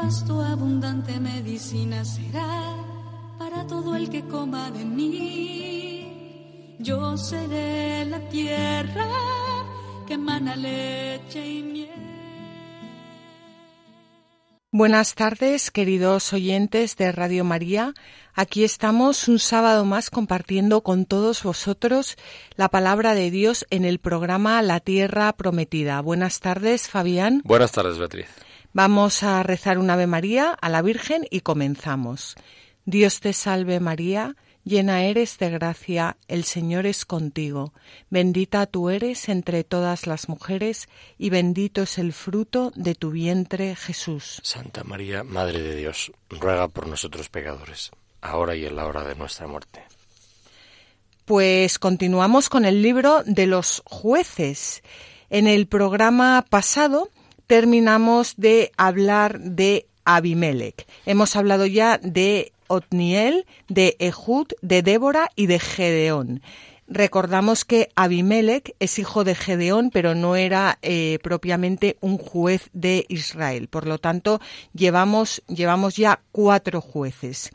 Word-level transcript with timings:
Pasto 0.00 0.40
abundante 0.40 1.20
medicina 1.20 2.02
será 2.06 2.74
para 3.38 3.66
todo 3.66 3.94
el 3.94 4.08
que 4.08 4.22
coma 4.22 4.70
de 4.70 4.82
mí. 4.82 6.76
Yo 6.78 7.18
seré 7.18 8.06
la 8.06 8.18
tierra 8.30 9.06
que 10.06 10.14
emana 10.14 10.56
leche 10.56 11.46
y 11.46 11.62
miel. 11.62 11.90
Buenas 14.72 15.14
tardes, 15.14 15.70
queridos 15.70 16.32
oyentes 16.32 16.96
de 16.96 17.12
Radio 17.12 17.44
María. 17.44 17.92
Aquí 18.32 18.64
estamos 18.64 19.28
un 19.28 19.38
sábado 19.38 19.84
más 19.84 20.08
compartiendo 20.08 20.80
con 20.80 21.04
todos 21.04 21.42
vosotros 21.42 22.16
la 22.56 22.70
palabra 22.70 23.14
de 23.14 23.30
Dios 23.30 23.66
en 23.68 23.84
el 23.84 23.98
programa 23.98 24.62
La 24.62 24.80
Tierra 24.80 25.30
Prometida. 25.34 26.00
Buenas 26.00 26.40
tardes, 26.40 26.88
Fabián. 26.88 27.42
Buenas 27.44 27.72
tardes, 27.72 27.98
Beatriz. 27.98 28.28
Vamos 28.72 29.24
a 29.24 29.42
rezar 29.42 29.78
un 29.78 29.90
Ave 29.90 30.06
María 30.06 30.52
a 30.52 30.68
la 30.68 30.80
Virgen 30.80 31.26
y 31.28 31.40
comenzamos. 31.40 32.36
Dios 32.84 33.18
te 33.18 33.32
salve 33.32 33.80
María, 33.80 34.36
llena 34.64 35.02
eres 35.02 35.38
de 35.38 35.50
gracia, 35.50 36.16
el 36.28 36.44
Señor 36.44 36.86
es 36.86 37.04
contigo. 37.04 37.72
Bendita 38.10 38.66
tú 38.66 38.88
eres 38.88 39.28
entre 39.28 39.64
todas 39.64 40.06
las 40.06 40.28
mujeres 40.28 40.88
y 41.18 41.30
bendito 41.30 41.82
es 41.82 41.98
el 41.98 42.12
fruto 42.12 42.72
de 42.76 42.94
tu 42.94 43.10
vientre 43.10 43.74
Jesús. 43.74 44.40
Santa 44.44 44.84
María, 44.84 45.24
Madre 45.24 45.60
de 45.62 45.74
Dios, 45.74 46.12
ruega 46.28 46.68
por 46.68 46.86
nosotros 46.86 47.28
pecadores, 47.28 47.90
ahora 48.20 48.54
y 48.54 48.66
en 48.66 48.76
la 48.76 48.86
hora 48.86 49.02
de 49.02 49.16
nuestra 49.16 49.48
muerte. 49.48 49.82
Pues 51.24 51.80
continuamos 51.80 52.48
con 52.48 52.64
el 52.64 52.82
libro 52.82 53.24
de 53.24 53.48
los 53.48 53.82
jueces. 53.84 54.84
En 55.28 55.48
el 55.48 55.66
programa 55.66 56.44
pasado 56.48 57.08
terminamos 57.50 58.34
de 58.36 58.70
hablar 58.76 59.40
de 59.40 59.88
Abimelech. 60.04 60.86
Hemos 61.04 61.34
hablado 61.34 61.66
ya 61.66 61.98
de 61.98 62.52
Otniel, 62.68 63.44
de 63.68 63.96
Ehud, 63.98 64.46
de 64.62 64.82
Débora 64.82 65.32
y 65.34 65.46
de 65.46 65.58
Gedeón. 65.58 66.42
Recordamos 66.86 67.64
que 67.64 67.88
Abimelech 67.96 68.76
es 68.78 69.00
hijo 69.00 69.24
de 69.24 69.34
Gedeón, 69.34 69.90
pero 69.90 70.14
no 70.14 70.36
era 70.36 70.78
eh, 70.82 71.18
propiamente 71.24 71.96
un 72.00 72.18
juez 72.18 72.70
de 72.72 73.04
Israel. 73.08 73.66
Por 73.66 73.84
lo 73.84 73.98
tanto, 73.98 74.40
llevamos, 74.72 75.42
llevamos 75.48 75.96
ya 75.96 76.20
cuatro 76.30 76.80
jueces. 76.80 77.50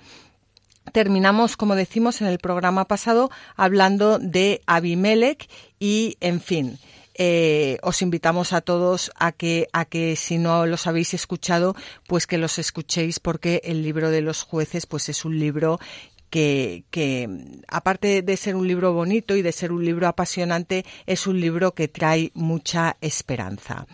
Terminamos, 0.92 1.56
como 1.56 1.74
decimos 1.74 2.20
en 2.20 2.28
el 2.28 2.40
programa 2.40 2.84
pasado, 2.84 3.32
hablando 3.56 4.20
de 4.20 4.60
Abimelech 4.66 5.50
y, 5.80 6.18
en 6.20 6.42
fin, 6.42 6.80
eh, 7.18 7.78
os 7.82 8.02
invitamos 8.02 8.54
a 8.54 8.62
todos 8.62 9.12
a 9.16 9.32
que, 9.32 9.68
a 9.74 9.86
que 9.86 10.16
si 10.16 10.38
no 10.38 10.66
los 10.66 10.86
habéis 10.88 11.14
escuchado, 11.14 11.76
pues 12.08 12.28
que 12.28 12.38
los 12.38 12.60
escuchéis 12.60 13.20
porque 13.20 13.62
el 13.64 13.82
libro 13.82 14.12
de 14.12 14.22
los 14.22 14.44
jueces, 14.44 14.86
pues 14.86 15.10
es 15.10 15.26
un 15.26 15.40
libro 15.40 15.80
que, 16.30 16.84
que, 16.92 17.30
aparte 17.68 18.22
de 18.22 18.38
ser 18.38 18.56
un 18.56 18.68
libro 18.68 18.94
bonito 18.94 19.36
y 19.36 19.42
de 19.42 19.54
ser 19.54 19.72
un 19.72 19.86
libro 19.86 20.08
apasionante, 20.08 20.86
es 21.06 21.28
un 21.28 21.40
libro 21.40 21.74
que 21.74 21.88
trae 21.88 22.32
mucha 22.34 22.98
esperanza. 23.00 23.88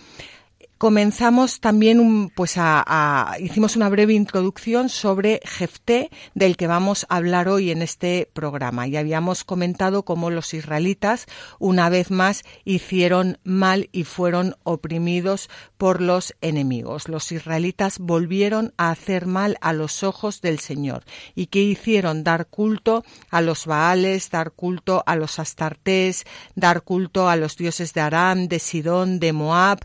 Comenzamos 0.82 1.60
también 1.60 2.00
un, 2.00 2.32
pues 2.32 2.58
a, 2.58 2.84
a, 2.84 3.40
hicimos 3.40 3.76
una 3.76 3.88
breve 3.88 4.14
introducción 4.14 4.90
sobre 4.90 5.40
Jefté, 5.44 6.10
del 6.34 6.58
que 6.58 6.66
vamos 6.66 7.06
a 7.08 7.18
hablar 7.18 7.50
hoy 7.50 7.70
en 7.70 7.84
este 7.84 8.28
programa. 8.34 8.88
Y 8.88 8.98
habíamos 8.98 9.44
comentado 9.44 10.06
cómo 10.06 10.32
los 10.32 10.56
israelitas, 10.56 11.28
una 11.60 11.90
vez 11.90 12.10
más, 12.10 12.42
hicieron 12.66 13.38
mal 13.44 13.90
y 13.92 14.06
fueron 14.06 14.56
oprimidos 14.64 15.52
por 15.78 16.02
los 16.02 16.34
enemigos. 16.42 17.10
Los 17.10 17.32
israelitas 17.32 18.00
volvieron 18.00 18.74
a 18.78 18.90
hacer 18.90 19.28
mal 19.28 19.58
a 19.62 19.74
los 19.74 20.02
ojos 20.02 20.42
del 20.42 20.58
Señor. 20.58 21.04
¿Y 21.36 21.46
qué 21.46 21.62
hicieron? 21.62 22.24
Dar 22.24 22.48
culto 22.48 23.06
a 23.30 23.42
los 23.42 23.68
Baales, 23.68 24.32
dar 24.32 24.54
culto 24.54 25.04
a 25.06 25.16
los 25.16 25.38
Astartés, 25.38 26.26
dar 26.56 26.82
culto 26.82 27.30
a 27.30 27.36
los 27.36 27.56
dioses 27.56 27.94
de 27.94 28.02
Aram, 28.02 28.48
de 28.48 28.58
Sidón, 28.58 29.20
de 29.20 29.32
Moab 29.32 29.82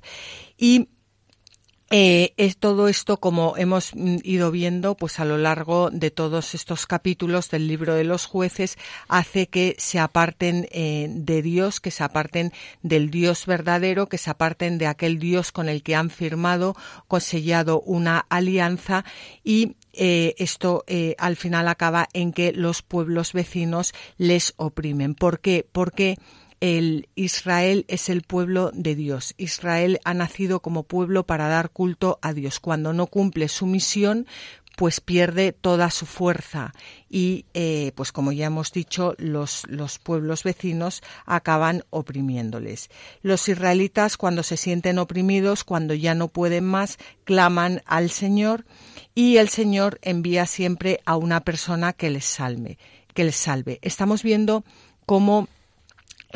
y 0.56 0.88
eh, 1.90 2.34
es 2.36 2.56
todo 2.56 2.88
esto, 2.88 3.18
como 3.18 3.56
hemos 3.56 3.92
ido 3.94 4.50
viendo, 4.50 4.96
pues 4.96 5.20
a 5.20 5.24
lo 5.24 5.38
largo 5.38 5.90
de 5.92 6.10
todos 6.10 6.56
estos 6.56 6.84
capítulos 6.84 7.48
del 7.48 7.68
libro 7.68 7.94
de 7.94 8.02
los 8.02 8.26
jueces, 8.26 8.76
hace 9.06 9.46
que 9.46 9.76
se 9.78 10.00
aparten 10.00 10.66
eh, 10.72 11.06
de 11.08 11.42
Dios, 11.42 11.78
que 11.80 11.92
se 11.92 12.02
aparten 12.02 12.52
del 12.82 13.10
Dios 13.10 13.46
verdadero, 13.46 14.08
que 14.08 14.18
se 14.18 14.30
aparten 14.30 14.78
de 14.78 14.88
aquel 14.88 15.20
Dios 15.20 15.52
con 15.52 15.68
el 15.68 15.84
que 15.84 15.94
han 15.94 16.10
firmado, 16.10 16.74
consellado 17.06 17.80
una 17.82 18.26
alianza 18.30 19.04
y 19.44 19.76
eh, 19.92 20.34
esto 20.38 20.84
al 21.18 21.36
final 21.36 21.68
acaba 21.68 22.08
en 22.12 22.32
que 22.32 22.52
los 22.52 22.82
pueblos 22.82 23.32
vecinos 23.32 23.94
les 24.18 24.54
oprimen. 24.56 25.14
¿Por 25.14 25.38
qué? 25.38 25.64
Porque 25.70 26.18
el 26.60 27.08
Israel 27.14 27.84
es 27.88 28.08
el 28.08 28.22
pueblo 28.22 28.70
de 28.72 28.94
Dios. 28.94 29.34
Israel 29.36 30.00
ha 30.04 30.14
nacido 30.14 30.60
como 30.60 30.84
pueblo 30.84 31.26
para 31.26 31.48
dar 31.48 31.70
culto 31.70 32.18
a 32.22 32.32
Dios. 32.32 32.60
Cuando 32.60 32.92
no 32.92 33.06
cumple 33.06 33.48
su 33.48 33.66
misión, 33.66 34.26
pues 34.76 35.00
pierde 35.00 35.52
toda 35.52 35.90
su 35.90 36.04
fuerza 36.04 36.74
y, 37.08 37.46
eh, 37.54 37.92
pues 37.96 38.12
como 38.12 38.30
ya 38.30 38.46
hemos 38.46 38.72
dicho, 38.72 39.14
los, 39.16 39.64
los 39.68 39.98
pueblos 39.98 40.44
vecinos 40.44 41.02
acaban 41.24 41.82
oprimiéndoles. 41.90 42.90
Los 43.22 43.48
israelitas, 43.48 44.18
cuando 44.18 44.42
se 44.42 44.58
sienten 44.58 44.98
oprimidos, 44.98 45.64
cuando 45.64 45.94
ya 45.94 46.14
no 46.14 46.28
pueden 46.28 46.64
más, 46.64 46.98
claman 47.24 47.82
al 47.86 48.10
Señor 48.10 48.66
y 49.14 49.38
el 49.38 49.48
Señor 49.48 49.98
envía 50.02 50.44
siempre 50.44 51.00
a 51.06 51.16
una 51.16 51.40
persona 51.40 51.94
que 51.94 52.10
les 52.10 52.26
salve, 52.26 52.78
que 53.14 53.24
les 53.24 53.36
salve. 53.36 53.78
Estamos 53.80 54.22
viendo 54.22 54.62
cómo 55.06 55.48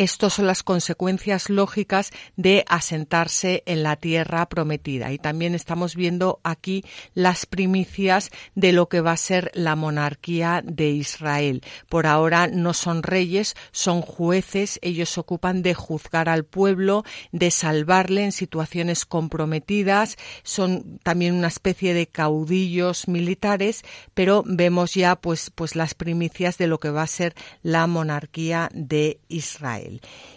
estas 0.01 0.33
son 0.33 0.47
las 0.47 0.63
consecuencias 0.63 1.51
lógicas 1.51 2.11
de 2.35 2.65
asentarse 2.69 3.63
en 3.67 3.83
la 3.83 3.97
tierra 3.97 4.49
prometida. 4.49 5.13
Y 5.13 5.19
también 5.19 5.55
estamos 5.55 5.95
viendo 5.95 6.41
aquí 6.43 6.87
las 7.13 7.45
primicias 7.45 8.31
de 8.55 8.73
lo 8.73 8.89
que 8.89 9.03
va 9.03 9.13
a 9.13 9.19
ser 9.19 9.51
la 9.53 9.77
monarquía 9.77 10.63
de 10.65 10.89
Israel. 10.89 11.61
Por 11.91 12.07
ahora 12.07 12.47
no 12.47 12.73
son 12.73 13.03
reyes, 13.03 13.55
son 13.73 14.01
jueces. 14.01 14.79
Ellos 14.81 15.11
se 15.11 15.21
ocupan 15.21 15.61
de 15.61 15.75
juzgar 15.75 16.31
al 16.31 16.47
pueblo, 16.47 17.05
de 17.31 17.51
salvarle 17.51 18.25
en 18.25 18.33
situaciones 18.33 19.05
comprometidas. 19.05 20.17
Son 20.45 20.99
también 21.03 21.35
una 21.35 21.49
especie 21.49 21.93
de 21.93 22.07
caudillos 22.07 23.07
militares, 23.07 23.85
pero 24.15 24.45
vemos 24.47 24.95
ya 24.95 25.17
pues, 25.17 25.51
pues 25.51 25.77
las 25.77 25.93
primicias 25.93 26.57
de 26.57 26.69
lo 26.69 26.81
que 26.81 26.89
va 26.89 27.03
a 27.03 27.07
ser 27.07 27.35
la 27.63 27.87
monarquía 27.87 28.71
de 28.73 29.21
Israel. 29.29 29.90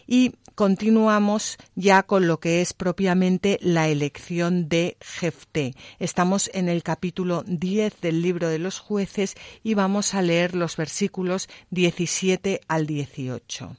Y 0.07 0.33
continuamos 0.55 1.57
ya 1.75 2.03
con 2.03 2.27
lo 2.27 2.39
que 2.39 2.61
es 2.61 2.73
propiamente 2.73 3.59
la 3.61 3.89
elección 3.89 4.69
de 4.69 4.97
Jefté. 5.01 5.75
Estamos 5.99 6.49
en 6.53 6.69
el 6.69 6.83
capítulo 6.83 7.43
10 7.45 8.01
del 8.01 8.21
libro 8.21 8.49
de 8.49 8.59
los 8.59 8.79
jueces 8.79 9.35
y 9.63 9.73
vamos 9.73 10.13
a 10.13 10.21
leer 10.21 10.55
los 10.55 10.77
versículos 10.77 11.49
17 11.71 12.61
al 12.67 12.87
18. 12.87 13.75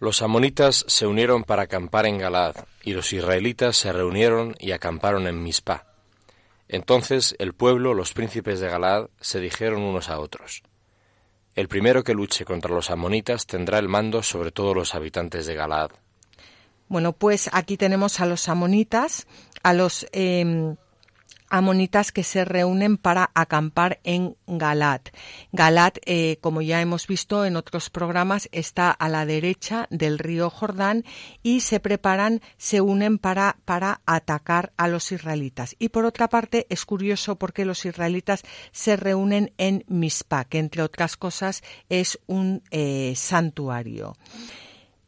Los 0.00 0.22
amonitas 0.22 0.84
se 0.88 1.06
unieron 1.06 1.44
para 1.44 1.64
acampar 1.64 2.06
en 2.06 2.16
Galad, 2.16 2.54
y 2.82 2.94
los 2.94 3.12
israelitas 3.12 3.76
se 3.76 3.92
reunieron 3.92 4.56
y 4.58 4.72
acamparon 4.72 5.26
en 5.26 5.42
Mizpah. 5.42 5.84
Entonces 6.68 7.36
el 7.38 7.52
pueblo, 7.52 7.92
los 7.92 8.14
príncipes 8.14 8.60
de 8.60 8.68
Galaad, 8.68 9.08
se 9.20 9.40
dijeron 9.40 9.82
unos 9.82 10.08
a 10.08 10.18
otros, 10.18 10.62
El 11.60 11.68
primero 11.68 12.02
que 12.02 12.14
luche 12.14 12.46
contra 12.46 12.74
los 12.74 12.88
amonitas 12.88 13.44
tendrá 13.44 13.78
el 13.78 13.86
mando 13.86 14.22
sobre 14.22 14.50
todos 14.50 14.74
los 14.74 14.94
habitantes 14.94 15.44
de 15.44 15.54
Galaad. 15.54 15.90
Bueno, 16.88 17.12
pues 17.12 17.50
aquí 17.52 17.76
tenemos 17.76 18.18
a 18.20 18.24
los 18.24 18.48
amonitas, 18.48 19.26
a 19.62 19.74
los... 19.74 20.06
Em, 20.12 20.76
amonitas 21.50 22.12
que 22.12 22.24
se 22.24 22.44
reúnen 22.44 22.96
para 22.96 23.30
acampar 23.34 24.00
en 24.04 24.36
Galat. 24.46 25.10
Galat, 25.52 25.98
eh, 26.06 26.38
como 26.40 26.62
ya 26.62 26.80
hemos 26.80 27.06
visto 27.06 27.44
en 27.44 27.56
otros 27.56 27.90
programas, 27.90 28.48
está 28.52 28.90
a 28.90 29.08
la 29.08 29.26
derecha 29.26 29.86
del 29.90 30.18
río 30.18 30.48
Jordán 30.48 31.04
y 31.42 31.60
se 31.60 31.80
preparan, 31.80 32.40
se 32.56 32.80
unen 32.80 33.18
para, 33.18 33.58
para 33.64 34.00
atacar 34.06 34.72
a 34.76 34.88
los 34.88 35.12
israelitas. 35.12 35.76
Y 35.78 35.90
por 35.90 36.04
otra 36.04 36.28
parte, 36.28 36.66
es 36.70 36.86
curioso 36.86 37.36
porque 37.36 37.64
los 37.64 37.84
israelitas 37.84 38.42
se 38.72 38.96
reúnen 38.96 39.52
en 39.58 39.84
Mispa, 39.88 40.44
que 40.44 40.58
entre 40.58 40.82
otras 40.82 41.16
cosas 41.16 41.62
es 41.88 42.18
un 42.26 42.62
eh, 42.70 43.12
santuario 43.16 44.14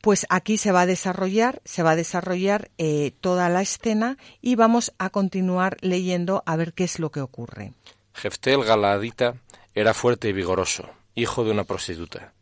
pues 0.03 0.27
aquí 0.29 0.59
se 0.59 0.73
va 0.73 0.83
a 0.83 0.87
desarrollar, 0.87 1.63
se 1.65 1.83
va 1.83 1.93
a 1.93 1.97
desarrollar 1.97 2.71
eh, 2.77 3.13
toda 3.21 3.49
la 3.49 3.63
escena 3.63 4.19
y 4.43 4.57
vamos 4.57 4.93
a 4.99 5.11
continuar 5.11 5.77
leyendo 5.81 6.43
a 6.45 6.57
ver 6.57 6.75
qué 6.75 6.85
es 6.85 6.99
lo 6.99 7.11
que 7.11 7.21
ocurre. 7.21 7.73
Jefté 8.13 8.53
el 8.53 8.65
Galaadita 8.65 9.37
era 9.75 9.95
fuerte 9.95 10.29
y 10.29 10.33
vigoroso, 10.33 10.91
hijo 11.15 11.45
de 11.45 11.53
una 11.53 11.65
prostituta. 11.65 12.33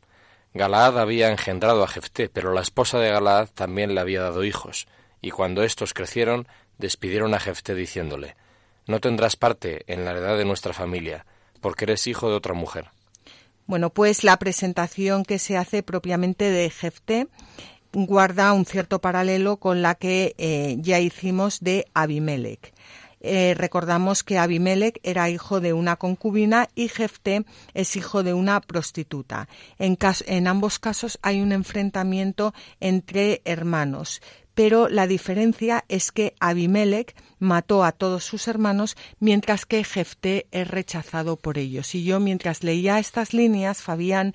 Galaad 0.55 0.99
había 0.99 1.31
engendrado 1.31 1.85
a 1.85 1.89
Jefté, 1.89 2.31
pero 2.31 2.53
la 2.53 2.63
esposa 2.63 2.99
de 2.99 3.11
Galaad 3.11 3.51
también 3.51 3.95
le 3.95 4.01
había 4.01 4.23
dado 4.23 4.43
hijos, 4.43 4.89
y 5.21 5.31
cuando 5.31 5.63
éstos 5.63 5.93
crecieron, 5.93 6.49
despidieron 6.79 7.35
a 7.35 7.41
Jefté 7.41 7.75
diciéndole, 7.75 8.37
No 8.87 9.01
tendrás 9.01 9.37
parte 9.37 9.85
en 9.87 10.07
la 10.07 10.13
heredad 10.13 10.39
de 10.39 10.47
nuestra 10.47 10.73
familia, 10.73 11.27
porque 11.61 11.85
eres 11.85 12.07
hijo 12.07 12.31
de 12.31 12.37
otra 12.37 12.55
mujer. 12.55 12.91
Bueno, 13.71 13.91
pues 13.91 14.25
la 14.25 14.37
presentación 14.37 15.23
que 15.23 15.39
se 15.39 15.57
hace 15.57 15.85
propiamente 15.85 16.51
de 16.51 16.71
Jefté 16.71 17.29
guarda 17.93 18.53
un 18.53 18.67
cierto 18.67 19.01
paralelo 19.01 19.59
con 19.59 19.81
la 19.81 19.95
que 19.95 20.35
eh, 20.39 20.79
ya 20.81 20.99
hicimos 20.99 21.61
de 21.61 21.87
Abimelech. 21.95 22.75
Eh, 23.21 23.55
recordamos 23.57 24.25
que 24.25 24.39
Abimelech 24.39 24.99
era 25.05 25.31
hijo 25.31 25.61
de 25.61 25.73
una 25.73 25.95
concubina 25.95 26.69
y 26.75 26.89
Jefté 26.89 27.45
es 27.73 27.95
hijo 27.95 28.25
de 28.25 28.35
una 28.35 28.61
prostituta. 28.61 29.49
En, 29.79 29.97
en 30.27 30.49
ambos 30.49 30.81
casos 30.81 31.21
hay 31.23 31.41
un 31.41 31.53
enfrentamiento 31.53 32.53
entre 32.81 33.41
hermanos 33.45 34.21
pero 34.61 34.91
la 34.91 35.07
diferencia 35.07 35.87
es 35.89 36.13
que 36.13 36.35
Abimelech 36.39 37.15
mató 37.39 37.83
a 37.83 37.93
todos 37.93 38.25
sus 38.25 38.47
hermanos, 38.47 38.95
mientras 39.19 39.65
que 39.65 39.83
Jefté 39.85 40.49
es 40.51 40.69
rechazado 40.69 41.39
por 41.39 41.57
ellos. 41.57 41.95
Y 41.95 42.05
yo, 42.05 42.21
mientras 42.21 42.63
leía 42.63 42.99
estas 42.99 43.33
líneas, 43.33 43.81
Fabián, 43.81 44.35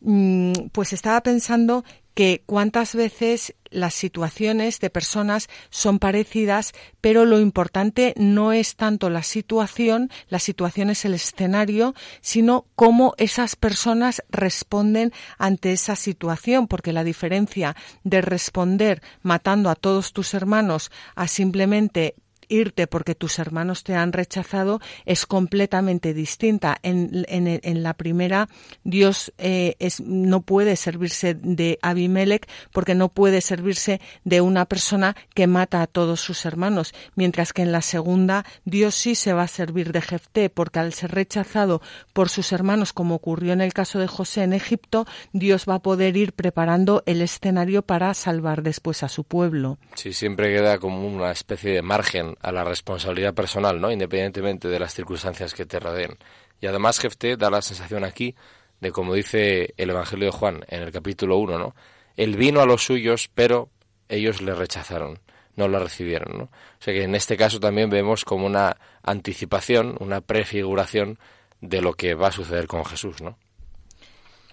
mm, 0.00 0.52
pues 0.72 0.92
estaba 0.92 1.22
pensando 1.22 1.84
que 2.14 2.42
cuántas 2.46 2.94
veces 2.94 3.54
las 3.70 3.94
situaciones 3.94 4.80
de 4.80 4.90
personas 4.90 5.48
son 5.70 5.98
parecidas, 5.98 6.72
pero 7.00 7.24
lo 7.24 7.40
importante 7.40 8.12
no 8.16 8.52
es 8.52 8.76
tanto 8.76 9.08
la 9.08 9.22
situación, 9.22 10.10
la 10.28 10.38
situación 10.38 10.90
es 10.90 11.04
el 11.04 11.14
escenario, 11.14 11.94
sino 12.20 12.66
cómo 12.74 13.14
esas 13.16 13.56
personas 13.56 14.22
responden 14.28 15.12
ante 15.38 15.72
esa 15.72 15.96
situación, 15.96 16.68
porque 16.68 16.92
la 16.92 17.04
diferencia 17.04 17.76
de 18.04 18.20
responder 18.20 19.02
matando 19.22 19.70
a 19.70 19.74
todos 19.74 20.12
tus 20.12 20.34
hermanos 20.34 20.90
a 21.14 21.28
simplemente 21.28 22.14
irte 22.52 22.86
porque 22.86 23.14
tus 23.14 23.38
hermanos 23.38 23.84
te 23.84 23.94
han 23.94 24.12
rechazado 24.12 24.80
es 25.06 25.26
completamente 25.26 26.14
distinta. 26.14 26.78
En, 26.82 27.24
en, 27.28 27.82
la 27.82 27.94
primera, 27.94 28.48
Dios 28.84 29.32
eh, 29.38 29.74
es, 29.78 30.00
no 30.00 30.42
puede 30.42 30.76
servirse 30.76 31.34
de 31.34 31.78
Abimelech 31.82 32.48
porque 32.72 32.94
no 32.94 33.08
puede 33.08 33.40
servirse 33.40 34.00
de 34.24 34.40
una 34.40 34.66
persona 34.66 35.16
que 35.34 35.46
mata 35.46 35.82
a 35.82 35.86
todos 35.86 36.20
sus 36.20 36.44
hermanos, 36.44 36.94
mientras 37.14 37.52
que 37.52 37.62
en 37.62 37.72
la 37.72 37.82
segunda, 37.82 38.44
Dios 38.64 38.94
sí 38.94 39.14
se 39.14 39.32
va 39.32 39.42
a 39.42 39.48
servir 39.48 39.92
de 39.92 40.02
Jefté 40.02 40.50
porque 40.50 40.78
al 40.78 40.92
ser 40.92 41.12
rechazado 41.12 41.80
por 42.12 42.28
sus 42.28 42.52
hermanos, 42.52 42.92
como 42.92 43.14
ocurrió 43.14 43.52
en 43.52 43.60
el 43.60 43.72
caso 43.72 43.98
de 43.98 44.06
José 44.06 44.42
en 44.42 44.52
Egipto, 44.52 45.06
Dios 45.32 45.64
va 45.68 45.76
a 45.76 45.82
poder 45.82 46.16
ir 46.16 46.32
preparando 46.32 47.02
el 47.06 47.22
escenario 47.22 47.82
para 47.82 48.12
salvar 48.14 48.62
después 48.62 49.02
a 49.02 49.08
su 49.08 49.24
pueblo. 49.24 49.78
Sí, 49.94 50.12
siempre 50.12 50.54
queda 50.54 50.78
como 50.78 51.06
una 51.06 51.30
especie 51.30 51.72
de 51.72 51.82
margen 51.82 52.34
a 52.42 52.52
la 52.52 52.64
responsabilidad 52.64 53.34
personal, 53.34 53.80
¿no? 53.80 53.90
Independientemente 53.90 54.68
de 54.68 54.78
las 54.78 54.92
circunstancias 54.92 55.54
que 55.54 55.64
te 55.64 55.78
rodeen. 55.78 56.18
Y 56.60 56.66
además 56.66 56.98
Jefté 56.98 57.36
da 57.36 57.50
la 57.50 57.62
sensación 57.62 58.04
aquí 58.04 58.34
de, 58.80 58.90
como 58.90 59.14
dice 59.14 59.74
el 59.76 59.90
Evangelio 59.90 60.26
de 60.26 60.32
Juan 60.32 60.64
en 60.68 60.82
el 60.82 60.92
capítulo 60.92 61.38
1, 61.38 61.58
¿no? 61.58 61.74
Él 62.16 62.36
vino 62.36 62.60
a 62.60 62.66
los 62.66 62.84
suyos, 62.84 63.30
pero 63.32 63.70
ellos 64.08 64.42
le 64.42 64.54
rechazaron, 64.54 65.20
no 65.56 65.68
lo 65.68 65.78
recibieron, 65.78 66.36
¿no? 66.36 66.44
O 66.44 66.50
sea 66.80 66.92
que 66.92 67.04
en 67.04 67.14
este 67.14 67.36
caso 67.36 67.60
también 67.60 67.90
vemos 67.90 68.24
como 68.24 68.44
una 68.46 68.76
anticipación, 69.02 69.96
una 70.00 70.20
prefiguración 70.20 71.18
de 71.60 71.80
lo 71.80 71.94
que 71.94 72.14
va 72.14 72.28
a 72.28 72.32
suceder 72.32 72.66
con 72.66 72.84
Jesús, 72.84 73.22
¿no? 73.22 73.38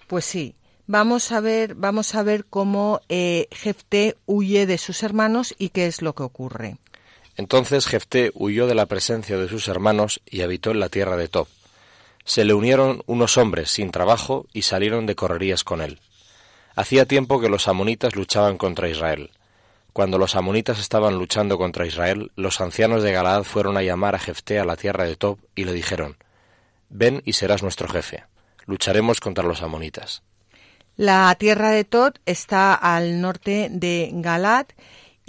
Pues 0.06 0.24
sí, 0.24 0.54
vamos 0.86 1.32
a 1.32 1.40
ver, 1.40 1.74
vamos 1.74 2.14
a 2.14 2.22
ver 2.22 2.44
cómo 2.44 3.00
eh, 3.08 3.48
huye 4.26 4.66
de 4.66 4.78
sus 4.78 5.02
hermanos 5.02 5.54
y 5.58 5.70
qué 5.70 5.86
es 5.86 6.02
lo 6.02 6.14
que 6.14 6.22
ocurre. 6.22 6.78
Entonces 7.36 7.86
Jefté 7.86 8.30
huyó 8.34 8.66
de 8.66 8.74
la 8.74 8.86
presencia 8.86 9.36
de 9.38 9.48
sus 9.48 9.68
hermanos 9.68 10.20
y 10.26 10.42
habitó 10.42 10.70
en 10.70 10.80
la 10.80 10.88
tierra 10.88 11.16
de 11.16 11.28
Tob. 11.28 11.48
Se 12.24 12.44
le 12.44 12.54
unieron 12.54 13.02
unos 13.06 13.38
hombres 13.38 13.70
sin 13.70 13.90
trabajo 13.90 14.46
y 14.52 14.62
salieron 14.62 15.06
de 15.06 15.14
correrías 15.14 15.64
con 15.64 15.80
él. 15.80 16.00
Hacía 16.76 17.06
tiempo 17.06 17.40
que 17.40 17.48
los 17.48 17.68
amonitas 17.68 18.14
luchaban 18.14 18.56
contra 18.56 18.88
Israel. 18.88 19.30
Cuando 19.92 20.18
los 20.18 20.36
amonitas 20.36 20.78
estaban 20.78 21.18
luchando 21.18 21.58
contra 21.58 21.86
Israel, 21.86 22.30
los 22.36 22.60
ancianos 22.60 23.02
de 23.02 23.12
Galaad 23.12 23.42
fueron 23.42 23.76
a 23.76 23.82
llamar 23.82 24.14
a 24.14 24.20
Jefté 24.20 24.58
a 24.58 24.64
la 24.64 24.76
tierra 24.76 25.04
de 25.04 25.16
Tob 25.16 25.38
y 25.54 25.64
le 25.64 25.72
dijeron: 25.72 26.16
Ven 26.88 27.22
y 27.24 27.32
serás 27.32 27.62
nuestro 27.62 27.88
jefe. 27.88 28.24
Lucharemos 28.66 29.20
contra 29.20 29.44
los 29.44 29.62
amonitas. 29.62 30.22
La 30.96 31.34
tierra 31.36 31.70
de 31.70 31.84
Tob 31.84 32.14
está 32.26 32.74
al 32.74 33.20
norte 33.20 33.68
de 33.70 34.10
Galaad 34.12 34.66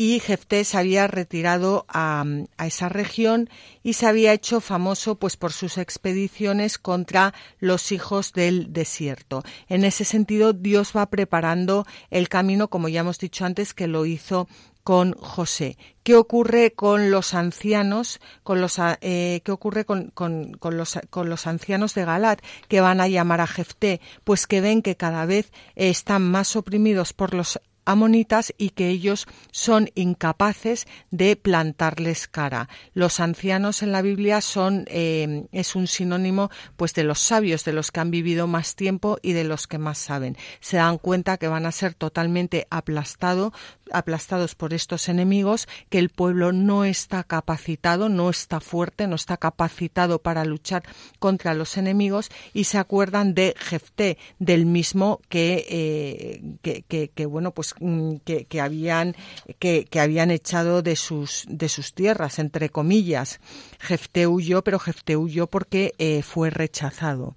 y 0.01 0.19
Jefté 0.19 0.63
se 0.63 0.79
había 0.79 1.05
retirado 1.05 1.85
a, 1.87 2.25
esa 2.57 2.89
región 2.89 3.51
y 3.83 3.93
se 3.93 4.07
había 4.07 4.33
hecho 4.33 4.59
famoso 4.59 5.13
pues 5.13 5.37
por 5.37 5.53
sus 5.53 5.77
expediciones 5.77 6.79
contra 6.79 7.35
los 7.59 7.91
hijos 7.91 8.33
del 8.33 8.73
desierto. 8.73 9.43
En 9.69 9.85
ese 9.85 10.03
sentido, 10.03 10.53
Dios 10.53 10.93
va 10.97 11.05
preparando 11.11 11.85
el 12.09 12.29
camino, 12.29 12.67
como 12.67 12.89
ya 12.89 13.01
hemos 13.01 13.19
dicho 13.19 13.45
antes, 13.45 13.75
que 13.75 13.85
lo 13.85 14.07
hizo 14.07 14.47
con 14.83 15.13
José. 15.13 15.77
¿Qué 16.01 16.15
ocurre 16.15 16.73
con 16.73 17.11
los 17.11 17.35
ancianos, 17.35 18.19
con 18.41 18.59
los, 18.59 18.79
eh, 19.01 19.41
qué 19.45 19.51
ocurre 19.51 19.85
con, 19.85 20.09
con, 20.09 20.57
los, 20.59 20.97
con, 21.11 21.29
los, 21.29 21.45
ancianos 21.45 21.93
de 21.93 22.05
Galat 22.05 22.41
que 22.67 22.81
van 22.81 23.01
a 23.01 23.07
llamar 23.07 23.39
a 23.39 23.45
Jefté? 23.45 24.01
Pues 24.23 24.47
que 24.47 24.61
ven 24.61 24.81
que 24.81 24.97
cada 24.97 25.27
vez 25.27 25.51
están 25.75 26.23
más 26.23 26.55
oprimidos 26.55 27.13
por 27.13 27.35
los 27.35 27.59
amonitas 27.85 28.53
y 28.57 28.69
que 28.71 28.89
ellos 28.89 29.27
son 29.51 29.89
incapaces 29.95 30.87
de 31.09 31.35
plantarles 31.35 32.27
cara. 32.27 32.69
Los 32.93 33.19
ancianos 33.19 33.81
en 33.81 33.91
la 33.91 34.01
Biblia 34.01 34.41
son 34.41 34.85
eh, 34.87 35.47
es 35.51 35.75
un 35.75 35.87
sinónimo 35.87 36.49
pues 36.77 36.93
de 36.93 37.03
los 37.03 37.19
sabios, 37.19 37.65
de 37.65 37.73
los 37.73 37.91
que 37.91 37.99
han 37.99 38.11
vivido 38.11 38.47
más 38.47 38.75
tiempo 38.75 39.17
y 39.21 39.33
de 39.33 39.43
los 39.43 39.67
que 39.67 39.77
más 39.77 39.97
saben. 39.97 40.37
Se 40.59 40.77
dan 40.77 40.97
cuenta 40.97 41.37
que 41.37 41.47
van 41.47 41.65
a 41.65 41.71
ser 41.71 41.93
totalmente 41.93 42.67
aplastado, 42.69 43.53
aplastados 43.91 44.55
por 44.55 44.73
estos 44.73 45.09
enemigos, 45.09 45.67
que 45.89 45.99
el 45.99 46.09
pueblo 46.09 46.51
no 46.51 46.85
está 46.85 47.23
capacitado, 47.23 48.09
no 48.09 48.29
está 48.29 48.59
fuerte, 48.59 49.07
no 49.07 49.15
está 49.15 49.37
capacitado 49.37 50.21
para 50.21 50.45
luchar 50.45 50.83
contra 51.19 51.53
los 51.53 51.77
enemigos 51.77 52.29
y 52.53 52.65
se 52.65 52.77
acuerdan 52.77 53.33
de 53.33 53.55
Jefté, 53.57 54.17
del 54.39 54.65
mismo 54.65 55.19
que, 55.29 55.65
eh, 55.69 56.83
que, 56.87 57.09
que 57.09 57.25
bueno 57.25 57.51
pues 57.51 57.70
Mm, 57.79 58.17
que, 58.17 58.61
habían, 58.61 59.15
que, 59.59 59.87
habían 59.99 60.31
echado 60.31 60.81
de 60.81 60.95
sus, 60.95 61.45
de 61.47 61.69
sus 61.69 61.93
tierras, 61.93 62.39
entre 62.39 62.69
comillas. 62.69 63.39
Jefté 63.79 64.27
huyó, 64.27 64.63
pero 64.63 64.79
Jefté 64.79 65.15
huyó 65.17 65.47
porque 65.47 65.93
eh, 65.97 66.21
fue 66.23 66.49
rechazado. 66.49 67.35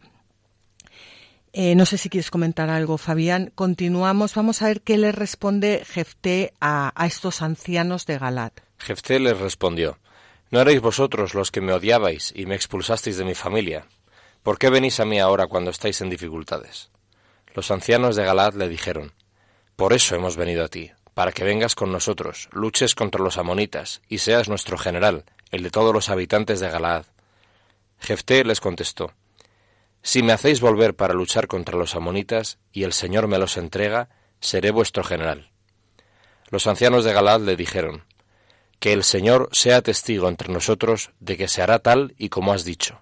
Eh, 1.52 1.76
no 1.76 1.86
sé 1.86 1.98
si 1.98 2.08
quieres 2.08 2.30
comentar 2.30 2.68
algo, 2.68 2.98
Fabián. 2.98 3.52
Continuamos. 3.54 4.34
Vamos 4.34 4.60
a 4.60 4.66
ver 4.66 4.82
qué 4.82 4.98
le 4.98 5.12
responde 5.12 5.84
Jefté 5.86 6.52
a, 6.60 6.92
a 7.00 7.06
estos 7.06 7.42
ancianos 7.42 8.06
de 8.06 8.18
Galat. 8.18 8.60
Jefté 8.78 9.20
les 9.20 9.38
respondió: 9.38 9.98
¿No 10.50 10.60
erais 10.60 10.80
vosotros 10.80 11.34
los 11.34 11.52
que 11.52 11.60
me 11.60 11.72
odiabais 11.72 12.32
y 12.34 12.46
me 12.46 12.56
expulsasteis 12.56 13.16
de 13.16 13.24
mi 13.24 13.34
familia? 13.34 13.86
¿Por 14.42 14.58
qué 14.58 14.68
venís 14.68 14.98
a 14.98 15.04
mí 15.04 15.20
ahora 15.20 15.46
cuando 15.46 15.70
estáis 15.70 16.00
en 16.00 16.10
dificultades? 16.10 16.90
Los 17.54 17.70
ancianos 17.70 18.16
de 18.16 18.24
Galat 18.24 18.56
le 18.56 18.68
dijeron: 18.68 19.12
por 19.76 19.92
eso 19.92 20.14
hemos 20.14 20.36
venido 20.36 20.64
a 20.64 20.68
ti, 20.68 20.92
para 21.14 21.32
que 21.32 21.44
vengas 21.44 21.74
con 21.74 21.90
nosotros, 21.90 22.48
luches 22.52 22.94
contra 22.94 23.22
los 23.22 23.38
amonitas, 23.38 24.02
y 24.08 24.18
seas 24.18 24.48
nuestro 24.48 24.78
general, 24.78 25.24
el 25.50 25.62
de 25.62 25.70
todos 25.70 25.92
los 25.92 26.10
habitantes 26.10 26.60
de 26.60 26.70
Galaad. 26.70 27.06
Jefté 27.98 28.44
les 28.44 28.60
contestó, 28.60 29.12
Si 30.02 30.22
me 30.22 30.32
hacéis 30.32 30.60
volver 30.60 30.94
para 30.94 31.14
luchar 31.14 31.46
contra 31.46 31.78
los 31.78 31.94
amonitas 31.94 32.58
y 32.72 32.84
el 32.84 32.92
Señor 32.92 33.26
me 33.28 33.38
los 33.38 33.56
entrega, 33.56 34.08
seré 34.40 34.70
vuestro 34.70 35.02
general. 35.02 35.50
Los 36.50 36.66
ancianos 36.66 37.04
de 37.04 37.12
Galaad 37.12 37.40
le 37.40 37.56
dijeron, 37.56 38.04
Que 38.78 38.92
el 38.92 39.02
Señor 39.02 39.48
sea 39.52 39.82
testigo 39.82 40.28
entre 40.28 40.52
nosotros 40.52 41.10
de 41.20 41.36
que 41.36 41.48
se 41.48 41.62
hará 41.62 41.78
tal 41.78 42.14
y 42.18 42.28
como 42.28 42.52
has 42.52 42.64
dicho. 42.64 43.00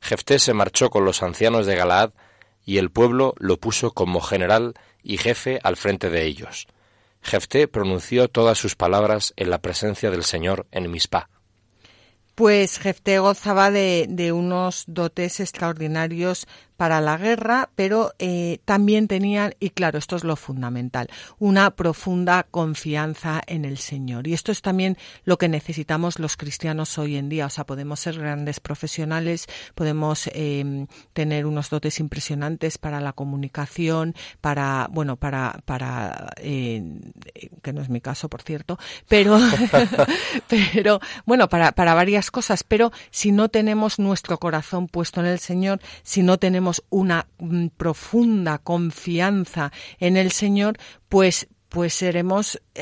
Jefté 0.00 0.38
se 0.38 0.52
marchó 0.52 0.90
con 0.90 1.04
los 1.04 1.22
ancianos 1.22 1.66
de 1.66 1.76
Galaad 1.76 2.10
y 2.64 2.78
el 2.78 2.90
pueblo 2.90 3.34
lo 3.38 3.58
puso 3.58 3.92
como 3.92 4.20
general 4.20 4.74
y 5.02 5.18
jefe 5.18 5.60
al 5.62 5.76
frente 5.76 6.10
de 6.10 6.24
ellos. 6.24 6.66
Jefté 7.22 7.68
pronunció 7.68 8.28
todas 8.28 8.58
sus 8.58 8.74
palabras 8.74 9.32
en 9.36 9.50
la 9.50 9.58
presencia 9.58 10.10
del 10.10 10.24
Señor 10.24 10.66
en 10.72 10.90
Mispa. 10.90 11.28
Pues 12.34 12.78
Jefté 12.78 13.18
gozaba 13.18 13.70
de, 13.70 14.32
unos 14.32 14.84
dotes 14.86 15.38
extraordinarios 15.38 16.46
para 16.76 17.00
la 17.00 17.16
guerra, 17.16 17.70
pero 17.76 18.12
eh, 18.18 18.58
también 18.64 19.08
tenían, 19.08 19.54
y 19.60 19.70
claro, 19.70 19.98
esto 19.98 20.16
es 20.16 20.24
lo 20.24 20.36
fundamental, 20.36 21.08
una 21.38 21.70
profunda 21.70 22.44
confianza 22.50 23.40
en 23.46 23.64
el 23.64 23.78
Señor. 23.78 24.26
Y 24.26 24.34
esto 24.34 24.52
es 24.52 24.62
también 24.62 24.96
lo 25.24 25.38
que 25.38 25.48
necesitamos 25.48 26.18
los 26.18 26.36
cristianos 26.36 26.98
hoy 26.98 27.16
en 27.16 27.28
día. 27.28 27.46
O 27.46 27.50
sea, 27.50 27.64
podemos 27.64 28.00
ser 28.00 28.18
grandes 28.18 28.60
profesionales, 28.60 29.46
podemos 29.74 30.28
eh, 30.32 30.86
tener 31.12 31.46
unos 31.46 31.70
dotes 31.70 32.00
impresionantes 32.00 32.78
para 32.78 33.00
la 33.00 33.12
comunicación, 33.12 34.14
para, 34.40 34.88
bueno, 34.90 35.16
para, 35.16 35.60
para, 35.64 36.32
eh, 36.38 37.00
que 37.62 37.72
no 37.72 37.82
es 37.82 37.88
mi 37.88 38.00
caso, 38.00 38.28
por 38.28 38.42
cierto, 38.42 38.78
pero, 39.08 39.38
pero, 40.48 41.00
bueno, 41.26 41.48
para, 41.48 41.72
para 41.72 41.94
varias 41.94 42.30
cosas, 42.30 42.64
pero 42.64 42.92
si 43.10 43.32
no 43.32 43.48
tenemos 43.48 43.98
nuestro 43.98 44.38
corazón 44.38 44.88
puesto 44.88 45.20
en 45.20 45.26
el 45.26 45.38
Señor, 45.38 45.80
si 46.02 46.22
no 46.22 46.38
tenemos 46.38 46.71
una 46.90 47.26
mm, 47.38 47.68
profunda 47.76 48.58
confianza 48.58 49.72
en 49.98 50.16
el 50.16 50.30
Señor, 50.32 50.78
pues 51.08 51.48
pues 51.68 52.04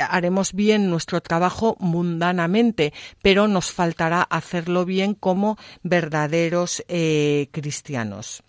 haremos 0.01 0.53
bien 0.53 0.91
nuestro 0.91 1.21
trabajo 1.21 1.77
mundanamente, 1.79 2.93
pero 3.23 3.47
nos 3.47 3.71
faltará 3.71 4.23
hacerlo 4.23 4.85
bien 4.85 5.15
como 5.15 5.57
verdaderos 5.85 6.83
eh, 6.89 7.51
cristianos. 7.53 8.43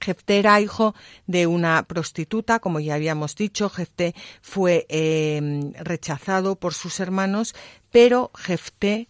Jefté 0.00 0.38
era 0.38 0.60
hijo 0.60 0.94
de 1.26 1.48
una 1.48 1.82
prostituta, 1.82 2.60
como 2.60 2.78
ya 2.78 2.94
habíamos 2.94 3.34
dicho. 3.34 3.68
Jefté 3.68 4.14
fue 4.42 4.86
eh, 4.88 5.72
rechazado 5.80 6.54
por 6.54 6.72
sus 6.72 7.00
hermanos, 7.00 7.56
pero 7.90 8.30
Jefté 8.36 9.08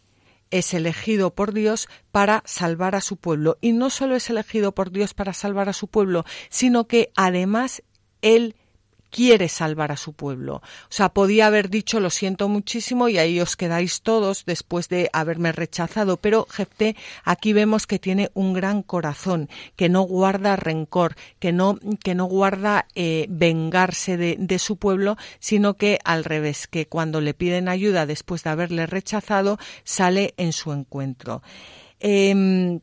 es 0.50 0.75
elegido 0.75 1.35
por 1.35 1.52
Dios 1.52 1.88
para 2.11 2.43
salvar 2.47 2.95
a 2.95 3.00
su 3.00 3.17
pueblo. 3.17 3.59
Y 3.61 3.73
no 3.73 3.90
solo 3.90 4.17
es 4.17 4.31
elegido 4.31 4.73
por 4.73 4.90
Dios 4.90 5.14
para 5.14 5.33
salvar 5.33 5.69
a 5.69 5.73
su 5.73 5.88
pueblo, 5.88 6.25
sino 6.49 6.87
que 6.87 7.11
además 7.17 7.83
él 8.23 8.57
quiere 9.11 9.49
salvar 9.49 9.93
a 9.93 9.97
su 9.97 10.12
pueblo. 10.12 10.57
O 10.57 10.91
sea, 10.91 11.11
podía 11.11 11.47
haber 11.47 11.71
dicho 11.71 12.00
lo 12.00 12.11
siento 12.11 12.49
muchísimo 12.49 13.09
y 13.09 13.19
ahí 13.19 13.41
os 13.41 13.57
quedáis 13.57 14.03
todos 14.03 14.45
después 14.45 14.88
de 14.88 15.11
haberme 15.12 15.53
rechazado, 15.53 16.17
pero 16.17 16.47
Jefté 16.50 16.97
aquí 17.25 17.53
vemos 17.53 17.87
que 17.87 17.99
tiene 17.99 18.31
un 18.35 18.53
gran 18.53 18.83
corazón, 18.83 19.49
que 19.77 19.88
no 19.88 20.03
guarda 20.03 20.57
rencor, 20.57 21.15
que 21.38 21.53
no, 21.53 21.79
que 22.03 22.15
no 22.15 22.27
guarda 22.27 22.87
eh, 22.95 23.27
vengarse 23.29 24.17
de, 24.17 24.37
de, 24.38 24.59
su 24.59 24.77
pueblo, 24.77 25.17
sino 25.38 25.75
que 25.75 25.99
al 26.05 26.25
revés, 26.25 26.67
que 26.67 26.87
cuando 26.87 27.21
le 27.21 27.35
piden 27.35 27.69
ayuda 27.69 28.07
después 28.07 28.43
de 28.43 28.50
haberle 28.50 28.87
rechazado, 28.87 29.59
sale 29.85 30.35
en 30.37 30.53
su 30.53 30.73
encuentro. 30.73 31.43
Eh, 32.00 32.79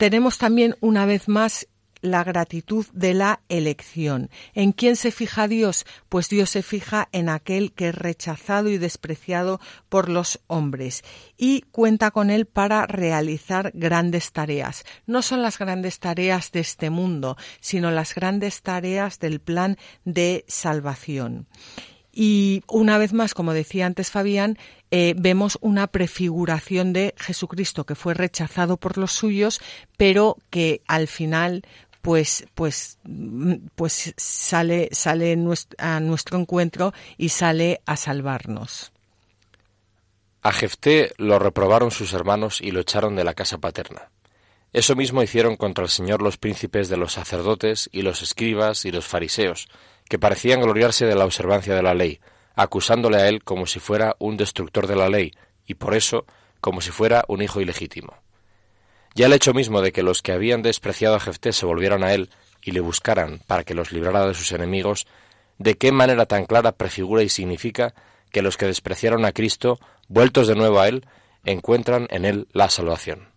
tenemos 0.00 0.38
también 0.38 0.76
una 0.80 1.04
vez 1.04 1.28
más 1.28 1.68
la 2.00 2.24
gratitud 2.24 2.86
de 2.92 3.14
la 3.14 3.40
elección. 3.48 4.30
¿En 4.54 4.72
quién 4.72 4.96
se 4.96 5.10
fija 5.10 5.48
Dios? 5.48 5.86
Pues 6.08 6.28
Dios 6.28 6.50
se 6.50 6.62
fija 6.62 7.08
en 7.12 7.28
aquel 7.28 7.72
que 7.72 7.88
es 7.88 7.94
rechazado 7.94 8.68
y 8.68 8.78
despreciado 8.78 9.60
por 9.88 10.08
los 10.08 10.40
hombres 10.46 11.02
y 11.36 11.62
cuenta 11.70 12.10
con 12.10 12.30
él 12.30 12.46
para 12.46 12.86
realizar 12.86 13.72
grandes 13.74 14.32
tareas. 14.32 14.84
No 15.06 15.22
son 15.22 15.42
las 15.42 15.58
grandes 15.58 15.98
tareas 15.98 16.52
de 16.52 16.60
este 16.60 16.90
mundo, 16.90 17.36
sino 17.60 17.90
las 17.90 18.14
grandes 18.14 18.62
tareas 18.62 19.18
del 19.18 19.40
plan 19.40 19.76
de 20.04 20.44
salvación. 20.48 21.46
Y 22.12 22.64
una 22.66 22.98
vez 22.98 23.12
más, 23.12 23.34
como 23.34 23.52
decía 23.52 23.86
antes 23.86 24.10
Fabián, 24.10 24.58
eh, 24.90 25.14
vemos 25.16 25.58
una 25.60 25.86
prefiguración 25.86 26.92
de 26.92 27.14
Jesucristo 27.16 27.86
que 27.86 27.94
fue 27.94 28.14
rechazado 28.14 28.76
por 28.76 28.98
los 28.98 29.12
suyos, 29.12 29.60
pero 29.96 30.36
que 30.50 30.82
al 30.88 31.06
final 31.06 31.62
pues, 32.00 32.46
pues, 32.54 32.98
pues 33.74 34.14
sale, 34.16 34.88
sale 34.92 35.36
a 35.78 36.00
nuestro 36.00 36.38
encuentro 36.38 36.92
y 37.16 37.30
sale 37.30 37.80
a 37.86 37.96
salvarnos. 37.96 38.92
A 40.42 40.52
Jefté 40.52 41.12
lo 41.18 41.38
reprobaron 41.38 41.90
sus 41.90 42.14
hermanos 42.14 42.60
y 42.60 42.70
lo 42.70 42.80
echaron 42.80 43.14
de 43.14 43.24
la 43.24 43.34
casa 43.34 43.58
paterna. 43.58 44.10
Eso 44.72 44.94
mismo 44.94 45.22
hicieron 45.22 45.56
contra 45.56 45.84
el 45.84 45.90
Señor 45.90 46.22
los 46.22 46.38
príncipes 46.38 46.88
de 46.88 46.96
los 46.96 47.12
sacerdotes 47.12 47.90
y 47.92 48.02
los 48.02 48.22
escribas 48.22 48.84
y 48.84 48.92
los 48.92 49.06
fariseos, 49.06 49.68
que 50.08 50.18
parecían 50.18 50.60
gloriarse 50.60 51.06
de 51.06 51.16
la 51.16 51.24
observancia 51.24 51.74
de 51.74 51.82
la 51.82 51.94
ley, 51.94 52.20
acusándole 52.54 53.18
a 53.18 53.28
él 53.28 53.42
como 53.42 53.66
si 53.66 53.80
fuera 53.80 54.16
un 54.18 54.36
destructor 54.36 54.86
de 54.86 54.96
la 54.96 55.08
ley, 55.08 55.32
y 55.66 55.74
por 55.74 55.94
eso 55.94 56.24
como 56.60 56.80
si 56.80 56.90
fuera 56.90 57.24
un 57.28 57.42
hijo 57.42 57.60
ilegítimo. 57.60 58.14
Ya 59.14 59.26
el 59.26 59.32
hecho 59.32 59.54
mismo 59.54 59.82
de 59.82 59.92
que 59.92 60.02
los 60.02 60.22
que 60.22 60.32
habían 60.32 60.62
despreciado 60.62 61.16
a 61.16 61.20
Jefté 61.20 61.52
se 61.52 61.66
volvieran 61.66 62.04
a 62.04 62.12
él 62.12 62.30
y 62.62 62.72
le 62.72 62.80
buscaran 62.80 63.40
para 63.46 63.64
que 63.64 63.74
los 63.74 63.92
librara 63.92 64.26
de 64.26 64.34
sus 64.34 64.52
enemigos, 64.52 65.06
de 65.58 65.76
qué 65.76 65.92
manera 65.92 66.26
tan 66.26 66.46
clara 66.46 66.72
prefigura 66.72 67.22
y 67.22 67.28
significa 67.28 67.94
que 68.30 68.42
los 68.42 68.56
que 68.56 68.66
despreciaron 68.66 69.24
a 69.24 69.32
Cristo, 69.32 69.80
vueltos 70.08 70.46
de 70.46 70.54
nuevo 70.54 70.80
a 70.80 70.88
él, 70.88 71.06
encuentran 71.44 72.06
en 72.10 72.24
él 72.24 72.48
la 72.52 72.70
salvación. 72.70 73.29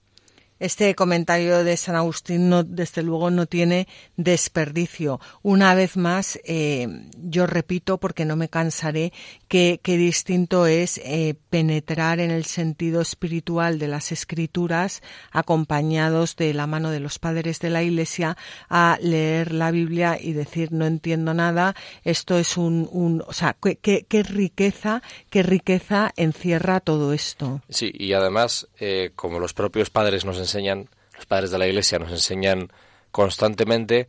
Este 0.63 0.96
comentario 0.96 1.65
de 1.65 1.75
San 1.75 1.98
Agustín, 1.98 2.48
no, 2.48 2.63
desde 2.63 3.03
luego, 3.03 3.29
no 3.29 3.48
tiene 3.48 3.86
desperdicio. 4.15 5.20
Una 5.41 5.75
vez 5.75 5.98
más, 5.98 6.39
eh, 6.46 6.88
yo 7.17 7.48
repito, 7.48 7.98
porque 7.98 8.24
no 8.24 8.38
me 8.38 8.48
cansaré, 8.48 9.12
que, 9.50 9.82
distinto 9.84 10.65
es 10.65 11.00
eh, 11.03 11.36
penetrar 11.50 12.22
en 12.22 12.32
el 12.32 12.46
sentido 12.46 13.01
espiritual 13.01 13.77
de 13.77 13.89
las 13.89 14.13
escrituras, 14.13 15.01
acompañados 15.32 16.38
de 16.38 16.53
la 16.53 16.65
mano 16.65 16.91
de 16.91 17.01
los 17.01 17.20
padres 17.20 17.60
de 17.60 17.70
la 17.70 17.84
Iglesia, 17.84 18.38
a 18.70 18.98
leer 19.01 19.51
la 19.51 19.70
Biblia 19.70 20.17
y 20.20 20.32
decir 20.32 20.72
no 20.72 20.86
entiendo 20.86 21.34
nada. 21.34 21.75
Esto 22.05 22.39
es 22.39 22.55
un, 22.55 23.22
o 23.27 23.34
sea, 23.34 23.58
qué, 23.62 24.05
qué, 24.08 24.24
riqueza, 24.24 25.03
qué 25.29 25.43
riqueza 25.43 26.13
encierra 26.15 26.79
todo 26.79 27.12
esto. 27.12 27.62
Sí, 27.67 27.91
y 27.93 28.13
además, 28.13 28.70
eh, 28.79 29.12
como 29.17 29.39
los 29.39 29.53
propios 29.53 29.89
padres 29.89 30.24
nos 30.24 30.38
enseñan 30.38 30.52
enseñan, 30.53 30.89
los 31.15 31.25
padres 31.25 31.51
de 31.51 31.57
la 31.57 31.67
Iglesia 31.67 32.00
nos 32.00 32.12
enseñan 32.12 32.69
constantemente, 33.12 34.07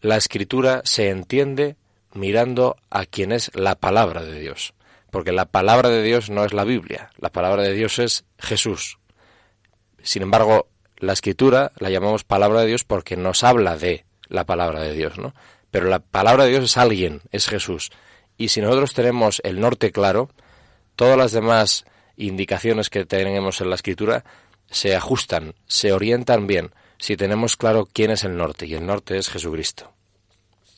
la 0.00 0.16
escritura 0.16 0.82
se 0.84 1.10
entiende 1.10 1.76
mirando 2.14 2.76
a 2.90 3.06
quien 3.06 3.32
es 3.32 3.50
la 3.54 3.74
palabra 3.74 4.22
de 4.22 4.38
Dios. 4.38 4.74
Porque 5.10 5.32
la 5.32 5.46
palabra 5.46 5.88
de 5.88 6.02
Dios 6.02 6.30
no 6.30 6.44
es 6.44 6.52
la 6.52 6.64
Biblia, 6.64 7.10
la 7.18 7.30
palabra 7.30 7.62
de 7.62 7.72
Dios 7.72 7.98
es 7.98 8.24
Jesús. 8.38 8.98
Sin 10.02 10.22
embargo, 10.22 10.68
la 10.98 11.12
escritura 11.12 11.72
la 11.78 11.90
llamamos 11.90 12.24
palabra 12.24 12.60
de 12.60 12.66
Dios 12.66 12.84
porque 12.84 13.16
nos 13.16 13.44
habla 13.44 13.76
de 13.76 14.04
la 14.28 14.44
palabra 14.44 14.82
de 14.82 14.92
Dios, 14.94 15.18
¿no? 15.18 15.34
Pero 15.70 15.86
la 15.86 16.00
palabra 16.00 16.44
de 16.44 16.50
Dios 16.50 16.64
es 16.64 16.76
alguien, 16.76 17.22
es 17.30 17.48
Jesús. 17.48 17.90
Y 18.36 18.48
si 18.48 18.60
nosotros 18.60 18.94
tenemos 18.94 19.40
el 19.44 19.60
norte 19.60 19.92
claro, 19.92 20.30
todas 20.96 21.16
las 21.16 21.32
demás 21.32 21.84
indicaciones 22.16 22.90
que 22.90 23.04
tenemos 23.04 23.60
en 23.60 23.70
la 23.70 23.76
escritura 23.76 24.24
se 24.70 24.94
ajustan, 24.94 25.54
se 25.66 25.92
orientan 25.92 26.46
bien, 26.46 26.70
si 26.98 27.16
tenemos 27.16 27.56
claro 27.56 27.88
quién 27.92 28.10
es 28.10 28.24
el 28.24 28.36
norte, 28.36 28.66
y 28.66 28.74
el 28.74 28.86
norte 28.86 29.18
es 29.18 29.28
Jesucristo. 29.28 29.92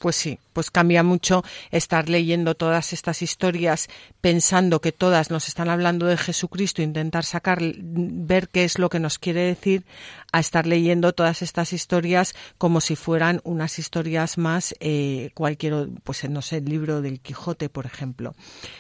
Pues 0.01 0.17
sí, 0.17 0.39
pues 0.55 0.71
cambia 0.71 1.03
mucho 1.03 1.45
estar 1.71 2.09
leyendo 2.09 2.55
todas 2.55 2.95
estas 2.95 3.21
historias 3.21 3.91
pensando 4.23 4.81
que 4.81 4.93
todas 4.93 5.31
nos 5.31 5.47
están 5.47 5.69
hablando 5.69 6.07
de 6.07 6.17
Jesucristo, 6.17 6.81
intentar 6.81 7.27
sacar, 7.27 7.59
ver 7.61 8.49
qué 8.49 8.65
es 8.65 8.79
lo 8.79 8.89
que 8.89 8.99
nos 8.99 9.19
quiere 9.19 9.43
decir, 9.43 9.85
a 10.33 10.41
estar 10.41 10.67
leyendo 10.67 11.13
todas 11.13 11.43
estas 11.43 11.75
historias 11.75 12.35
como 12.57 12.81
si 12.81 12.97
fueran 12.97 13.43
unas 13.45 13.79
historias 13.79 14.39
más, 14.39 14.75
eh, 14.81 15.33
cualquier, 15.35 15.91
pues 16.03 16.27
no 16.31 16.41
sé, 16.41 16.57
el 16.57 16.65
libro 16.65 17.03
del 17.03 17.21
Quijote, 17.21 17.69
por 17.69 17.85
ejemplo. 17.85 18.35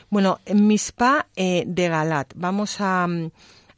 Bueno, 0.08 0.40
en 0.46 0.66
Mispa 0.66 1.26
eh, 1.36 1.64
de 1.66 1.88
Galat, 1.90 2.32
vamos 2.34 2.76
a 2.80 3.06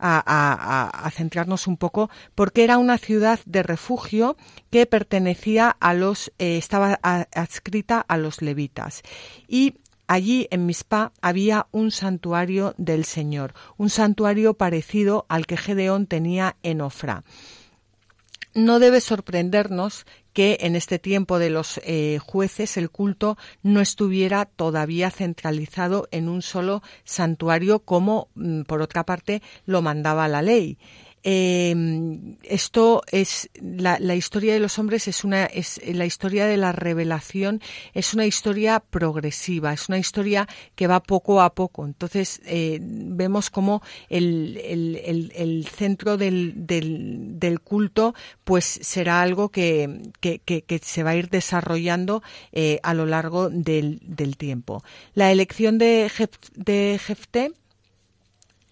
a, 0.02 1.10
centrarnos 1.14 1.66
un 1.66 1.76
poco, 1.76 2.10
porque 2.34 2.64
era 2.64 2.78
una 2.78 2.98
ciudad 2.98 3.40
de 3.46 3.62
refugio 3.62 4.36
que 4.70 4.86
pertenecía 4.86 5.70
a 5.70 5.94
los, 5.94 6.32
eh, 6.38 6.56
estaba 6.58 6.98
adscrita 7.02 8.00
a 8.00 8.16
los 8.16 8.42
levitas. 8.42 9.02
Y 9.48 9.76
allí 10.06 10.48
en 10.50 10.66
Mispa 10.66 11.12
había 11.20 11.66
un 11.70 11.90
santuario 11.90 12.74
del 12.76 13.04
Señor, 13.04 13.54
un 13.76 13.90
santuario 13.90 14.54
parecido 14.54 15.26
al 15.28 15.46
que 15.46 15.56
Gedeón 15.56 16.06
tenía 16.06 16.56
en 16.62 16.80
Ofra. 16.80 17.24
No 18.54 18.78
debe 18.78 19.00
sorprendernos 19.00 20.04
que 20.32 20.58
en 20.60 20.76
este 20.76 20.98
tiempo 20.98 21.38
de 21.38 21.50
los 21.50 21.80
eh, 21.84 22.18
jueces 22.22 22.76
el 22.76 22.90
culto 22.90 23.36
no 23.62 23.80
estuviera 23.80 24.44
todavía 24.46 25.10
centralizado 25.10 26.08
en 26.10 26.28
un 26.28 26.42
solo 26.42 26.82
santuario 27.04 27.80
como, 27.80 28.28
mm, 28.34 28.62
por 28.62 28.82
otra 28.82 29.04
parte, 29.04 29.42
lo 29.66 29.82
mandaba 29.82 30.28
la 30.28 30.42
ley. 30.42 30.78
Eh, 31.24 31.74
esto 32.42 33.02
es 33.10 33.48
la, 33.54 33.98
la, 34.00 34.14
historia 34.16 34.54
de 34.54 34.60
los 34.60 34.78
hombres 34.78 35.06
es 35.06 35.22
una 35.22 35.44
es 35.44 35.80
la 35.86 36.04
historia 36.04 36.46
de 36.46 36.56
la 36.56 36.72
revelación 36.72 37.60
es 37.94 38.12
una 38.12 38.26
historia 38.26 38.80
progresiva 38.80 39.72
es 39.72 39.88
una 39.88 39.98
historia 39.98 40.48
que 40.74 40.86
va 40.86 41.00
poco 41.00 41.40
a 41.40 41.54
poco. 41.54 41.84
Entonces 41.84 42.40
eh, 42.44 42.78
vemos 42.82 43.50
como 43.50 43.82
el, 44.08 44.58
el, 44.64 45.32
el, 45.34 45.66
centro 45.66 46.16
del, 46.16 46.66
del, 46.66 47.38
del, 47.38 47.60
culto 47.60 48.14
pues 48.44 48.64
será 48.82 49.22
algo 49.22 49.50
que, 49.50 50.02
que, 50.20 50.40
que, 50.40 50.62
que 50.62 50.78
se 50.78 51.02
va 51.02 51.10
a 51.10 51.16
ir 51.16 51.28
desarrollando 51.28 52.22
eh, 52.52 52.80
a 52.82 52.94
lo 52.94 53.06
largo 53.06 53.50
del, 53.50 54.00
del, 54.02 54.36
tiempo. 54.36 54.82
La 55.14 55.30
elección 55.30 55.78
de, 55.78 56.10
Jef, 56.12 56.30
de 56.54 56.98
Jefté 57.02 57.52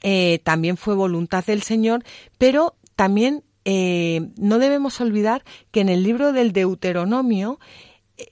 eh, 0.02 0.40
también 0.44 0.76
fue 0.76 0.94
voluntad 0.94 1.44
del 1.44 1.62
Señor, 1.62 2.04
pero 2.38 2.76
también 2.96 3.44
eh, 3.64 4.30
no 4.36 4.58
debemos 4.58 5.00
olvidar 5.00 5.44
que 5.70 5.80
en 5.80 5.88
el 5.88 6.02
libro 6.02 6.32
del 6.32 6.52
Deuteronomio 6.52 7.60
eh, 8.16 8.26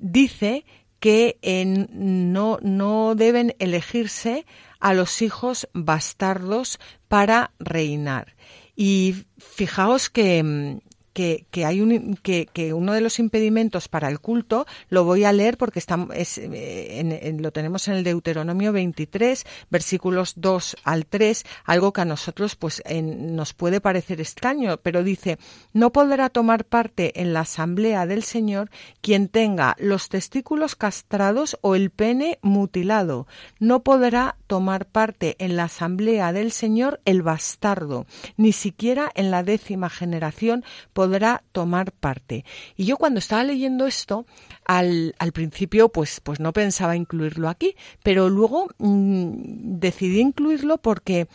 dice 0.00 0.64
que 1.00 1.38
no, 1.92 2.58
no 2.62 3.14
deben 3.16 3.56
elegirse 3.58 4.46
a 4.78 4.94
los 4.94 5.20
hijos 5.20 5.68
bastardos 5.72 6.78
para 7.08 7.50
reinar. 7.58 8.36
Y 8.76 9.24
fijaos 9.38 10.10
que, 10.10 10.80
que, 11.12 11.46
que 11.50 11.64
hay 11.64 11.80
un, 11.80 12.16
que, 12.22 12.48
que, 12.52 12.72
uno 12.72 12.92
de 12.92 13.00
los 13.00 13.18
impedimentos 13.18 13.88
para 13.88 14.08
el 14.08 14.20
culto, 14.20 14.66
lo 14.88 15.04
voy 15.04 15.24
a 15.24 15.32
leer 15.32 15.56
porque 15.56 15.78
está, 15.78 16.06
es, 16.14 16.38
eh, 16.38 17.00
en, 17.00 17.42
lo 17.42 17.52
tenemos 17.52 17.88
en 17.88 17.94
el 17.94 18.04
Deuteronomio 18.04 18.72
23, 18.72 19.44
versículos 19.70 20.34
2 20.36 20.76
al 20.84 21.06
3, 21.06 21.44
algo 21.64 21.92
que 21.92 22.00
a 22.00 22.06
nosotros 22.06 22.56
pues 22.56 22.82
nos 23.02 23.54
puede 23.54 23.80
parecer 23.80 24.20
extraño, 24.20 24.78
pero 24.78 25.02
dice, 25.02 25.38
no 25.72 25.92
podrá 25.92 26.28
tomar 26.28 26.64
parte 26.64 27.20
en 27.20 27.32
la 27.32 27.40
asamblea 27.40 28.06
del 28.06 28.22
Señor 28.22 28.70
quien 29.00 29.28
tenga 29.28 29.76
los 29.78 30.08
testículos 30.08 30.76
castrados 30.76 31.58
o 31.60 31.74
el 31.74 31.90
pene 31.90 32.38
mutilado, 32.42 33.26
no 33.58 33.82
podrá 33.82 34.36
tomar 34.46 34.86
parte 34.86 35.36
en 35.38 35.56
la 35.56 35.64
asamblea 35.64 36.32
del 36.32 36.52
Señor 36.52 37.00
el 37.04 37.22
bastardo, 37.22 38.06
ni 38.36 38.52
siquiera 38.52 39.10
en 39.14 39.30
la 39.30 39.42
décima 39.42 39.90
generación 39.90 40.64
podrá 41.02 41.42
tomar 41.50 41.90
parte. 41.90 42.44
Y 42.76 42.84
yo 42.84 42.96
cuando 42.96 43.18
estaba 43.18 43.42
leyendo 43.42 43.88
esto, 43.88 44.24
al, 44.64 45.16
al 45.18 45.32
principio 45.32 45.88
pues, 45.88 46.20
pues 46.20 46.38
no 46.38 46.52
pensaba 46.52 46.94
incluirlo 46.94 47.48
aquí, 47.48 47.74
pero 48.04 48.30
luego 48.30 48.68
mmm, 48.78 49.32
decidí 49.80 50.20
incluirlo 50.20 50.78
porque 50.78 51.26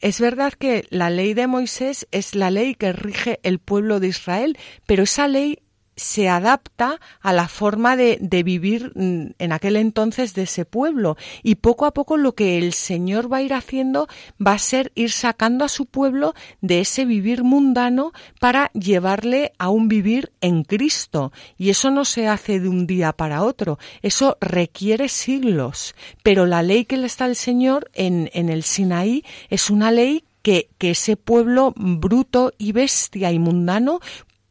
es 0.00 0.20
verdad 0.20 0.52
que 0.54 0.86
la 0.90 1.08
ley 1.08 1.34
de 1.34 1.46
Moisés 1.46 2.08
es 2.10 2.34
la 2.34 2.50
ley 2.50 2.74
que 2.74 2.92
rige 2.92 3.38
el 3.44 3.60
pueblo 3.60 4.00
de 4.00 4.08
Israel, 4.08 4.58
pero 4.86 5.04
esa 5.04 5.28
ley 5.28 5.60
se 5.96 6.28
adapta 6.28 7.00
a 7.20 7.32
la 7.32 7.48
forma 7.48 7.96
de, 7.96 8.18
vivir 8.44 8.92
mm, 8.94 9.34
en 9.38 9.52
aquel 9.52 9.76
entonces 9.76 10.34
de 10.34 10.42
ese 10.42 10.64
pueblo. 10.64 11.16
Y 11.42 11.56
poco 11.56 11.86
a 11.86 11.92
poco 11.92 12.16
lo 12.16 12.34
que 12.34 12.58
el 12.58 12.72
Señor 12.72 13.32
va 13.32 13.38
a 13.38 13.42
ir 13.42 13.54
haciendo 13.54 14.08
va 14.44 14.52
a 14.52 14.58
ser 14.58 14.92
ir 14.94 15.10
sacando 15.10 15.64
a 15.64 15.68
su 15.68 15.86
pueblo 15.86 16.34
de 16.60 16.80
ese 16.80 17.04
vivir 17.04 17.44
mundano 17.44 18.12
para 18.40 18.70
llevarle 18.72 19.52
a 19.58 19.68
un 19.68 19.88
vivir 19.88 20.32
en 20.40 20.64
Cristo. 20.64 21.32
Y 21.58 21.70
eso 21.70 21.90
no 21.90 22.04
se 22.04 22.28
hace 22.28 22.60
de 22.60 22.68
un 22.68 22.86
día 22.86 23.12
para 23.12 23.42
otro, 23.42 23.78
eso 24.02 24.38
requiere 24.40 25.08
siglos. 25.08 25.94
Pero 26.22 26.46
la 26.46 26.62
ley 26.62 26.84
que 26.84 26.96
le 26.96 27.06
está 27.06 27.26
el 27.26 27.36
Señor 27.36 27.90
en, 27.94 28.30
en 28.32 28.48
el 28.48 28.62
Sinaí 28.62 29.24
es 29.50 29.70
una 29.70 29.90
ley 29.90 30.24
que, 30.42 30.70
que, 30.78 30.90
ese 30.90 31.16
pueblo 31.16 31.72
bruto 31.76 32.52
y 32.58 32.72
bestia 32.72 33.30
y 33.30 33.38
mundano 33.38 34.00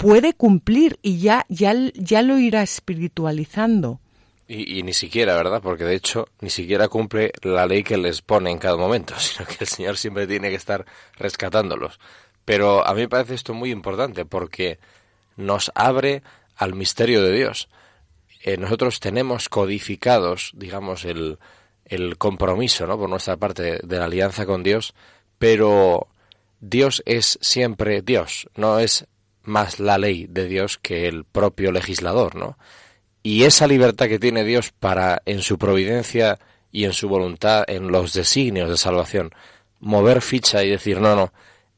puede 0.02 0.34
cumplir 0.34 0.98
y 1.04 1.20
ya, 1.20 1.46
ya, 1.48 1.74
ya 1.94 2.24
lo 2.24 2.40
irá 2.40 2.64
espiritualizando. 2.64 4.00
Y, 4.48 4.84
ni 4.84 4.94
siquiera, 4.94 5.36
¿verdad? 5.36 5.62
Porque 5.62 5.86
de 5.86 5.96
hecho 5.96 6.28
ni 6.42 6.50
siquiera 6.50 6.90
cumple 6.90 7.32
la 7.44 7.66
ley 7.66 7.84
que 7.84 7.98
les 7.98 8.22
pone 8.22 8.52
en 8.52 8.58
cada 8.58 8.76
momento, 8.76 9.14
sino 9.20 9.46
que 9.46 9.58
el 9.62 9.68
Señor 9.68 9.98
siempre 9.98 10.28
tiene 10.28 10.50
que 10.50 10.56
estar 10.56 10.86
rescatándolos. 11.18 12.00
Pero 12.44 12.86
a 12.86 12.94
mí 12.94 13.02
me 13.02 13.10
parece 13.10 13.36
esto 13.36 13.54
muy 13.54 13.70
importante 13.72 14.26
porque 14.26 14.80
nos 15.38 15.72
abre 15.76 16.24
al 16.58 16.74
misterio 16.74 17.22
de 17.22 17.32
Dios. 17.32 17.70
Eh, 18.44 18.58
nosotros 18.58 19.00
tenemos 19.00 19.48
codificados, 19.48 20.52
digamos, 20.56 21.06
el, 21.06 21.38
el 21.86 22.18
compromiso, 22.18 22.88
¿no? 22.88 22.98
Por 22.98 23.08
nuestra 23.08 23.38
parte 23.38 23.80
de 23.84 23.98
la 24.00 24.06
alianza 24.06 24.46
con 24.48 24.64
Dios, 24.64 24.96
pero 25.38 26.08
Dios 26.60 27.04
es 27.06 27.38
siempre 27.42 28.02
Dios, 28.02 28.50
no 28.56 28.80
es 28.80 29.06
más 29.44 29.80
la 29.80 29.98
ley 29.98 30.28
de 30.28 30.48
Dios 30.48 30.78
que 30.78 31.08
el 31.08 31.26
propio 31.26 31.72
legislador, 31.72 32.36
¿no? 32.36 32.58
Y 33.24 33.44
esa 33.44 33.68
libertad 33.68 34.08
que 34.08 34.20
tiene 34.20 34.44
Dios 34.44 34.72
para, 34.72 35.22
en 35.26 35.42
su 35.42 35.58
providencia 35.58 36.40
y 36.72 36.86
en 36.86 36.94
su 36.94 37.08
voluntad, 37.08 37.64
en 37.68 37.92
los 37.92 38.14
designios 38.14 38.70
de 38.70 38.78
salvación, 38.78 39.32
mover 39.80 40.22
ficha 40.22 40.64
y 40.64 40.70
decir, 40.70 41.00
no, 41.00 41.16
no, 41.16 41.34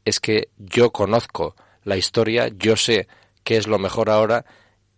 es 0.05 0.19
que 0.19 0.49
yo 0.57 0.91
conozco 0.91 1.55
la 1.83 1.97
historia, 1.97 2.49
yo 2.49 2.75
sé 2.75 3.07
qué 3.43 3.57
es 3.57 3.67
lo 3.67 3.79
mejor 3.79 4.09
ahora 4.09 4.45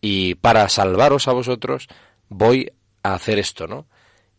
y 0.01 0.35
para 0.35 0.69
salvaros 0.69 1.27
a 1.27 1.33
vosotros 1.33 1.87
voy 2.29 2.71
a 3.01 3.13
hacer 3.13 3.39
esto, 3.39 3.67
¿no? 3.67 3.87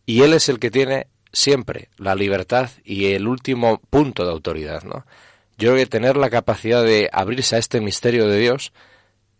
Y 0.05 0.21
Él 0.21 0.33
es 0.33 0.47
el 0.47 0.59
que 0.59 0.71
tiene 0.71 1.07
siempre 1.33 1.89
la 1.97 2.15
libertad 2.15 2.69
y 2.83 3.13
el 3.13 3.27
último 3.27 3.81
punto 3.89 4.25
de 4.25 4.31
autoridad, 4.31 4.83
¿no? 4.83 5.05
Yo 5.57 5.71
creo 5.71 5.75
que 5.75 5.85
tener 5.87 6.17
la 6.17 6.29
capacidad 6.29 6.83
de 6.83 7.09
abrirse 7.11 7.55
a 7.55 7.59
este 7.59 7.81
misterio 7.81 8.27
de 8.27 8.37
Dios 8.37 8.73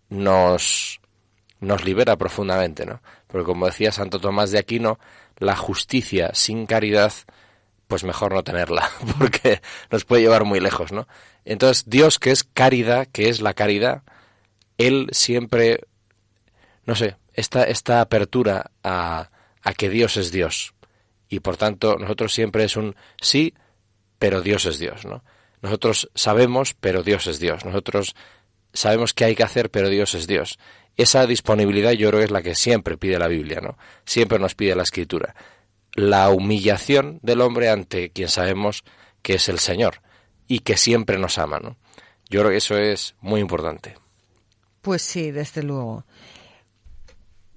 nos, 0.10 1.00
nos 1.60 1.86
libera 1.86 2.18
profundamente, 2.18 2.86
¿no? 2.86 3.02
Porque 3.28 3.46
como 3.46 3.68
decía 3.68 3.92
Santo 3.92 4.20
Tomás 4.20 4.52
de 4.52 4.60
Aquino, 4.60 5.00
la 5.38 5.56
justicia 5.56 6.32
sin 6.34 6.66
caridad, 6.66 7.14
pues 7.88 8.04
mejor 8.04 8.34
no 8.34 8.44
tenerla, 8.44 8.90
porque 9.20 9.62
nos 9.92 10.06
puede 10.06 10.24
llevar 10.24 10.44
muy 10.44 10.60
lejos, 10.60 10.92
¿no? 10.92 11.08
Entonces, 11.46 11.86
Dios, 11.88 12.20
que 12.20 12.32
es 12.32 12.44
caridad, 12.44 13.08
que 13.12 13.30
es 13.30 13.40
la 13.40 13.54
caridad, 13.54 14.04
Él 14.78 15.08
siempre, 15.12 15.82
no 16.86 16.96
sé, 16.96 17.16
esta, 17.34 17.64
esta 17.64 18.02
apertura 18.02 18.72
a, 18.84 19.30
a 19.62 19.74
que 19.74 19.90
Dios 19.90 20.18
es 20.18 20.32
Dios. 20.32 20.74
Y 21.30 21.42
por 21.42 21.58
tanto, 21.58 21.98
nosotros 21.98 22.34
siempre 22.34 22.64
es 22.64 22.76
un 22.76 22.96
sí, 23.22 23.54
pero 24.18 24.42
Dios 24.42 24.66
es 24.66 24.80
Dios, 24.80 25.06
¿no? 25.06 25.24
Nosotros 25.68 26.10
sabemos, 26.16 26.74
pero 26.80 27.04
Dios 27.04 27.28
es 27.28 27.40
Dios. 27.40 27.66
Nosotros 27.66 28.16
sabemos 28.72 29.14
qué 29.14 29.26
hay 29.26 29.36
que 29.36 29.44
hacer, 29.44 29.70
pero 29.70 29.90
Dios 29.90 30.14
es 30.14 30.26
Dios. 30.26 30.60
Esa 30.96 31.28
disponibilidad 31.28 31.92
yo 31.92 32.08
creo 32.08 32.22
que 32.22 32.26
es 32.26 32.32
la 32.32 32.42
que 32.42 32.56
siempre 32.56 32.98
pide 32.98 33.20
la 33.20 33.28
Biblia, 33.28 33.60
¿no? 33.60 33.78
Siempre 34.06 34.40
nos 34.40 34.56
pide 34.56 34.78
la 34.78 34.84
Escritura. 34.84 35.36
La 35.92 36.30
humillación 36.30 37.20
del 37.22 37.42
hombre 37.42 37.68
ante 37.70 38.12
quien 38.12 38.30
sabemos 38.30 38.86
que 39.22 39.34
es 39.34 39.50
el 39.50 39.60
Señor 39.60 40.02
y 40.48 40.60
que 40.60 40.78
siempre 40.78 41.18
nos 41.18 41.38
ama, 41.38 41.60
¿no? 41.60 41.76
Yo 42.30 42.40
creo 42.40 42.52
que 42.52 42.58
eso 42.58 42.78
es 42.78 43.16
muy 43.20 43.42
importante. 43.42 43.98
Pues 44.82 45.02
sí, 45.02 45.32
desde 45.32 45.64
luego. 45.64 46.06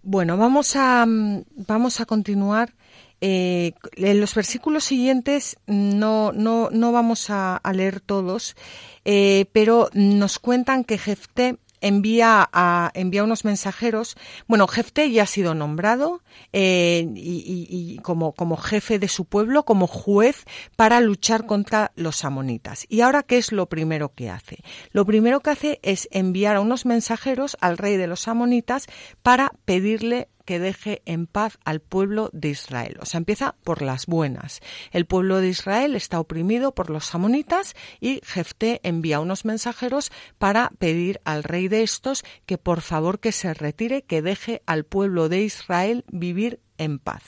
Bueno, 0.03 0.37
vamos 0.37 0.75
a, 0.75 1.05
vamos 1.07 2.01
a 2.01 2.07
continuar 2.07 2.75
eh, 3.21 3.73
en 3.97 4.21
los 4.21 4.35
versículos 4.35 4.85
siguientes 4.85 5.59
no, 5.67 6.33
no, 6.33 6.69
no 6.71 6.93
vamos 6.93 7.29
a, 7.29 7.61
leer 7.73 8.01
todos, 8.01 8.57
eh, 9.05 9.47
pero 9.53 9.91
nos 9.93 10.39
cuentan 10.39 10.85
que 10.85 10.99
Jefté 10.99 11.59
envía 11.81 12.49
a 12.53 12.91
envía 12.95 13.25
unos 13.25 13.45
mensajeros. 13.45 14.17
Bueno, 14.47 14.67
Jefté 14.67 15.11
ya 15.11 15.25
ha 15.25 15.27
sido 15.27 15.55
nombrado 15.55 16.23
eh, 16.53 17.07
y, 17.15 17.99
como, 18.03 18.33
como 18.33 18.57
jefe 18.57 18.99
de 18.99 19.09
su 19.09 19.25
pueblo, 19.25 19.65
como 19.65 19.87
juez 19.87 20.45
para 20.77 21.01
luchar 21.01 21.47
contra 21.47 21.93
los 21.97 22.25
amonitas. 22.25 22.87
Y 22.89 23.01
ahora, 23.01 23.23
¿qué 23.23 23.39
es 23.39 23.53
lo 23.53 23.67
primero 23.69 24.15
que 24.15 24.31
hace? 24.31 24.59
Lo 24.93 25.05
primero 25.05 25.41
que 25.41 25.51
hace 25.51 25.81
es 25.83 26.09
enviar 26.11 26.57
a 26.57 26.61
unos 26.61 26.87
mensajeros 26.87 27.57
al 27.61 27.79
rey 27.79 27.97
de 27.97 28.07
los 28.07 28.29
amonitas 28.29 28.87
para 29.23 29.53
pedirle 29.65 30.29
que 30.51 30.59
deje 30.59 31.01
en 31.07 31.29
paz 31.29 31.59
al 31.65 31.79
pueblo 31.79 32.29
de 32.33 32.49
Israel. 32.49 32.99
O 33.01 33.07
sea, 33.07 33.19
empieza 33.19 33.55
por 33.63 33.83
las 33.83 34.07
buenas. 34.07 34.59
El 34.91 35.07
pueblo 35.07 35.39
de 35.39 35.47
Israel 35.47 35.95
está 35.95 36.19
oprimido 36.19 36.75
por 36.75 36.91
los 36.91 37.15
amonitas 37.15 37.77
y 38.01 38.21
Jefté 38.25 38.81
envía 38.83 39.21
unos 39.21 39.45
mensajeros 39.45 40.11
para 40.39 40.73
pedir 40.81 41.21
al 41.25 41.45
rey 41.45 41.69
de 41.69 41.85
estos 41.85 42.25
que 42.47 42.59
por 42.59 42.81
favor 42.81 43.21
que 43.21 43.31
se 43.31 43.55
retire, 43.55 44.03
que 44.03 44.23
deje 44.23 44.61
al 44.67 44.83
pueblo 44.83 45.29
de 45.29 45.43
Israel 45.43 46.05
vivir 46.11 46.59
en 46.79 46.99
paz 46.99 47.23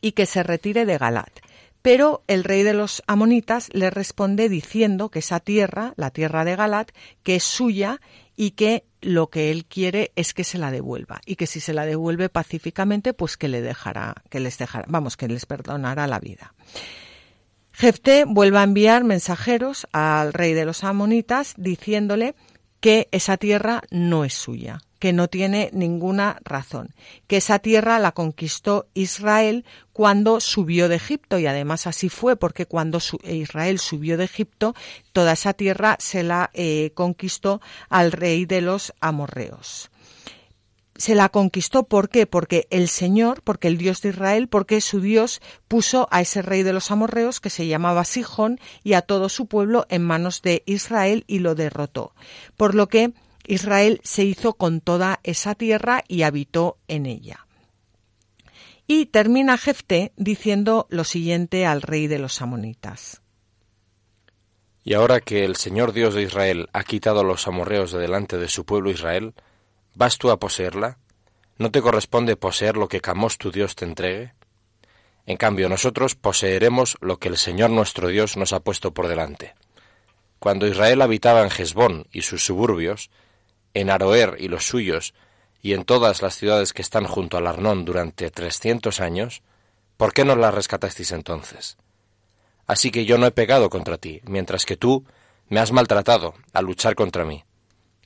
y 0.00 0.12
que 0.12 0.24
se 0.24 0.42
retire 0.42 0.86
de 0.86 0.96
Galat. 0.96 1.40
Pero 1.82 2.24
el 2.28 2.44
rey 2.44 2.62
de 2.62 2.72
los 2.72 3.02
amonitas 3.06 3.68
le 3.74 3.90
responde 3.90 4.48
diciendo 4.48 5.10
que 5.10 5.18
esa 5.18 5.38
tierra, 5.38 5.92
la 5.96 6.10
tierra 6.10 6.46
de 6.46 6.56
Galat, 6.56 6.92
que 7.22 7.34
es 7.34 7.44
suya 7.44 8.00
y 8.36 8.52
que 8.52 8.84
lo 9.00 9.28
que 9.28 9.50
él 9.50 9.66
quiere 9.66 10.12
es 10.16 10.34
que 10.34 10.44
se 10.44 10.58
la 10.58 10.70
devuelva 10.70 11.20
y 11.26 11.36
que 11.36 11.46
si 11.46 11.60
se 11.60 11.74
la 11.74 11.86
devuelve 11.86 12.28
pacíficamente, 12.28 13.12
pues 13.12 13.36
que 13.36 13.48
le 13.48 13.60
dejará, 13.60 14.14
que 14.30 14.40
les 14.40 14.58
dejará, 14.58 14.86
vamos, 14.88 15.16
que 15.16 15.28
les 15.28 15.46
perdonará 15.46 16.06
la 16.06 16.20
vida. 16.20 16.54
Jefté 17.72 18.24
vuelve 18.24 18.58
a 18.58 18.62
enviar 18.62 19.04
mensajeros 19.04 19.86
al 19.92 20.32
rey 20.32 20.54
de 20.54 20.64
los 20.64 20.84
amonitas 20.84 21.54
diciéndole 21.56 22.34
que 22.80 23.08
esa 23.10 23.36
tierra 23.36 23.82
no 23.90 24.24
es 24.24 24.34
suya, 24.34 24.80
que 25.04 25.12
no 25.12 25.28
tiene 25.28 25.68
ninguna 25.74 26.38
razón, 26.44 26.94
que 27.26 27.36
esa 27.36 27.58
tierra 27.58 27.98
la 27.98 28.12
conquistó 28.12 28.86
Israel 28.94 29.66
cuando 29.92 30.40
subió 30.40 30.88
de 30.88 30.96
Egipto 30.96 31.38
y 31.38 31.44
además 31.44 31.86
así 31.86 32.08
fue 32.08 32.36
porque 32.36 32.64
cuando 32.64 33.00
Israel 33.22 33.78
subió 33.78 34.16
de 34.16 34.24
Egipto 34.24 34.74
toda 35.12 35.34
esa 35.34 35.52
tierra 35.52 35.98
se 36.00 36.22
la 36.22 36.48
eh, 36.54 36.92
conquistó 36.94 37.60
al 37.90 38.12
rey 38.12 38.46
de 38.46 38.62
los 38.62 38.94
amorreos 38.98 39.90
se 40.96 41.16
la 41.16 41.28
conquistó. 41.28 41.82
¿Por 41.82 42.08
qué? 42.08 42.24
Porque 42.24 42.68
el 42.70 42.88
Señor, 42.88 43.42
porque 43.42 43.66
el 43.66 43.78
Dios 43.78 44.00
de 44.00 44.10
Israel, 44.10 44.46
porque 44.46 44.80
su 44.80 45.00
Dios 45.00 45.42
puso 45.66 46.06
a 46.12 46.20
ese 46.20 46.40
rey 46.40 46.62
de 46.62 46.72
los 46.72 46.92
amorreos 46.92 47.40
que 47.40 47.50
se 47.50 47.66
llamaba 47.66 48.04
Sijón 48.04 48.60
y 48.84 48.92
a 48.92 49.02
todo 49.02 49.28
su 49.28 49.46
pueblo 49.46 49.86
en 49.88 50.02
manos 50.02 50.40
de 50.40 50.62
Israel 50.66 51.24
y 51.26 51.40
lo 51.40 51.56
derrotó. 51.56 52.14
Por 52.56 52.76
lo 52.76 52.88
que 52.88 53.12
Israel 53.46 54.00
se 54.04 54.24
hizo 54.24 54.54
con 54.54 54.80
toda 54.80 55.20
esa 55.22 55.54
tierra 55.54 56.04
y 56.08 56.22
habitó 56.22 56.78
en 56.88 57.06
ella. 57.06 57.46
Y 58.86 59.06
termina 59.06 59.56
Jefté 59.56 60.12
diciendo 60.16 60.86
lo 60.90 61.04
siguiente 61.04 61.66
al 61.66 61.82
rey 61.82 62.06
de 62.06 62.18
los 62.18 62.42
amonitas. 62.42 63.22
Y 64.82 64.92
ahora 64.92 65.20
que 65.20 65.44
el 65.44 65.56
Señor 65.56 65.92
Dios 65.92 66.14
de 66.14 66.22
Israel 66.22 66.68
ha 66.74 66.84
quitado 66.84 67.20
a 67.20 67.24
los 67.24 67.48
amorreos 67.48 67.90
de 67.92 68.00
delante 68.00 68.36
de 68.36 68.48
su 68.48 68.66
pueblo 68.66 68.90
Israel, 68.90 69.32
¿vas 69.94 70.18
tú 70.18 70.30
a 70.30 70.38
poseerla? 70.38 70.98
¿No 71.56 71.70
te 71.70 71.80
corresponde 71.80 72.36
poseer 72.36 72.76
lo 72.76 72.88
que 72.88 73.00
Camos 73.00 73.38
tu 73.38 73.50
Dios 73.50 73.76
te 73.76 73.86
entregue? 73.86 74.34
En 75.24 75.38
cambio, 75.38 75.70
nosotros 75.70 76.16
poseeremos 76.16 76.98
lo 77.00 77.18
que 77.18 77.28
el 77.28 77.38
Señor 77.38 77.70
nuestro 77.70 78.08
Dios 78.08 78.36
nos 78.36 78.52
ha 78.52 78.60
puesto 78.60 78.92
por 78.92 79.08
delante. 79.08 79.54
Cuando 80.38 80.66
Israel 80.66 81.00
habitaba 81.00 81.42
en 81.42 81.50
Hezbón 81.50 82.06
y 82.12 82.20
sus 82.20 82.44
suburbios, 82.44 83.10
en 83.74 83.90
Aroer 83.90 84.36
y 84.38 84.48
los 84.48 84.66
suyos, 84.66 85.14
y 85.60 85.72
en 85.74 85.84
todas 85.84 86.22
las 86.22 86.36
ciudades 86.36 86.72
que 86.72 86.82
están 86.82 87.04
junto 87.04 87.36
al 87.36 87.46
Arnón 87.46 87.84
durante 87.84 88.30
trescientos 88.30 89.00
años, 89.00 89.42
¿por 89.96 90.12
qué 90.12 90.24
no 90.24 90.36
las 90.36 90.54
rescatasteis 90.54 91.12
entonces? 91.12 91.76
Así 92.66 92.90
que 92.90 93.04
yo 93.04 93.18
no 93.18 93.26
he 93.26 93.30
pegado 93.30 93.68
contra 93.70 93.98
ti, 93.98 94.20
mientras 94.24 94.64
que 94.64 94.76
tú 94.76 95.04
me 95.48 95.60
has 95.60 95.72
maltratado 95.72 96.34
al 96.52 96.64
luchar 96.64 96.94
contra 96.94 97.24
mí. 97.24 97.44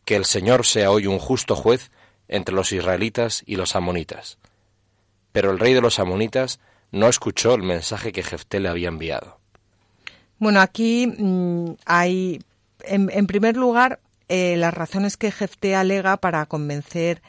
Que 0.04 0.16
el 0.16 0.24
Señor 0.24 0.66
sea 0.66 0.90
hoy 0.90 1.06
un 1.06 1.18
justo 1.18 1.54
juez 1.54 1.90
entre 2.28 2.54
los 2.54 2.72
israelitas 2.72 3.42
y 3.46 3.56
los 3.56 3.76
amonitas. 3.76 4.38
Pero 5.32 5.50
el 5.50 5.58
rey 5.58 5.74
de 5.74 5.80
los 5.80 5.98
amonitas 5.98 6.60
no 6.90 7.08
escuchó 7.08 7.54
el 7.54 7.62
mensaje 7.62 8.12
que 8.12 8.22
Jefté 8.22 8.60
le 8.60 8.68
había 8.68 8.88
enviado. 8.88 9.38
Bueno, 10.38 10.60
aquí 10.60 11.06
mm, 11.06 11.74
hay, 11.84 12.40
en, 12.80 13.26
primer 13.26 13.56
lugar, 13.56 14.00
eh, 14.28 14.56
las 14.56 14.74
razones 14.74 15.16
que 15.16 15.30
Jefté 15.30 15.74
alega 15.74 16.16
para 16.16 16.46
convencer 16.46 17.22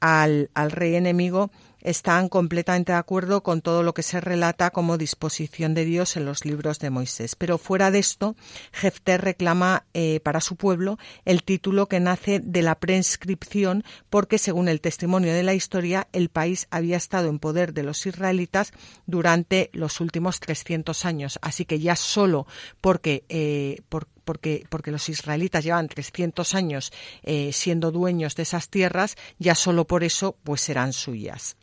al, 0.00 0.50
al 0.54 0.70
rey 0.70 0.94
enemigo 0.94 1.50
están 1.86 2.28
completamente 2.28 2.90
de 2.90 2.98
acuerdo 2.98 3.44
con 3.44 3.62
todo 3.62 3.84
lo 3.84 3.94
que 3.94 4.02
se 4.02 4.20
relata 4.20 4.72
como 4.72 4.98
disposición 4.98 5.72
de 5.72 5.84
Dios 5.84 6.16
en 6.16 6.24
los 6.24 6.44
libros 6.44 6.80
de 6.80 6.90
Moisés. 6.90 7.36
Pero 7.36 7.58
fuera 7.58 7.92
de 7.92 8.00
esto, 8.00 8.34
Jefté 8.72 9.18
reclama 9.18 9.86
eh, 9.94 10.18
para 10.24 10.40
su 10.40 10.56
pueblo 10.56 10.98
el 11.24 11.44
título 11.44 11.86
que 11.86 12.00
nace 12.00 12.40
de 12.40 12.62
la 12.62 12.74
prescripción 12.74 13.84
porque, 14.10 14.38
según 14.38 14.66
el 14.68 14.80
testimonio 14.80 15.32
de 15.32 15.44
la 15.44 15.54
historia, 15.54 16.08
el 16.12 16.28
país 16.28 16.66
había 16.70 16.96
estado 16.96 17.28
en 17.28 17.38
poder 17.38 17.72
de 17.72 17.84
los 17.84 18.04
israelitas 18.04 18.72
durante 19.06 19.70
los 19.72 20.00
últimos 20.00 20.40
300 20.40 21.04
años. 21.04 21.38
Así 21.40 21.66
que 21.66 21.78
ya 21.78 21.94
solo 21.94 22.48
porque, 22.80 23.24
eh, 23.28 23.82
porque, 23.88 24.15
porque, 24.26 24.90
los 24.90 25.08
israelitas 25.08 25.64
llevan 25.64 25.88
300 25.88 26.54
años 26.54 26.92
eh, 27.22 27.52
siendo 27.52 27.92
dueños 27.92 28.34
de 28.34 28.42
esas 28.42 28.68
tierras, 28.68 29.16
ya 29.38 29.54
solo 29.54 29.86
por 29.86 30.02
eso 30.04 30.36
pues 30.42 30.60
serán 30.60 30.92
suyas. 30.92 31.56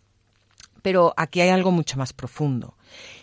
Pero 0.81 1.13
aquí 1.17 1.41
hay 1.41 1.49
algo 1.49 1.71
mucho 1.71 1.97
más 1.97 2.13
profundo, 2.13 2.75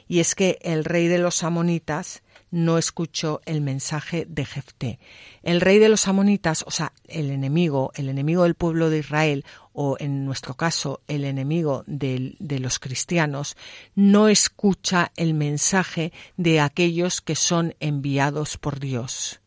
y 0.07 0.21
es 0.21 0.35
que 0.35 0.59
el 0.63 0.85
rey 0.85 1.09
de 1.09 1.19
los 1.19 1.43
amonitas 1.43 2.23
no 2.51 2.79
escuchó 2.79 3.41
el 3.45 3.61
mensaje 3.61 4.27
de 4.29 4.45
Jefté. 4.45 4.99
El 5.43 5.61
rey 5.61 5.79
de 5.79 5.89
los 5.89 6.09
amonitas, 6.09 6.65
o 6.67 6.71
sea, 6.71 6.93
el 7.09 7.31
enemigo, 7.31 7.93
el 7.95 8.09
enemigo 8.09 8.45
del 8.45 8.55
pueblo 8.55 8.91
de 8.91 8.99
Israel, 8.99 9.45
o 9.73 9.97
en 9.99 10.25
nuestro 10.25 10.55
caso, 10.55 11.01
el 11.09 11.25
enemigo 11.25 11.85
de, 11.87 12.37
de 12.39 12.59
los 12.59 12.79
cristianos, 12.79 13.57
no 13.95 14.29
escucha 14.29 15.13
el 15.17 15.35
mensaje 15.35 16.13
de 16.37 16.61
aquellos 16.61 17.21
que 17.21 17.37
son 17.37 17.75
enviados 17.81 18.57
por 18.57 18.81
Dios 18.81 19.40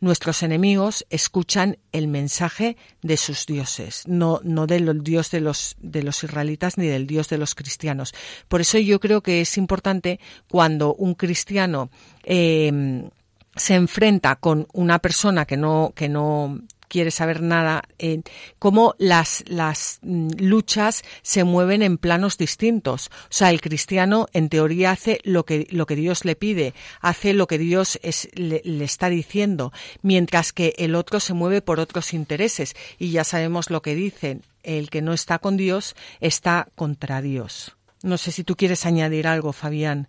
nuestros 0.00 0.42
enemigos 0.42 1.06
escuchan 1.10 1.78
el 1.92 2.08
mensaje 2.08 2.76
de 3.02 3.16
sus 3.16 3.46
dioses, 3.46 4.04
no, 4.06 4.40
no 4.44 4.66
del 4.66 5.02
dios 5.02 5.30
de 5.30 5.40
los, 5.40 5.76
de 5.80 6.02
los 6.02 6.22
israelitas 6.22 6.78
ni 6.78 6.86
del 6.86 7.06
dios 7.06 7.28
de 7.28 7.38
los 7.38 7.54
cristianos. 7.54 8.14
Por 8.48 8.60
eso 8.60 8.78
yo 8.78 9.00
creo 9.00 9.22
que 9.22 9.40
es 9.40 9.56
importante 9.56 10.20
cuando 10.48 10.94
un 10.94 11.14
cristiano 11.14 11.90
eh, 12.24 13.08
se 13.56 13.74
enfrenta 13.74 14.36
con 14.36 14.68
una 14.72 14.98
persona 14.98 15.46
que 15.46 15.56
no, 15.56 15.92
que 15.94 16.08
no 16.08 16.60
quiere 16.88 17.10
saber 17.10 17.42
nada, 17.42 17.82
en 17.98 18.24
cómo 18.58 18.94
las, 18.98 19.44
las 19.46 19.98
mm, 20.02 20.28
luchas 20.38 21.02
se 21.22 21.44
mueven 21.44 21.82
en 21.82 21.98
planos 21.98 22.38
distintos. 22.38 23.10
O 23.24 23.28
sea, 23.30 23.50
el 23.50 23.60
cristiano 23.60 24.26
en 24.32 24.48
teoría 24.48 24.92
hace 24.92 25.20
lo 25.24 25.44
que, 25.44 25.66
lo 25.70 25.86
que 25.86 25.96
Dios 25.96 26.24
le 26.24 26.36
pide, 26.36 26.74
hace 27.00 27.32
lo 27.32 27.46
que 27.46 27.58
Dios 27.58 27.98
le, 28.34 28.62
le, 28.64 28.84
está 28.84 29.08
diciendo, 29.08 29.72
mientras 30.02 30.52
que 30.52 30.74
el 30.78 30.94
otro 30.94 31.20
se 31.20 31.34
mueve 31.34 31.62
por 31.62 31.80
otros 31.80 32.14
intereses. 32.14 32.74
Y 32.98 33.10
ya 33.10 33.24
sabemos 33.24 33.70
lo 33.70 33.82
que 33.82 33.94
dicen, 33.94 34.42
el 34.62 34.90
que 34.90 35.02
no 35.02 35.12
está 35.12 35.38
con 35.38 35.56
Dios 35.56 35.94
está 36.20 36.68
contra 36.74 37.22
Dios. 37.22 37.76
No 38.02 38.18
sé 38.18 38.32
si 38.32 38.44
tú 38.44 38.56
quieres 38.56 38.86
añadir 38.86 39.26
algo, 39.26 39.52
Fabián. 39.52 40.08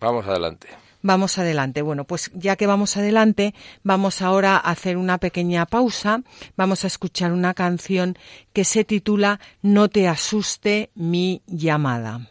Vamos 0.00 0.26
adelante. 0.26 0.68
Vamos 1.04 1.36
adelante. 1.36 1.82
Bueno, 1.82 2.04
pues 2.04 2.30
ya 2.34 2.56
que 2.56 2.66
vamos 2.66 2.96
adelante, 2.96 3.54
vamos 3.82 4.22
ahora 4.22 4.56
a 4.56 4.70
hacer 4.70 4.96
una 4.96 5.18
pequeña 5.18 5.66
pausa. 5.66 6.22
Vamos 6.56 6.84
a 6.84 6.86
escuchar 6.86 7.30
una 7.32 7.52
canción 7.52 8.16
que 8.54 8.64
se 8.64 8.84
titula 8.84 9.38
No 9.60 9.90
te 9.90 10.08
asuste 10.08 10.90
mi 10.94 11.42
llamada. 11.46 12.30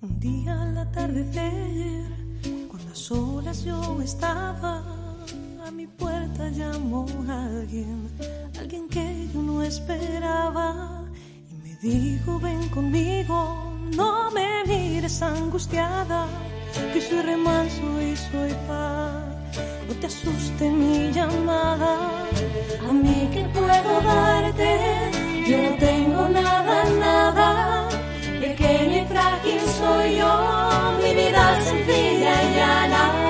Un 0.00 0.20
día 0.20 0.62
al 0.62 0.78
atardecer, 0.78 2.04
cuando 2.68 2.92
a 2.92 2.94
solas 2.94 3.64
yo 3.64 4.00
estaba, 4.02 4.99
mi 5.80 5.86
puerta 5.86 6.50
llamó 6.50 7.06
alguien 7.26 8.10
alguien 8.58 8.86
que 8.88 9.28
yo 9.32 9.40
no 9.40 9.62
esperaba. 9.62 10.66
Y 11.50 11.54
me 11.62 11.72
dijo 11.80 12.38
ven 12.38 12.68
conmigo, 12.68 13.38
no 13.96 14.30
me 14.30 14.46
mires 14.66 15.22
angustiada, 15.22 16.26
que 16.92 17.00
soy 17.00 17.22
remanso 17.22 17.86
y 18.08 18.14
soy 18.14 18.52
paz, 18.68 19.24
no 19.88 19.94
te 20.00 20.06
asuste 20.06 20.68
mi 20.68 21.10
llamada, 21.12 21.92
a 22.88 22.92
mí 22.92 23.18
que 23.32 23.42
puedo 23.56 23.92
darte, 24.02 24.70
yo 25.48 25.56
no 25.64 25.72
tengo 25.86 26.28
nada, 26.28 26.76
nada, 27.06 27.88
pequeña 28.38 28.96
y 29.02 29.06
frágil 29.06 29.60
soy 29.78 30.16
yo, 30.20 30.32
mi 31.02 31.10
vida 31.14 31.44
sencilla 31.62 32.32
y 32.42 32.56
llana. 32.56 33.29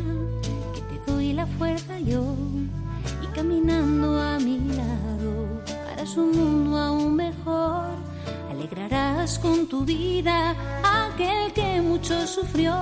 con 9.21 9.67
tu 9.67 9.85
vida 9.85 10.55
aquel 10.83 11.53
que 11.53 11.79
mucho 11.79 12.25
sufrió 12.25 12.73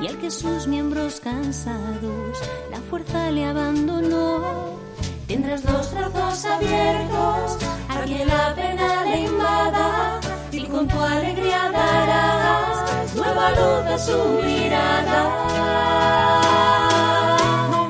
y 0.00 0.06
al 0.06 0.16
que 0.18 0.30
sus 0.30 0.68
miembros 0.68 1.18
cansados 1.18 2.38
la 2.70 2.78
fuerza 2.88 3.28
le 3.32 3.44
abandonó? 3.46 4.78
Tendrás 5.26 5.64
los 5.64 5.92
brazos 5.94 6.44
abiertos 6.44 7.58
a 7.88 8.04
quien 8.04 8.28
la 8.28 8.54
pena 8.54 9.04
le 9.04 9.20
invada 9.22 10.20
y 10.52 10.64
con 10.66 10.86
tu 10.86 11.00
alegría 11.00 11.72
darás 11.72 13.12
nueva 13.16 13.50
luz 13.50 13.86
a 13.94 13.98
su 13.98 14.18
mirada. 14.44 15.22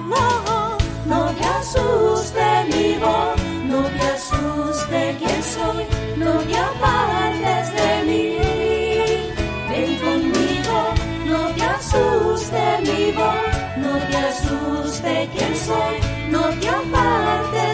No, 0.08 0.78
no, 1.04 1.30
te 1.32 1.44
asuste 1.44 2.64
mi 2.70 2.96
no 3.68 3.82
te 3.82 4.06
asuste 4.16 5.16
quién 5.18 5.42
soy, 5.42 5.84
no 6.16 6.38
te 6.38 6.56
voz, 13.12 13.76
no 13.76 13.98
te 14.08 14.16
asuste 14.16 15.28
quién 15.34 15.56
soy, 15.56 16.30
no 16.30 16.48
te 16.60 16.68
apartes 16.68 17.71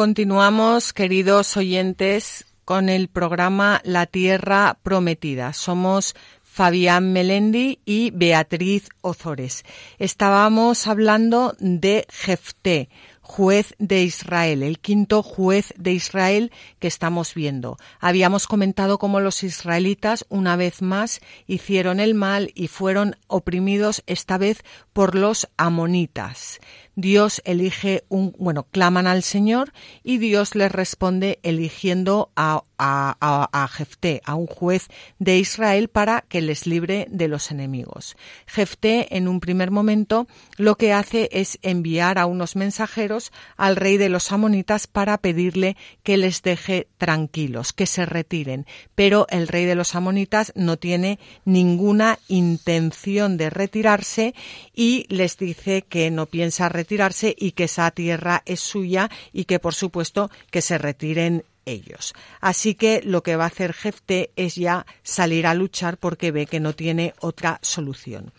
Continuamos, 0.00 0.94
queridos 0.94 1.58
oyentes, 1.58 2.46
con 2.64 2.88
el 2.88 3.08
programa 3.08 3.82
La 3.84 4.06
Tierra 4.06 4.78
Prometida. 4.82 5.52
Somos 5.52 6.14
Fabián 6.42 7.12
Melendi 7.12 7.80
y 7.84 8.10
Beatriz 8.10 8.88
Ozores. 9.02 9.62
Estábamos 9.98 10.86
hablando 10.86 11.54
de 11.58 12.06
Jefté, 12.08 12.88
juez 13.20 13.74
de 13.78 14.02
Israel, 14.02 14.62
el 14.62 14.78
quinto 14.78 15.22
juez 15.22 15.74
de 15.76 15.92
Israel 15.92 16.50
que 16.78 16.88
estamos 16.88 17.34
viendo. 17.34 17.76
Habíamos 18.00 18.46
comentado 18.46 18.98
cómo 18.98 19.20
los 19.20 19.44
israelitas 19.44 20.24
una 20.30 20.56
vez 20.56 20.80
más 20.80 21.20
hicieron 21.46 22.00
el 22.00 22.14
mal 22.14 22.50
y 22.54 22.68
fueron 22.68 23.16
oprimidos 23.28 24.02
esta 24.06 24.38
vez 24.38 24.64
por 24.94 25.14
los 25.14 25.46
amonitas. 25.58 26.58
Dios 27.00 27.40
elige 27.46 28.04
un, 28.08 28.34
bueno, 28.38 28.66
claman 28.70 29.06
al 29.06 29.22
Señor 29.22 29.72
y 30.04 30.18
Dios 30.18 30.54
les 30.54 30.70
responde 30.70 31.38
eligiendo 31.42 32.30
a, 32.36 32.64
a, 32.76 33.16
a, 33.20 33.62
a 33.62 33.68
Jefté, 33.68 34.20
a 34.24 34.34
un 34.34 34.46
juez 34.46 34.88
de 35.18 35.38
Israel 35.38 35.88
para 35.88 36.24
que 36.28 36.42
les 36.42 36.66
libre 36.66 37.06
de 37.10 37.28
los 37.28 37.50
enemigos. 37.50 38.16
Jefté 38.46 39.16
en 39.16 39.28
un 39.28 39.40
primer 39.40 39.70
momento 39.70 40.26
lo 40.58 40.76
que 40.76 40.92
hace 40.92 41.30
es 41.32 41.58
enviar 41.62 42.18
a 42.18 42.26
unos 42.26 42.54
mensajeros 42.54 43.32
al 43.56 43.76
rey 43.76 43.96
de 43.96 44.10
los 44.10 44.30
amonitas 44.30 44.86
para 44.86 45.16
pedirle 45.18 45.76
que 46.02 46.18
les 46.18 46.42
deje 46.42 46.88
tranquilos, 46.98 47.72
que 47.72 47.86
se 47.86 48.04
retiren. 48.04 48.66
Pero 48.94 49.26
el 49.30 49.48
rey 49.48 49.64
de 49.64 49.74
los 49.74 49.94
amonitas 49.94 50.52
no 50.54 50.76
tiene 50.76 51.18
ninguna 51.46 52.18
intención 52.28 53.38
de 53.38 53.48
retirarse 53.48 54.34
y 54.74 55.06
les 55.08 55.38
dice 55.38 55.82
que 55.82 56.10
no 56.10 56.26
piensa 56.26 56.68
retirarse 56.68 56.89
y 57.36 57.52
que 57.52 57.64
esa 57.64 57.90
tierra 57.90 58.42
es 58.46 58.60
suya 58.60 59.10
y 59.32 59.44
que 59.44 59.58
por 59.58 59.74
supuesto 59.74 60.30
que 60.50 60.60
se 60.60 60.78
retiren 60.78 61.44
ellos. 61.64 62.14
Así 62.40 62.74
que 62.74 63.00
lo 63.04 63.22
que 63.22 63.36
va 63.36 63.44
a 63.44 63.48
hacer 63.48 63.72
Jefté 63.72 64.30
es 64.36 64.56
ya 64.56 64.86
salir 65.02 65.46
a 65.46 65.54
luchar 65.54 65.98
porque 65.98 66.32
ve 66.32 66.46
que 66.46 66.60
no 66.60 66.74
tiene 66.74 67.14
otra 67.20 67.58
solución. 67.62 68.32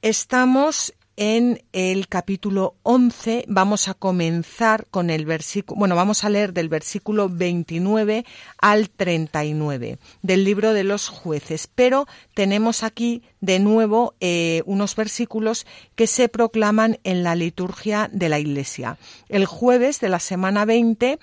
Estamos 0.00 0.94
en 1.16 1.62
el 1.72 2.08
capítulo 2.08 2.76
11 2.82 3.44
vamos 3.48 3.88
a 3.88 3.94
comenzar 3.94 4.86
con 4.90 5.10
el 5.10 5.26
versículo, 5.26 5.78
bueno, 5.78 5.94
vamos 5.94 6.24
a 6.24 6.30
leer 6.30 6.52
del 6.52 6.68
versículo 6.68 7.28
29 7.28 8.24
al 8.58 8.88
39 8.90 9.98
del 10.22 10.44
libro 10.44 10.72
de 10.72 10.84
los 10.84 11.08
jueces, 11.08 11.66
pero 11.66 12.06
tenemos 12.34 12.82
aquí 12.82 13.22
de 13.40 13.58
nuevo 13.58 14.14
eh, 14.20 14.62
unos 14.66 14.96
versículos 14.96 15.66
que 15.94 16.06
se 16.06 16.28
proclaman 16.28 16.98
en 17.04 17.22
la 17.22 17.34
liturgia 17.34 18.08
de 18.12 18.28
la 18.28 18.38
Iglesia. 18.38 18.96
El 19.28 19.44
jueves 19.46 20.00
de 20.00 20.08
la 20.08 20.20
semana 20.20 20.64
20 20.64 21.18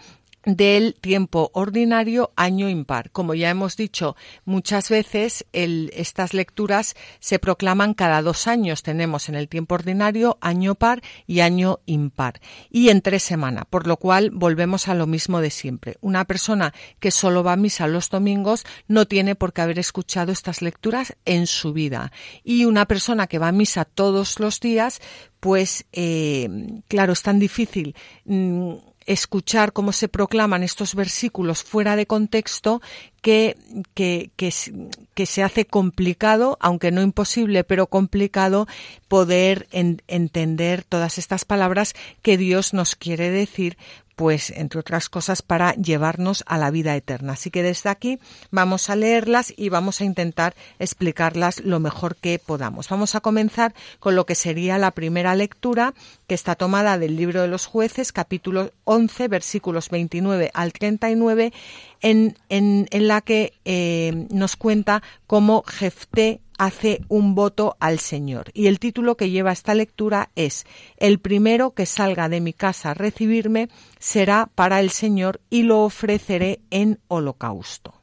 del 0.45 0.95
tiempo 0.95 1.51
ordinario 1.53 2.31
año 2.35 2.69
impar. 2.69 3.11
Como 3.11 3.33
ya 3.33 3.49
hemos 3.49 3.75
dicho 3.75 4.15
muchas 4.45 4.89
veces, 4.89 5.45
estas 5.51 6.33
lecturas 6.33 6.95
se 7.19 7.39
proclaman 7.39 7.93
cada 7.93 8.21
dos 8.21 8.47
años. 8.47 8.83
Tenemos 8.83 9.29
en 9.29 9.35
el 9.35 9.47
tiempo 9.47 9.75
ordinario 9.75 10.37
año 10.41 10.75
par 10.75 11.01
y 11.27 11.41
año 11.41 11.79
impar. 11.85 12.39
Y 12.69 12.89
en 12.89 13.01
tres 13.01 13.23
semanas, 13.23 13.65
por 13.69 13.87
lo 13.87 13.97
cual 13.97 14.31
volvemos 14.31 14.87
a 14.87 14.93
lo 14.93 15.07
mismo 15.07 15.41
de 15.41 15.49
siempre. 15.49 15.97
Una 16.01 16.25
persona 16.25 16.73
que 16.99 17.11
solo 17.11 17.43
va 17.43 17.53
a 17.53 17.57
misa 17.57 17.87
los 17.87 18.09
domingos 18.09 18.65
no 18.87 19.07
tiene 19.07 19.35
por 19.35 19.53
qué 19.53 19.61
haber 19.61 19.79
escuchado 19.79 20.31
estas 20.31 20.61
lecturas 20.61 21.15
en 21.25 21.47
su 21.47 21.73
vida. 21.73 22.11
Y 22.43 22.65
una 22.65 22.85
persona 22.85 23.27
que 23.27 23.39
va 23.39 23.49
a 23.49 23.53
misa 23.53 23.85
todos 23.85 24.39
los 24.39 24.59
días, 24.59 25.01
pues 25.39 25.85
eh, 25.91 26.49
claro, 26.87 27.13
es 27.13 27.21
tan 27.21 27.39
difícil 27.39 27.95
mmm, 28.25 28.73
escuchar 29.09 29.73
cómo 29.73 29.91
se 29.91 30.07
proclaman 30.07 30.61
estos 30.61 30.93
versículos 30.93 31.63
fuera 31.63 31.95
de 31.95 32.05
contexto 32.05 32.79
que, 33.23 33.57
que, 33.95 34.29
que, 34.37 35.25
se 35.25 35.43
hace 35.43 35.65
complicado, 35.65 36.57
aunque 36.61 36.91
no 36.91 37.01
imposible, 37.01 37.63
pero 37.63 37.87
complicado 37.87 38.67
poder 39.07 39.67
en, 39.71 40.03
entender 40.07 40.83
todas 40.83 41.17
estas 41.17 41.43
palabras 41.43 41.95
que 42.21 42.37
Dios 42.37 42.73
nos 42.75 42.95
quiere 42.95 43.31
decir 43.31 43.77
pues 44.19 44.49
entre 44.49 44.81
otras 44.81 45.07
cosas 45.07 45.41
para 45.41 45.73
llevarnos 45.75 46.43
a 46.45 46.57
la 46.57 46.71
vida 46.71 46.93
eterna. 46.93 47.33
Así 47.33 47.51
que 47.51 47.63
desde 47.63 47.89
aquí 47.89 48.19
vamos 48.51 48.89
a 48.89 48.97
leerlas 48.97 49.53
y 49.55 49.69
vamos 49.69 50.01
a 50.01 50.03
intentar 50.03 50.55
explicarlas 50.77 51.61
lo 51.61 51.79
mejor 51.79 52.17
que 52.17 52.37
podamos. 52.37 52.89
Vamos 52.89 53.15
a 53.15 53.21
comenzar 53.21 53.73
con 54.01 54.17
lo 54.17 54.25
que 54.25 54.35
sería 54.35 54.77
la 54.77 54.91
primera 54.91 55.35
lectura 55.35 55.93
que 56.27 56.35
está 56.35 56.55
tomada 56.55 56.97
del 56.97 57.15
libro 57.15 57.41
de 57.41 57.47
los 57.47 57.65
jueces, 57.65 58.11
capítulo 58.11 58.73
11, 58.83 59.29
versículos 59.29 59.87
29 59.87 60.51
al 60.53 60.73
39, 60.73 61.53
en, 62.01 62.37
en, 62.49 62.87
en 62.91 63.07
la 63.07 63.21
que 63.21 63.53
eh, 63.63 64.27
nos 64.31 64.57
cuenta 64.57 65.01
cómo 65.27 65.63
Jefté 65.65 66.41
hace 66.59 67.01
un 67.07 67.33
voto 67.33 67.77
al 67.79 67.97
Señor. 67.99 68.51
Y 68.53 68.67
el 68.67 68.79
título 68.79 69.15
que 69.15 69.31
lleva 69.31 69.51
esta 69.51 69.73
lectura 69.73 70.29
es 70.35 70.67
El 70.97 71.19
primero 71.19 71.71
que 71.71 71.87
salga 71.87 72.29
de 72.29 72.41
mi 72.41 72.53
casa 72.53 72.91
a 72.91 72.93
recibirme 72.93 73.69
será 73.97 74.49
para 74.53 74.81
el 74.81 74.91
Señor 74.91 75.39
y 75.49 75.63
lo 75.63 75.79
ofreceré 75.79 76.59
en 76.69 76.99
holocausto. 77.07 77.95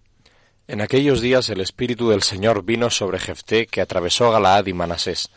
En 0.67 0.81
aquellos 0.81 1.21
días 1.21 1.49
el 1.51 1.61
Espíritu 1.61 2.09
del 2.09 2.23
Señor 2.23 2.65
vino 2.65 2.91
sobre 2.91 3.21
Jefté, 3.21 3.67
que 3.67 3.83
atravesó 3.83 4.33
Galaad 4.33 4.67
y 4.67 4.73
Manasés. 4.73 5.31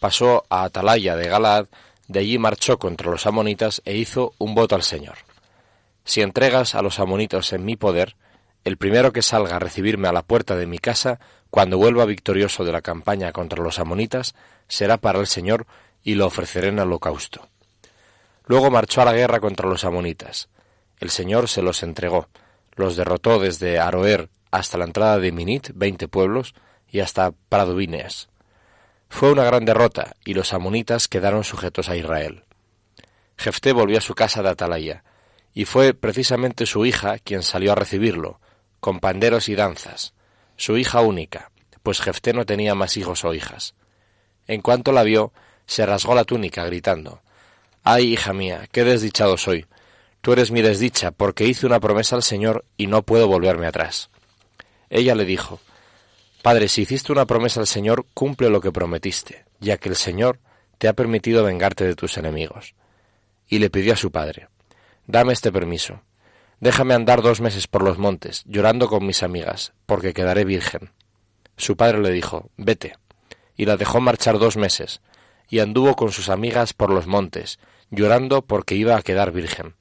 Pasó 0.00 0.44
a 0.50 0.64
Atalaya 0.64 1.16
de 1.16 1.28
Galaad, 1.28 1.68
de 2.08 2.18
allí 2.18 2.38
marchó 2.38 2.78
contra 2.78 3.10
los 3.10 3.24
amonitas 3.26 3.80
e 3.84 3.96
hizo 3.96 4.34
un 4.38 4.54
voto 4.54 4.74
al 4.74 4.82
Señor. 4.82 5.16
Si 6.04 6.20
entregas 6.20 6.74
a 6.74 6.82
los 6.82 6.98
amonitas 6.98 7.52
en 7.52 7.64
mi 7.64 7.76
poder, 7.76 8.16
el 8.64 8.76
primero 8.78 9.12
que 9.12 9.22
salga 9.22 9.56
a 9.56 9.58
recibirme 9.60 10.08
a 10.08 10.12
la 10.12 10.22
puerta 10.22 10.56
de 10.56 10.66
mi 10.66 10.78
casa, 10.78 11.20
cuando 11.50 11.78
vuelva 11.78 12.04
victorioso 12.06 12.64
de 12.64 12.72
la 12.72 12.82
campaña 12.82 13.30
contra 13.32 13.62
los 13.62 13.78
amonitas, 13.78 14.34
será 14.68 14.96
para 14.96 15.20
el 15.20 15.26
Señor 15.26 15.66
y 16.02 16.14
lo 16.14 16.26
ofreceré 16.26 16.68
en 16.68 16.78
holocausto. 16.78 17.48
Luego 18.46 18.70
marchó 18.70 19.02
a 19.02 19.04
la 19.04 19.12
guerra 19.12 19.40
contra 19.40 19.68
los 19.68 19.84
amonitas. 19.84 20.48
El 20.98 21.10
Señor 21.10 21.48
se 21.48 21.62
los 21.62 21.82
entregó, 21.82 22.28
los 22.74 22.96
derrotó 22.96 23.38
desde 23.38 23.78
Aroer 23.78 24.28
hasta 24.50 24.78
la 24.78 24.84
entrada 24.84 25.18
de 25.18 25.32
Minit, 25.32 25.70
veinte 25.74 26.08
pueblos, 26.08 26.54
y 26.88 27.00
hasta 27.00 27.32
Pradubineas. 27.48 28.28
Fue 29.08 29.32
una 29.32 29.44
gran 29.44 29.64
derrota, 29.64 30.14
y 30.24 30.34
los 30.34 30.52
amonitas 30.52 31.08
quedaron 31.08 31.44
sujetos 31.44 31.88
a 31.88 31.96
Israel. 31.96 32.44
Jefté 33.36 33.72
volvió 33.72 33.98
a 33.98 34.02
su 34.02 34.14
casa 34.14 34.42
de 34.42 34.50
Atalaya, 34.50 35.04
y 35.52 35.64
fue 35.64 35.94
precisamente 35.94 36.66
su 36.66 36.86
hija 36.86 37.18
quien 37.18 37.42
salió 37.42 37.72
a 37.72 37.74
recibirlo, 37.74 38.40
con 38.84 39.00
panderos 39.00 39.48
y 39.48 39.54
danzas, 39.54 40.12
su 40.58 40.76
hija 40.76 41.00
única, 41.00 41.50
pues 41.82 42.02
Jefté 42.02 42.34
no 42.34 42.44
tenía 42.44 42.74
más 42.74 42.98
hijos 42.98 43.24
o 43.24 43.32
hijas. 43.32 43.74
En 44.46 44.60
cuanto 44.60 44.92
la 44.92 45.02
vio, 45.02 45.32
se 45.64 45.86
rasgó 45.86 46.14
la 46.14 46.24
túnica, 46.24 46.66
gritando 46.66 47.22
Ay, 47.82 48.12
hija 48.12 48.34
mía, 48.34 48.68
qué 48.70 48.84
desdichado 48.84 49.38
soy. 49.38 49.64
Tú 50.20 50.34
eres 50.34 50.50
mi 50.50 50.60
desdicha, 50.60 51.12
porque 51.12 51.46
hice 51.46 51.64
una 51.64 51.80
promesa 51.80 52.14
al 52.14 52.22
Señor 52.22 52.66
y 52.76 52.86
no 52.86 53.00
puedo 53.00 53.26
volverme 53.26 53.66
atrás. 53.66 54.10
Ella 54.90 55.14
le 55.14 55.24
dijo 55.24 55.60
Padre, 56.42 56.68
si 56.68 56.82
hiciste 56.82 57.10
una 57.10 57.24
promesa 57.24 57.60
al 57.60 57.66
Señor, 57.66 58.04
cumple 58.12 58.50
lo 58.50 58.60
que 58.60 58.70
prometiste, 58.70 59.46
ya 59.60 59.78
que 59.78 59.88
el 59.88 59.96
Señor 59.96 60.40
te 60.76 60.88
ha 60.88 60.92
permitido 60.92 61.42
vengarte 61.42 61.86
de 61.86 61.94
tus 61.94 62.18
enemigos. 62.18 62.74
Y 63.48 63.60
le 63.60 63.70
pidió 63.70 63.94
a 63.94 63.96
su 63.96 64.10
padre 64.10 64.48
Dame 65.06 65.32
este 65.32 65.50
permiso. 65.50 66.02
Déjame 66.64 66.94
andar 66.94 67.20
dos 67.20 67.42
meses 67.42 67.66
por 67.66 67.82
los 67.82 67.98
montes, 67.98 68.42
llorando 68.46 68.88
con 68.88 69.04
mis 69.04 69.22
amigas, 69.22 69.74
porque 69.84 70.14
quedaré 70.14 70.46
virgen. 70.46 70.92
Su 71.58 71.76
padre 71.76 72.00
le 72.00 72.10
dijo 72.10 72.48
Vete. 72.56 72.96
Y 73.54 73.66
la 73.66 73.76
dejó 73.76 74.00
marchar 74.00 74.38
dos 74.38 74.56
meses, 74.56 75.02
y 75.50 75.58
anduvo 75.58 75.94
con 75.94 76.10
sus 76.10 76.30
amigas 76.30 76.72
por 76.72 76.88
los 76.88 77.06
montes, 77.06 77.58
llorando 77.90 78.46
porque 78.46 78.76
iba 78.76 78.96
a 78.96 79.02
quedar 79.02 79.30
virgen. 79.30 79.74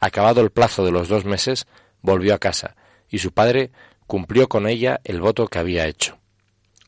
Acabado 0.00 0.40
el 0.40 0.50
plazo 0.50 0.84
de 0.84 0.90
los 0.90 1.06
dos 1.06 1.24
meses, 1.24 1.68
volvió 2.00 2.34
a 2.34 2.38
casa, 2.38 2.74
y 3.08 3.18
su 3.18 3.30
padre 3.30 3.70
cumplió 4.08 4.48
con 4.48 4.66
ella 4.66 5.00
el 5.04 5.20
voto 5.20 5.46
que 5.46 5.60
había 5.60 5.86
hecho. 5.86 6.18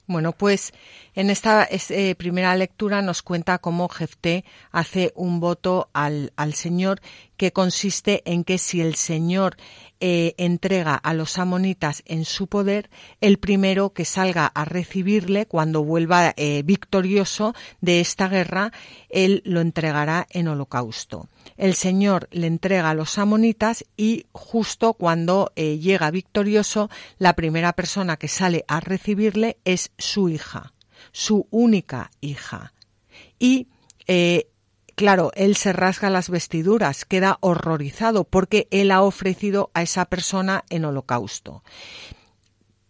Bueno, 0.07 0.33
pues 0.33 0.75
en 1.15 1.31
esta 1.31 1.67
eh, 1.71 2.15
primera 2.15 2.55
lectura 2.57 3.01
nos 3.01 3.23
cuenta 3.23 3.59
cómo 3.59 3.89
Jefté 3.89 4.45
hace 4.71 5.13
un 5.15 5.41
voto 5.41 5.89
al, 5.95 6.35
al, 6.37 6.53
Señor 6.53 7.01
que 7.39 7.53
consiste 7.53 8.23
en 8.31 8.45
que 8.45 8.59
si 8.59 8.83
el 8.83 8.97
Señor 8.97 9.57
eh, 10.01 10.35
entrega 10.37 10.95
a 10.95 11.15
los 11.15 11.39
amonitas 11.39 12.03
en 12.05 12.27
su 12.27 12.49
poder, 12.49 12.91
el 13.23 13.39
primero 13.39 13.95
que 13.95 14.05
salga 14.05 14.45
a 14.47 14.67
recibirle 14.67 15.47
cuando 15.47 15.83
vuelva 15.83 16.35
eh, 16.37 16.63
victorioso 16.63 17.55
de 17.81 18.01
esta 18.01 18.29
guerra, 18.29 18.73
él 19.09 19.41
lo 19.47 19.63
entregará 19.63 20.27
en 20.29 20.49
holocausto. 20.49 21.29
El 21.57 21.75
Señor 21.75 22.29
le 22.31 22.47
entrega 22.47 22.91
a 22.91 22.95
los 22.95 23.19
amonitas 23.19 23.85
y 23.97 24.27
justo 24.33 24.95
cuando 24.95 25.53
eh, 25.57 25.79
llega 25.79 26.11
victorioso, 26.11 26.91
la 27.19 27.35
primera 27.35 27.73
persona 27.73 28.17
que 28.17 28.29
sale 28.29 28.65
a 28.69 28.81
recibirle 28.81 29.59
es 29.65 29.93
su 29.99 30.29
hija, 30.29 30.73
su 31.13 31.47
única 31.51 32.11
hija. 32.21 32.73
Y 33.39 33.69
Claro, 34.95 35.33
él 35.35 35.57
se 35.57 35.73
rasga 35.73 36.09
las 36.09 36.31
vestiduras, 36.31 37.05
queda 37.05 37.39
horrorizado 37.41 38.25
porque 38.25 38.69
él 38.71 38.93
ha 38.93 39.03
ofrecido 39.03 39.71
a 39.75 39.83
esa 39.83 40.05
persona 40.05 40.65
en 40.71 40.85
holocausto. 40.85 41.65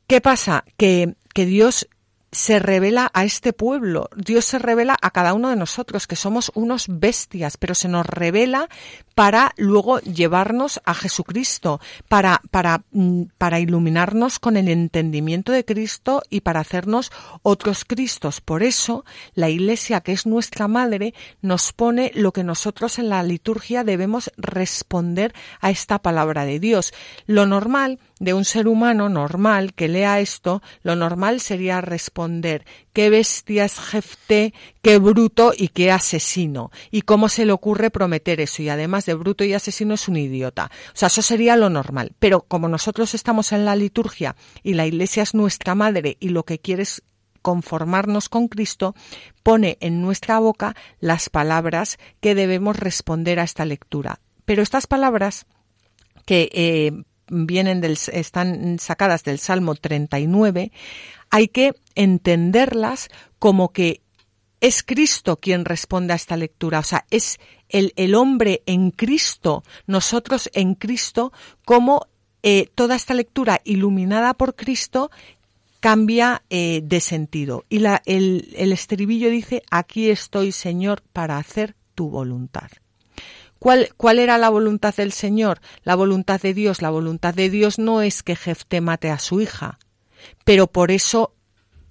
¿Qué 0.07 0.21
pasa? 0.21 0.65
Que, 0.77 1.17
que 1.33 1.47
Dios 1.47 1.89
se 2.35 2.59
revela 2.59 3.11
a 3.15 3.25
este 3.25 3.53
pueblo, 3.53 4.11
Dios 4.17 4.45
se 4.45 4.59
revela 4.59 4.97
a 5.01 5.11
cada 5.13 5.35
uno 5.35 5.51
de 5.51 5.57
nosotros, 5.57 6.09
que 6.09 6.17
somos 6.17 6.51
unos 6.55 6.87
bestias, 6.89 7.57
pero 7.57 7.75
se 7.77 7.89
nos 7.89 8.05
revela 8.05 8.69
para 9.15 9.53
luego 9.57 10.01
llevarnos 10.01 10.81
a 10.85 10.95
Jesucristo, 10.95 11.81
para, 12.09 12.43
para, 12.51 12.83
mm, 12.91 13.23
para 13.39 13.61
iluminarnos 13.61 14.41
con 14.41 14.57
el 14.57 14.69
entendimiento 14.69 15.53
de 15.53 15.65
Cristo 15.65 16.23
y 16.29 16.41
para 16.41 16.61
hacernos 16.61 17.13
otros 17.43 17.85
Cristos. 17.85 18.41
Por 18.41 18.65
eso, 18.65 19.05
la 19.35 19.49
Iglesia, 19.49 20.01
que 20.01 20.13
es 20.13 20.27
nuestra 20.27 20.67
madre, 20.67 21.15
nos 21.41 21.73
pone 21.73 22.11
lo 22.15 22.33
que 22.33 22.43
nosotros 22.43 22.99
en 22.99 23.09
la 23.09 23.23
liturgia 23.23 23.85
debemos 23.85 24.33
responder 24.37 25.33
a 25.61 25.71
esta 25.71 26.01
palabra 26.01 26.45
de 26.45 26.59
Dios. 26.59 26.93
Lo 27.27 27.47
normal 27.47 28.01
de 28.25 28.35
un 28.35 28.45
ser 28.45 28.67
humano 28.67 29.09
normal 29.09 29.75
que 29.75 29.87
lea 29.87 30.19
esto, 30.19 30.63
lo 30.83 30.97
normal 30.97 31.41
sería 31.41 31.81
responder 31.81 32.65
qué 32.93 33.11
bestia 33.11 33.67
es 33.67 33.79
Jefté, 33.79 34.55
qué 34.83 34.99
bruto 34.99 35.53
y 35.57 35.69
qué 35.69 35.93
asesino. 35.93 36.71
Y 36.91 37.03
cómo 37.03 37.29
se 37.29 37.45
le 37.45 37.53
ocurre 37.53 37.91
prometer 37.91 38.41
eso. 38.41 38.63
Y 38.63 38.71
además 38.71 39.05
de 39.05 39.15
bruto 39.15 39.45
y 39.45 39.53
asesino 39.53 39.95
es 39.95 40.09
un 40.09 40.17
idiota. 40.17 40.71
O 40.89 40.97
sea, 40.97 41.09
eso 41.09 41.23
sería 41.23 41.57
lo 41.57 41.69
normal. 41.69 42.13
Pero 42.19 42.41
como 42.41 42.69
nosotros 42.69 43.15
estamos 43.15 43.53
en 43.53 43.67
la 43.67 43.77
liturgia 43.77 44.37
y 44.63 44.75
la 44.75 44.87
iglesia 44.87 45.23
es 45.23 45.35
nuestra 45.35 45.75
madre 45.75 46.17
y 46.19 46.31
lo 46.31 46.45
que 46.45 46.59
quiere 46.59 46.85
es 46.85 47.03
conformarnos 47.43 48.31
con 48.31 48.49
Cristo, 48.49 48.95
pone 49.43 49.77
en 49.81 50.01
nuestra 50.01 50.39
boca 50.39 50.75
las 50.99 51.29
palabras 51.29 51.99
que 52.21 52.35
debemos 52.35 52.79
responder 52.79 53.39
a 53.39 53.43
esta 53.43 53.67
lectura. 53.67 54.21
Pero 54.47 54.63
estas 54.63 54.87
palabras 54.87 55.45
que 56.25 56.49
eh, 56.55 57.05
vienen 57.29 57.81
del, 57.81 57.99
están 58.13 58.79
sacadas 58.79 59.25
del 59.25 59.39
Salmo 59.39 59.75
39, 59.75 60.73
hay 61.31 61.49
que 61.49 61.75
entenderlas 61.95 63.09
como 63.39 63.73
que 63.73 64.03
es 64.61 64.83
Cristo 64.83 65.39
quien 65.39 65.65
responde 65.65 66.13
a 66.13 66.17
esta 66.17 66.37
lectura, 66.37 66.79
o 66.79 66.83
sea, 66.83 67.05
es 67.11 67.39
el, 67.69 67.93
el 67.97 68.15
hombre 68.15 68.63
en 68.67 68.91
Cristo, 68.91 69.63
nosotros 69.87 70.49
en 70.55 70.75
Cristo, 70.75 71.33
como 71.65 72.07
eh, 72.43 72.71
toda 72.75 72.95
esta 72.97 73.15
lectura 73.15 73.61
iluminada 73.65 74.35
por 74.35 74.55
Cristo 74.55 75.11
cambia 75.81 76.43
eh, 76.49 76.81
de 76.83 77.01
sentido. 77.01 77.65
Y 77.69 77.81
la, 77.81 78.01
el, 78.07 78.55
el 78.57 78.73
estribillo 78.73 79.29
dice, 79.29 79.63
aquí 79.71 80.09
estoy, 80.09 80.53
Señor, 80.53 81.03
para 81.13 81.37
hacer 81.37 81.75
tu 81.95 82.09
voluntad. 82.09 82.71
¿Cuál, 83.65 83.95
¿Cuál, 83.97 84.19
era 84.19 84.37
la 84.37 84.51
voluntad 84.51 84.95
del 84.95 85.11
Señor? 85.11 85.63
La 85.85 85.95
voluntad 85.95 86.39
de 86.39 86.53
Dios. 86.53 86.83
La 86.83 86.91
voluntad 86.91 87.33
de 87.33 87.49
Dios 87.49 87.79
no 87.79 88.03
es 88.03 88.23
que 88.23 88.37
Jefté 88.37 88.83
mate 88.83 89.09
a 89.09 89.19
su 89.19 89.41
hija, 89.41 89.79
pero 90.45 90.67
por 90.67 90.91
eso 90.91 91.33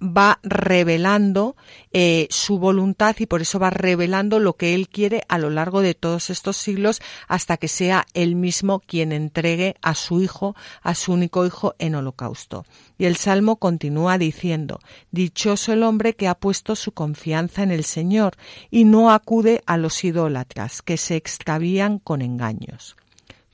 va 0.04 0.38
revelando 0.42 1.56
eh, 1.92 2.26
su 2.30 2.58
voluntad 2.58 3.16
y 3.18 3.26
por 3.26 3.40
eso 3.40 3.58
va 3.58 3.70
revelando 3.70 4.38
lo 4.38 4.56
que 4.56 4.74
él 4.74 4.88
quiere 4.88 5.22
a 5.28 5.38
lo 5.38 5.50
largo 5.50 5.80
de 5.80 5.94
todos 5.94 6.30
estos 6.30 6.56
siglos 6.56 7.00
hasta 7.26 7.56
que 7.56 7.68
sea 7.68 8.06
él 8.12 8.36
mismo 8.36 8.80
quien 8.80 9.12
entregue 9.12 9.76
a 9.82 9.94
su 9.94 10.20
hijo, 10.20 10.54
a 10.82 10.94
su 10.94 11.12
único 11.12 11.46
hijo 11.46 11.74
en 11.78 11.94
holocausto. 11.94 12.66
Y 12.98 13.06
el 13.06 13.16
Salmo 13.16 13.56
continúa 13.56 14.18
diciendo, 14.18 14.80
Dichoso 15.10 15.72
el 15.72 15.82
hombre 15.82 16.14
que 16.14 16.28
ha 16.28 16.34
puesto 16.34 16.76
su 16.76 16.92
confianza 16.92 17.62
en 17.62 17.70
el 17.70 17.84
Señor 17.84 18.34
y 18.70 18.84
no 18.84 19.10
acude 19.10 19.62
a 19.66 19.76
los 19.76 20.04
idólatras 20.04 20.82
que 20.82 20.96
se 20.96 21.16
extravían 21.16 21.98
con 21.98 22.22
engaños. 22.22 22.96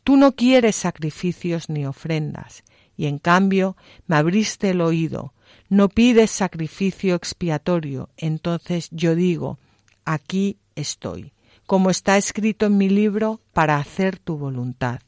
Tú 0.02 0.16
no 0.16 0.32
quieres 0.32 0.76
sacrificios 0.76 1.68
ni 1.68 1.86
ofrendas, 1.86 2.64
y 2.96 3.06
en 3.06 3.18
cambio 3.18 3.76
me 4.06 4.16
abriste 4.16 4.70
el 4.70 4.80
oído, 4.80 5.32
no 5.70 5.88
pides 5.88 6.32
sacrificio 6.32 7.14
expiatorio, 7.14 8.10
entonces 8.16 8.88
yo 8.90 9.14
digo, 9.14 9.58
aquí 10.04 10.58
estoy, 10.74 11.32
como 11.64 11.90
está 11.90 12.16
escrito 12.16 12.66
en 12.66 12.76
mi 12.76 12.88
libro, 12.88 13.40
para 13.52 13.76
hacer 13.78 14.18
tu 14.18 14.36
voluntad. 14.36 14.98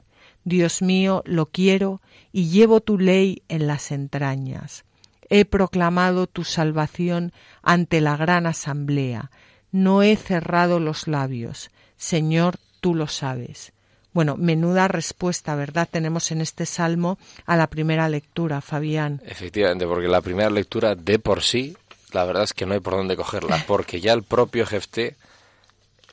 Dios 0.44 0.80
mío, 0.80 1.24
lo 1.26 1.46
quiero 1.46 2.00
y 2.30 2.48
llevo 2.48 2.80
tu 2.80 2.96
ley 2.96 3.42
en 3.48 3.66
las 3.66 3.90
entrañas. 3.90 4.84
He 5.28 5.44
proclamado 5.44 6.28
tu 6.28 6.44
salvación 6.44 7.32
ante 7.62 8.00
la 8.00 8.16
gran 8.16 8.46
asamblea. 8.46 9.32
No 9.72 10.04
he 10.04 10.14
cerrado 10.14 10.78
los 10.78 11.08
labios. 11.08 11.72
Señor, 11.96 12.58
tú 12.80 12.94
lo 12.94 13.08
sabes. 13.08 13.72
Bueno, 14.12 14.36
menuda 14.36 14.88
respuesta, 14.88 15.54
¿verdad? 15.54 15.88
Tenemos 15.90 16.30
en 16.32 16.40
este 16.40 16.66
salmo 16.66 17.18
a 17.46 17.56
la 17.56 17.68
primera 17.68 18.08
lectura, 18.08 18.60
Fabián. 18.60 19.22
Efectivamente, 19.24 19.86
porque 19.86 20.08
la 20.08 20.20
primera 20.20 20.50
lectura 20.50 20.94
de 20.94 21.18
por 21.18 21.42
sí, 21.42 21.76
la 22.12 22.24
verdad 22.24 22.44
es 22.44 22.52
que 22.52 22.66
no 22.66 22.74
hay 22.74 22.80
por 22.80 22.94
dónde 22.94 23.16
cogerla, 23.16 23.64
porque 23.66 24.00
ya 24.00 24.12
el 24.12 24.22
propio 24.22 24.66
Jefté 24.66 25.16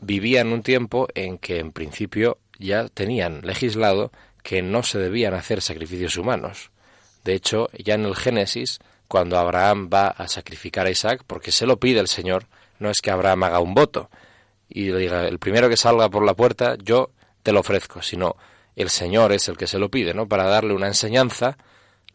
vivía 0.02 0.42
en 0.42 0.54
un 0.54 0.64
tiempo 0.64 1.08
en 1.14 1.38
que 1.38 1.60
en 1.60 1.72
principio 1.72 2.38
ya 2.58 2.88
tenían 2.88 3.42
legislado 3.42 4.12
que 4.44 4.62
no 4.62 4.84
se 4.84 5.00
debían 5.00 5.34
hacer 5.34 5.62
sacrificios 5.62 6.18
humanos. 6.18 6.72
De 7.26 7.34
hecho, 7.34 7.70
ya 7.78 7.96
en 7.96 8.06
el 8.06 8.16
Génesis, 8.16 8.80
cuando 9.10 9.38
Abraham 9.38 9.90
va 9.94 10.08
a 10.08 10.28
sacrificar 10.28 10.88
a 10.88 10.92
Isaac, 10.92 11.24
porque 11.28 11.52
se 11.52 11.66
lo 11.66 11.80
pide 11.80 12.00
el 12.00 12.08
Señor, 12.08 12.46
no 12.80 12.90
es 12.90 13.02
que 13.02 13.12
Abraham 13.12 13.44
haga 13.44 13.60
un 13.60 13.74
voto 13.74 14.10
y 14.70 14.92
le 14.92 15.00
diga, 15.00 15.28
el 15.28 15.40
primero 15.40 15.68
que 15.68 15.76
salga 15.76 16.10
por 16.10 16.24
la 16.24 16.36
puerta, 16.36 16.76
yo 16.82 17.12
te 17.44 17.52
lo 17.52 17.62
ofrezco, 17.62 18.02
sino 18.02 18.36
el 18.76 18.90
Señor 18.90 19.32
es 19.32 19.48
el 19.50 19.58
que 19.58 19.68
se 19.68 19.80
lo 19.80 19.90
pide, 19.90 20.14
¿no? 20.14 20.28
Para 20.28 20.46
darle 20.46 20.74
una 20.74 20.88
enseñanza, 20.88 21.58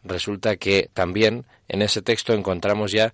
resulta 0.03 0.57
que 0.57 0.89
también 0.93 1.45
en 1.67 1.81
ese 1.81 2.01
texto 2.01 2.33
encontramos 2.33 2.91
ya 2.91 3.13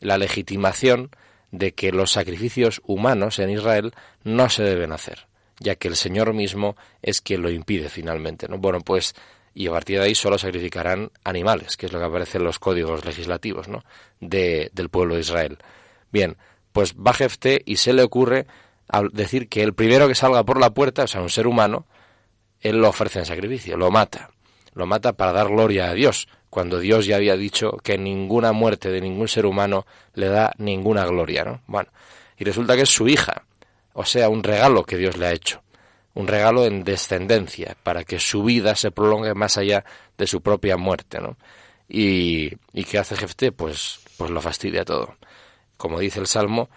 la 0.00 0.18
legitimación 0.18 1.10
de 1.50 1.72
que 1.72 1.92
los 1.92 2.12
sacrificios 2.12 2.80
humanos 2.84 3.38
en 3.38 3.50
Israel 3.50 3.92
no 4.24 4.48
se 4.48 4.62
deben 4.62 4.92
hacer, 4.92 5.26
ya 5.60 5.76
que 5.76 5.88
el 5.88 5.96
Señor 5.96 6.32
mismo 6.34 6.76
es 7.02 7.20
quien 7.20 7.42
lo 7.42 7.50
impide 7.50 7.88
finalmente, 7.88 8.48
¿no? 8.48 8.58
Bueno, 8.58 8.80
pues 8.80 9.14
y 9.54 9.66
a 9.66 9.70
partir 9.70 9.98
de 9.98 10.06
ahí 10.06 10.14
solo 10.14 10.38
sacrificarán 10.38 11.10
animales, 11.24 11.76
que 11.76 11.86
es 11.86 11.92
lo 11.92 11.98
que 11.98 12.06
aparece 12.06 12.38
en 12.38 12.44
los 12.44 12.58
códigos 12.58 13.04
legislativos 13.04 13.68
¿no? 13.68 13.84
de, 14.20 14.70
del 14.72 14.88
pueblo 14.88 15.14
de 15.14 15.20
Israel. 15.20 15.58
Bien, 16.10 16.36
pues 16.72 16.94
va 16.94 17.12
Jefté 17.12 17.62
y 17.66 17.76
se 17.76 17.92
le 17.92 18.02
ocurre 18.02 18.46
decir 19.12 19.48
que 19.48 19.62
el 19.62 19.74
primero 19.74 20.08
que 20.08 20.14
salga 20.14 20.44
por 20.44 20.60
la 20.60 20.70
puerta, 20.70 21.04
o 21.04 21.06
sea, 21.06 21.22
un 21.22 21.30
ser 21.30 21.46
humano, 21.46 21.86
él 22.60 22.78
lo 22.78 22.88
ofrece 22.88 23.20
en 23.20 23.26
sacrificio, 23.26 23.76
lo 23.76 23.90
mata. 23.90 24.30
Lo 24.74 24.86
mata 24.86 25.12
para 25.12 25.32
dar 25.32 25.48
gloria 25.48 25.90
a 25.90 25.94
Dios, 25.94 26.28
cuando 26.48 26.78
Dios 26.78 27.06
ya 27.06 27.16
había 27.16 27.36
dicho 27.36 27.72
que 27.82 27.98
ninguna 27.98 28.52
muerte 28.52 28.90
de 28.90 29.00
ningún 29.00 29.28
ser 29.28 29.46
humano 29.46 29.86
le 30.14 30.28
da 30.28 30.52
ninguna 30.58 31.04
gloria, 31.04 31.44
¿no? 31.44 31.60
Bueno, 31.66 31.90
y 32.38 32.44
resulta 32.44 32.76
que 32.76 32.82
es 32.82 32.90
su 32.90 33.08
hija, 33.08 33.44
o 33.92 34.04
sea, 34.04 34.28
un 34.28 34.42
regalo 34.42 34.84
que 34.84 34.96
Dios 34.96 35.16
le 35.16 35.26
ha 35.26 35.32
hecho 35.32 35.62
un 36.14 36.28
regalo 36.28 36.66
en 36.66 36.84
descendencia, 36.84 37.76
para 37.82 38.04
que 38.04 38.18
su 38.18 38.42
vida 38.44 38.74
se 38.76 38.90
prolongue 38.90 39.34
más 39.34 39.56
allá 39.56 39.84
de 40.18 40.26
su 40.26 40.42
propia 40.42 40.76
muerte, 40.76 41.20
¿no? 41.20 41.36
Y, 41.88 42.56
¿qué 42.84 42.98
hace 42.98 43.16
Jefté? 43.16 43.52
Pues, 43.52 44.00
pues 44.16 44.30
lo 44.30 44.40
fastidia 44.40 44.84
todo. 44.84 45.16
Como 45.76 45.98
dice 45.98 46.20
el 46.20 46.26
Salmo, 46.26 46.68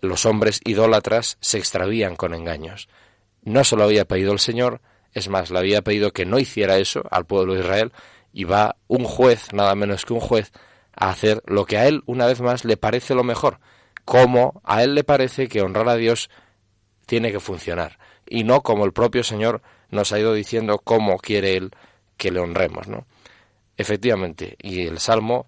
los 0.00 0.26
hombres 0.26 0.60
idólatras 0.64 1.38
se 1.40 1.58
extravían 1.58 2.16
con 2.16 2.34
engaños. 2.34 2.88
No 3.42 3.64
se 3.64 3.76
lo 3.76 3.84
había 3.84 4.04
pedido 4.04 4.32
el 4.32 4.38
Señor, 4.38 4.80
es 5.12 5.28
más, 5.28 5.50
le 5.50 5.58
había 5.58 5.82
pedido 5.82 6.12
que 6.12 6.26
no 6.26 6.38
hiciera 6.38 6.78
eso 6.78 7.02
al 7.10 7.26
pueblo 7.26 7.54
de 7.54 7.60
Israel, 7.60 7.92
y 8.32 8.44
va 8.44 8.76
un 8.88 9.04
juez, 9.04 9.52
nada 9.52 9.74
menos 9.74 10.04
que 10.04 10.12
un 10.12 10.20
juez, 10.20 10.52
a 10.94 11.10
hacer 11.10 11.42
lo 11.46 11.64
que 11.64 11.78
a 11.78 11.86
él, 11.86 12.02
una 12.06 12.26
vez 12.26 12.40
más, 12.40 12.64
le 12.64 12.76
parece 12.76 13.14
lo 13.14 13.24
mejor, 13.24 13.60
como 14.04 14.60
a 14.64 14.82
él 14.82 14.94
le 14.94 15.04
parece 15.04 15.48
que 15.48 15.62
honrar 15.62 15.88
a 15.88 15.96
Dios 15.96 16.30
tiene 17.06 17.32
que 17.32 17.40
funcionar 17.40 17.98
y 18.28 18.44
no 18.44 18.62
como 18.62 18.84
el 18.84 18.92
propio 18.92 19.22
Señor 19.22 19.62
nos 19.90 20.12
ha 20.12 20.18
ido 20.18 20.34
diciendo 20.34 20.78
cómo 20.78 21.16
quiere 21.18 21.56
Él 21.56 21.70
que 22.16 22.30
le 22.30 22.40
honremos, 22.40 22.88
¿no? 22.88 23.06
Efectivamente, 23.76 24.56
y 24.60 24.86
el 24.86 24.98
Salmo, 24.98 25.46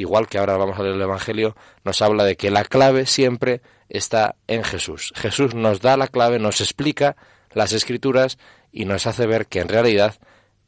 igual 0.00 0.28
que 0.28 0.38
ahora 0.38 0.56
vamos 0.56 0.78
a 0.78 0.82
leer 0.82 0.94
el 0.94 1.02
Evangelio, 1.02 1.56
nos 1.84 2.02
habla 2.02 2.24
de 2.24 2.36
que 2.36 2.50
la 2.50 2.64
clave 2.64 3.06
siempre 3.06 3.62
está 3.88 4.36
en 4.46 4.64
Jesús. 4.64 5.12
Jesús 5.16 5.54
nos 5.54 5.80
da 5.80 5.96
la 5.96 6.08
clave, 6.08 6.38
nos 6.38 6.60
explica 6.60 7.16
las 7.52 7.72
escrituras 7.72 8.38
y 8.72 8.84
nos 8.84 9.06
hace 9.06 9.26
ver 9.26 9.46
que 9.46 9.60
en 9.60 9.68
realidad 9.68 10.14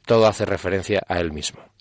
todo 0.07 0.27
hace 0.27 0.45
referencia 0.45 1.03
a 1.09 1.21
Él 1.21 1.33
mismo. 1.33 1.72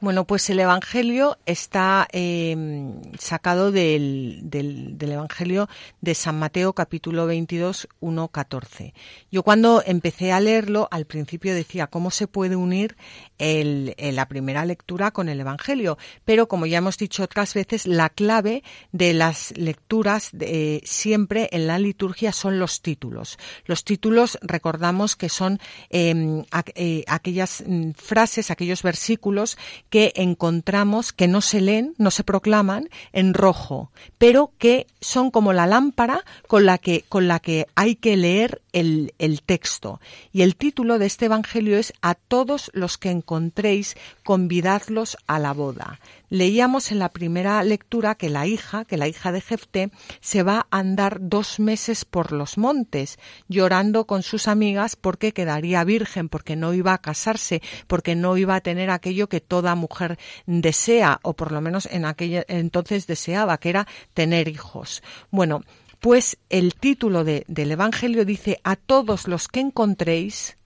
Bueno, 0.00 0.28
pues 0.28 0.48
el 0.48 0.60
Evangelio 0.60 1.38
está 1.44 2.06
em, 2.12 3.02
sacado 3.18 3.72
del, 3.72 4.38
del, 4.44 4.96
Evangelio 5.00 5.68
de 6.00 6.14
San 6.14 6.38
Mateo 6.38 6.72
capítulo 6.72 7.26
22, 7.26 7.88
1, 7.98 8.28
14. 8.28 8.94
Yo 9.32 9.42
cuando 9.42 9.82
empecé 9.84 10.30
a 10.30 10.38
leerlo, 10.38 10.86
al 10.92 11.06
principio 11.06 11.52
decía, 11.52 11.88
¿cómo 11.88 12.12
se 12.12 12.28
puede 12.28 12.54
unir 12.54 12.96
el, 13.38 13.96
la 13.98 14.28
primera 14.28 14.64
lectura 14.64 15.10
con 15.10 15.28
el 15.28 15.40
Evangelio? 15.40 15.98
Pero 16.24 16.46
como 16.46 16.66
ya 16.66 16.78
hemos 16.78 16.96
dicho 16.96 17.24
otras 17.24 17.54
veces, 17.54 17.84
la 17.84 18.08
clave 18.08 18.62
de 18.92 19.14
las 19.14 19.52
lecturas 19.56 20.30
de, 20.32 20.80
siempre 20.84 21.48
en 21.50 21.66
la 21.66 21.80
liturgia 21.80 22.30
son 22.30 22.60
los 22.60 22.82
títulos. 22.82 23.36
Los 23.64 23.82
títulos, 23.82 24.38
recordamos 24.42 25.16
que 25.16 25.28
son 25.28 25.58
em, 25.90 26.44
eh, 26.76 27.02
aquellas 27.08 27.64
mm, 27.66 27.90
frases, 27.96 28.52
aquellos 28.52 28.84
versículos 28.84 29.58
que 29.90 30.12
encontramos 30.16 31.12
que 31.12 31.28
no 31.28 31.40
se 31.40 31.60
leen, 31.60 31.94
no 31.98 32.10
se 32.10 32.24
proclaman 32.24 32.88
en 33.12 33.34
rojo, 33.34 33.90
pero 34.18 34.52
que 34.58 34.86
son 35.00 35.30
como 35.30 35.52
la 35.52 35.66
lámpara 35.66 36.24
con 36.46 36.66
la 36.66 36.78
que, 36.78 37.04
con 37.08 37.28
la 37.28 37.40
que 37.40 37.66
hay 37.74 37.96
que 37.96 38.16
leer 38.16 38.62
el, 38.72 39.14
el 39.18 39.42
texto. 39.42 40.00
Y 40.32 40.42
el 40.42 40.56
título 40.56 40.98
de 40.98 41.06
este 41.06 41.26
Evangelio 41.26 41.78
es 41.78 41.92
A 42.02 42.14
todos 42.14 42.70
los 42.74 42.98
que 42.98 43.10
encontréis, 43.10 43.96
convidadlos 44.28 45.16
a 45.26 45.38
la 45.38 45.54
boda. 45.54 46.00
Leíamos 46.28 46.92
en 46.92 46.98
la 46.98 47.08
primera 47.08 47.62
lectura 47.62 48.14
que 48.14 48.28
la 48.28 48.46
hija, 48.46 48.84
que 48.84 48.98
la 48.98 49.08
hija 49.08 49.32
de 49.32 49.40
Jefté, 49.40 49.90
se 50.20 50.42
va 50.42 50.66
a 50.70 50.80
andar 50.80 51.16
dos 51.18 51.58
meses 51.58 52.04
por 52.04 52.32
los 52.32 52.58
montes, 52.58 53.18
llorando 53.48 54.06
con 54.06 54.22
sus 54.22 54.46
amigas 54.46 54.96
porque 54.96 55.32
quedaría 55.32 55.82
virgen, 55.82 56.28
porque 56.28 56.56
no 56.56 56.74
iba 56.74 56.92
a 56.92 56.98
casarse, 56.98 57.62
porque 57.86 58.16
no 58.16 58.36
iba 58.36 58.56
a 58.56 58.60
tener 58.60 58.90
aquello 58.90 59.30
que 59.30 59.40
toda 59.40 59.74
mujer 59.74 60.18
desea, 60.44 61.20
o 61.22 61.32
por 61.32 61.50
lo 61.50 61.62
menos 61.62 61.86
en 61.86 62.04
aquella 62.04 62.44
entonces 62.48 63.06
deseaba, 63.06 63.56
que 63.56 63.70
era 63.70 63.86
tener 64.12 64.48
hijos. 64.48 65.02
Bueno, 65.30 65.62
pues 66.00 66.36
el 66.50 66.74
título 66.74 67.24
del 67.24 67.72
Evangelio 67.72 68.26
dice 68.26 68.60
a 68.62 68.76
todos 68.76 69.26
los 69.26 69.48
que 69.48 69.60
encontréis, 69.60 70.58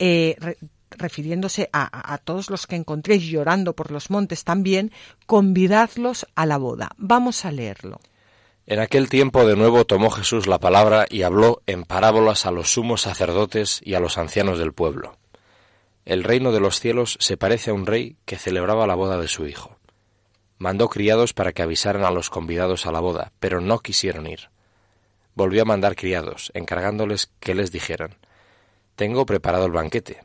eh, 0.00 0.34
refiriéndose 1.00 1.68
a, 1.72 2.18
todos 2.18 2.50
los 2.50 2.66
que 2.66 2.76
encontréis 2.76 3.24
llorando 3.24 3.74
por 3.74 3.90
los 3.90 4.10
montes 4.10 4.44
también, 4.44 4.92
convidadlos 5.26 6.26
a 6.34 6.46
la 6.46 6.58
boda. 6.58 6.90
Vamos 6.96 7.44
a 7.44 7.52
leerlo. 7.52 8.00
En 8.66 8.78
aquel 8.78 9.08
tiempo 9.08 9.44
de 9.46 9.56
nuevo 9.56 9.84
tomó 9.84 10.10
Jesús 10.10 10.46
la 10.46 10.60
palabra 10.60 11.06
y 11.10 11.22
habló 11.22 11.62
en 11.66 11.84
parábolas 11.84 12.46
a 12.46 12.52
los 12.52 12.72
sumos 12.72 13.00
sacerdotes 13.00 13.80
y 13.82 13.94
a 13.94 14.00
los 14.00 14.16
ancianos 14.18 14.58
del 14.58 14.72
pueblo. 14.72 15.16
El 16.04 16.24
reino 16.24 16.52
de 16.52 16.60
los 16.60 16.78
cielos 16.78 17.16
se 17.20 17.36
parece 17.36 17.70
a 17.70 17.74
un 17.74 17.86
rey 17.86 18.16
que 18.24 18.36
celebraba 18.36 18.86
la 18.86 18.94
boda 18.94 19.18
de 19.18 19.28
su 19.28 19.46
hijo. 19.46 19.76
Mandó 20.58 20.88
criados 20.88 21.32
para 21.32 21.52
que 21.52 21.62
avisaran 21.62 22.04
a 22.04 22.10
los 22.10 22.30
convidados 22.30 22.86
a 22.86 22.92
la 22.92 23.00
boda, 23.00 23.32
pero 23.40 23.60
no 23.60 23.80
quisieron 23.80 24.26
ir. 24.26 24.50
Volvió 25.34 25.62
a 25.62 25.64
mandar 25.66 25.96
criados, 25.96 26.50
encargándoles 26.54 27.30
que 27.40 27.54
les 27.54 27.72
dijeran 27.72 28.16
Tengo 28.94 29.24
preparado 29.26 29.66
el 29.66 29.72
banquete, 29.72 30.22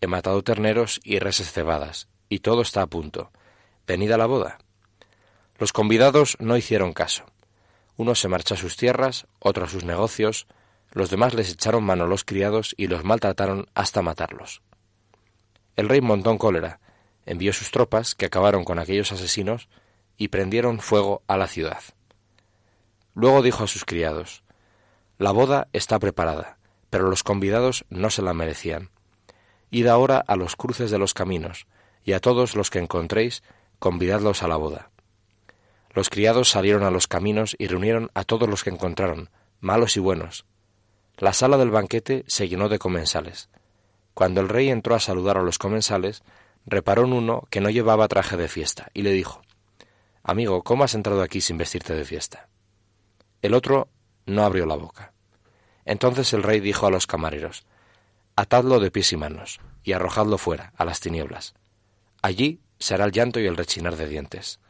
He 0.00 0.06
matado 0.06 0.42
terneros 0.42 1.00
y 1.02 1.18
reses 1.18 1.52
cebadas, 1.52 2.08
y 2.28 2.40
todo 2.40 2.62
está 2.62 2.82
a 2.82 2.86
punto. 2.86 3.30
Venid 3.86 4.12
a 4.12 4.18
la 4.18 4.26
boda. 4.26 4.58
Los 5.58 5.72
convidados 5.72 6.36
no 6.38 6.56
hicieron 6.56 6.92
caso. 6.92 7.24
Uno 7.96 8.14
se 8.14 8.28
marchó 8.28 8.54
a 8.54 8.58
sus 8.58 8.76
tierras, 8.76 9.26
otro 9.40 9.64
a 9.64 9.68
sus 9.68 9.84
negocios, 9.84 10.46
los 10.92 11.10
demás 11.10 11.34
les 11.34 11.50
echaron 11.52 11.84
mano 11.84 12.06
los 12.06 12.24
criados 12.24 12.74
y 12.76 12.86
los 12.86 13.04
maltrataron 13.04 13.66
hasta 13.74 14.02
matarlos. 14.02 14.62
El 15.76 15.88
rey 15.88 16.00
montó 16.00 16.30
en 16.30 16.38
cólera, 16.38 16.80
envió 17.26 17.52
sus 17.52 17.70
tropas, 17.70 18.14
que 18.14 18.26
acabaron 18.26 18.64
con 18.64 18.78
aquellos 18.78 19.12
asesinos, 19.12 19.68
y 20.16 20.28
prendieron 20.28 20.80
fuego 20.80 21.22
a 21.26 21.36
la 21.36 21.46
ciudad. 21.46 21.82
Luego 23.14 23.42
dijo 23.42 23.64
a 23.64 23.68
sus 23.68 23.84
criados, 23.84 24.42
La 25.18 25.32
boda 25.32 25.68
está 25.72 25.98
preparada, 25.98 26.58
pero 26.90 27.08
los 27.08 27.22
convidados 27.22 27.84
no 27.90 28.10
se 28.10 28.22
la 28.22 28.32
merecían. 28.32 28.90
Id 29.70 29.86
ahora 29.86 30.18
a 30.26 30.36
los 30.36 30.56
cruces 30.56 30.90
de 30.90 30.98
los 30.98 31.14
caminos, 31.14 31.66
y 32.04 32.12
a 32.12 32.20
todos 32.20 32.56
los 32.56 32.70
que 32.70 32.78
encontréis, 32.78 33.42
convidadlos 33.78 34.42
a 34.42 34.48
la 34.48 34.56
boda. 34.56 34.90
Los 35.92 36.10
criados 36.10 36.48
salieron 36.48 36.84
a 36.84 36.90
los 36.90 37.06
caminos 37.06 37.56
y 37.58 37.66
reunieron 37.66 38.10
a 38.14 38.24
todos 38.24 38.48
los 38.48 38.64
que 38.64 38.70
encontraron, 38.70 39.30
malos 39.60 39.96
y 39.96 40.00
buenos. 40.00 40.46
La 41.16 41.32
sala 41.32 41.58
del 41.58 41.70
banquete 41.70 42.24
se 42.28 42.48
llenó 42.48 42.68
de 42.68 42.78
comensales. 42.78 43.48
Cuando 44.14 44.40
el 44.40 44.48
rey 44.48 44.70
entró 44.70 44.94
a 44.94 45.00
saludar 45.00 45.36
a 45.36 45.42
los 45.42 45.58
comensales, 45.58 46.22
reparó 46.66 47.04
en 47.04 47.12
uno 47.12 47.46
que 47.50 47.60
no 47.60 47.70
llevaba 47.70 48.08
traje 48.08 48.36
de 48.36 48.48
fiesta, 48.48 48.90
y 48.94 49.02
le 49.02 49.10
dijo 49.10 49.42
Amigo, 50.22 50.62
¿cómo 50.62 50.84
has 50.84 50.94
entrado 50.94 51.22
aquí 51.22 51.40
sin 51.40 51.58
vestirte 51.58 51.94
de 51.94 52.04
fiesta? 52.04 52.48
El 53.42 53.54
otro 53.54 53.88
no 54.26 54.44
abrió 54.44 54.66
la 54.66 54.76
boca. 54.76 55.12
Entonces 55.84 56.32
el 56.32 56.42
rey 56.42 56.60
dijo 56.60 56.86
a 56.86 56.90
los 56.90 57.06
camareros 57.06 57.66
atadlo 58.38 58.78
de 58.78 58.92
pies 58.92 59.12
y 59.12 59.16
manos, 59.16 59.58
y 59.82 59.94
arrojadlo 59.94 60.38
fuera, 60.38 60.72
a 60.76 60.84
las 60.84 61.00
tinieblas. 61.00 61.54
Allí 62.22 62.60
será 62.78 63.04
el 63.04 63.10
llanto 63.10 63.40
y 63.40 63.46
el 63.46 63.56
rechinar 63.56 63.96
de 63.96 64.08
dientes. 64.08 64.60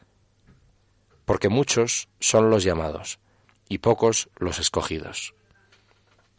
Porque 1.25 1.49
muchos 1.49 2.09
son 2.19 2.49
los 2.49 2.63
llamados, 2.63 3.19
y 3.67 3.77
pocos 3.77 4.29
los 4.39 4.57
escogidos. 4.57 5.35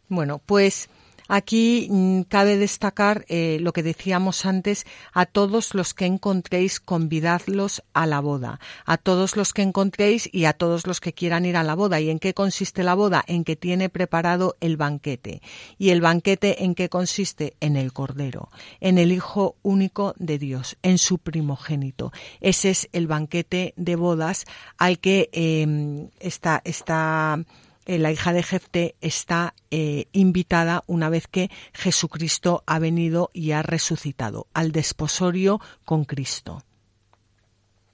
Bueno, 0.08 0.38
pues 0.44 0.90
Aquí 1.32 1.86
mm, 1.88 2.22
cabe 2.22 2.56
destacar 2.56 3.24
eh, 3.28 3.58
lo 3.60 3.72
que 3.72 3.84
decíamos 3.84 4.44
antes, 4.44 4.84
a 5.12 5.26
todos 5.26 5.74
los 5.74 5.94
que 5.94 6.06
encontréis, 6.06 6.80
convidadlos 6.80 7.84
a 7.92 8.04
la 8.06 8.18
boda, 8.18 8.58
a 8.84 8.96
todos 8.96 9.36
los 9.36 9.52
que 9.52 9.62
encontréis 9.62 10.28
y 10.32 10.46
a 10.46 10.54
todos 10.54 10.88
los 10.88 10.98
que 10.98 11.12
quieran 11.12 11.46
ir 11.46 11.56
a 11.56 11.62
la 11.62 11.76
boda. 11.76 12.00
¿Y 12.00 12.10
en 12.10 12.18
qué 12.18 12.34
consiste 12.34 12.82
la 12.82 12.94
boda? 12.94 13.22
En 13.28 13.44
que 13.44 13.54
tiene 13.54 13.88
preparado 13.88 14.56
el 14.60 14.76
banquete. 14.76 15.40
¿Y 15.78 15.90
el 15.90 16.00
banquete 16.00 16.64
en 16.64 16.74
qué 16.74 16.88
consiste? 16.88 17.54
En 17.60 17.76
el 17.76 17.92
Cordero, 17.92 18.50
en 18.80 18.98
el 18.98 19.12
Hijo 19.12 19.54
único 19.62 20.14
de 20.18 20.36
Dios, 20.36 20.78
en 20.82 20.98
su 20.98 21.18
primogénito. 21.18 22.12
Ese 22.40 22.70
es 22.70 22.88
el 22.92 23.06
banquete 23.06 23.72
de 23.76 23.94
bodas 23.94 24.46
al 24.78 24.98
que 24.98 25.30
em, 25.32 26.08
está, 26.18 26.60
está 26.64 27.38
eh, 27.86 27.98
la 27.98 28.12
hija 28.12 28.32
de 28.32 28.42
Jefte 28.42 28.94
está 29.00 29.54
eh, 29.70 30.06
invitada 30.12 30.84
una 30.86 31.08
vez 31.08 31.26
que 31.26 31.50
Jesucristo 31.72 32.62
ha 32.66 32.78
venido 32.78 33.30
y 33.32 33.52
ha 33.52 33.62
resucitado 33.62 34.46
al 34.52 34.72
desposorio 34.72 35.60
con 35.84 36.04
Cristo. 36.04 36.62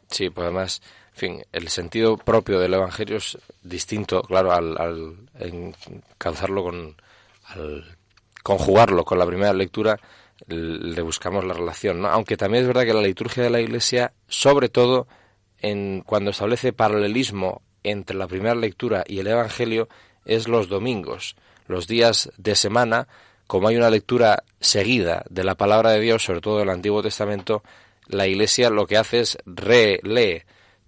Sí, 0.08 0.30
pues 0.30 0.44
además, 0.44 0.82
en 1.12 1.16
fin, 1.16 1.42
el 1.52 1.68
sentido 1.68 2.16
propio 2.16 2.58
del 2.58 2.74
Evangelio 2.74 3.16
es 3.16 3.38
distinto, 3.62 4.22
claro, 4.22 4.52
al, 4.52 4.76
al 4.78 5.26
con, 6.18 6.96
al 7.44 7.96
conjugarlo 8.42 9.04
con 9.04 9.18
la 9.18 9.26
primera 9.26 9.52
lectura, 9.52 9.98
le 10.46 11.02
buscamos 11.02 11.44
la 11.44 11.54
relación. 11.54 12.04
Aunque 12.06 12.36
también 12.36 12.62
es 12.62 12.68
verdad 12.68 12.84
que 12.84 12.94
la 12.94 13.02
liturgia 13.02 13.42
de 13.42 13.50
la 13.50 13.60
Iglesia, 13.60 14.12
sobre 14.28 14.68
todo 14.68 15.08
en 15.58 16.02
cuando 16.02 16.30
establece 16.30 16.72
paralelismo 16.72 17.62
entre 17.90 18.16
la 18.16 18.28
primera 18.28 18.54
lectura 18.54 19.04
y 19.06 19.18
el 19.18 19.26
Evangelio, 19.26 19.88
es 20.24 20.48
los 20.48 20.68
domingos, 20.68 21.36
los 21.68 21.86
días 21.86 22.30
de 22.36 22.54
semana, 22.54 23.08
como 23.46 23.68
hay 23.68 23.76
una 23.76 23.90
lectura 23.90 24.44
seguida 24.60 25.24
de 25.30 25.44
la 25.44 25.54
palabra 25.54 25.90
de 25.92 26.00
Dios, 26.00 26.24
sobre 26.24 26.40
todo 26.40 26.58
del 26.58 26.70
Antiguo 26.70 27.02
Testamento, 27.02 27.62
la 28.08 28.26
Iglesia 28.26 28.70
lo 28.70 28.86
que 28.86 28.96
hace 28.96 29.20
es 29.20 29.38
relee 29.46 30.44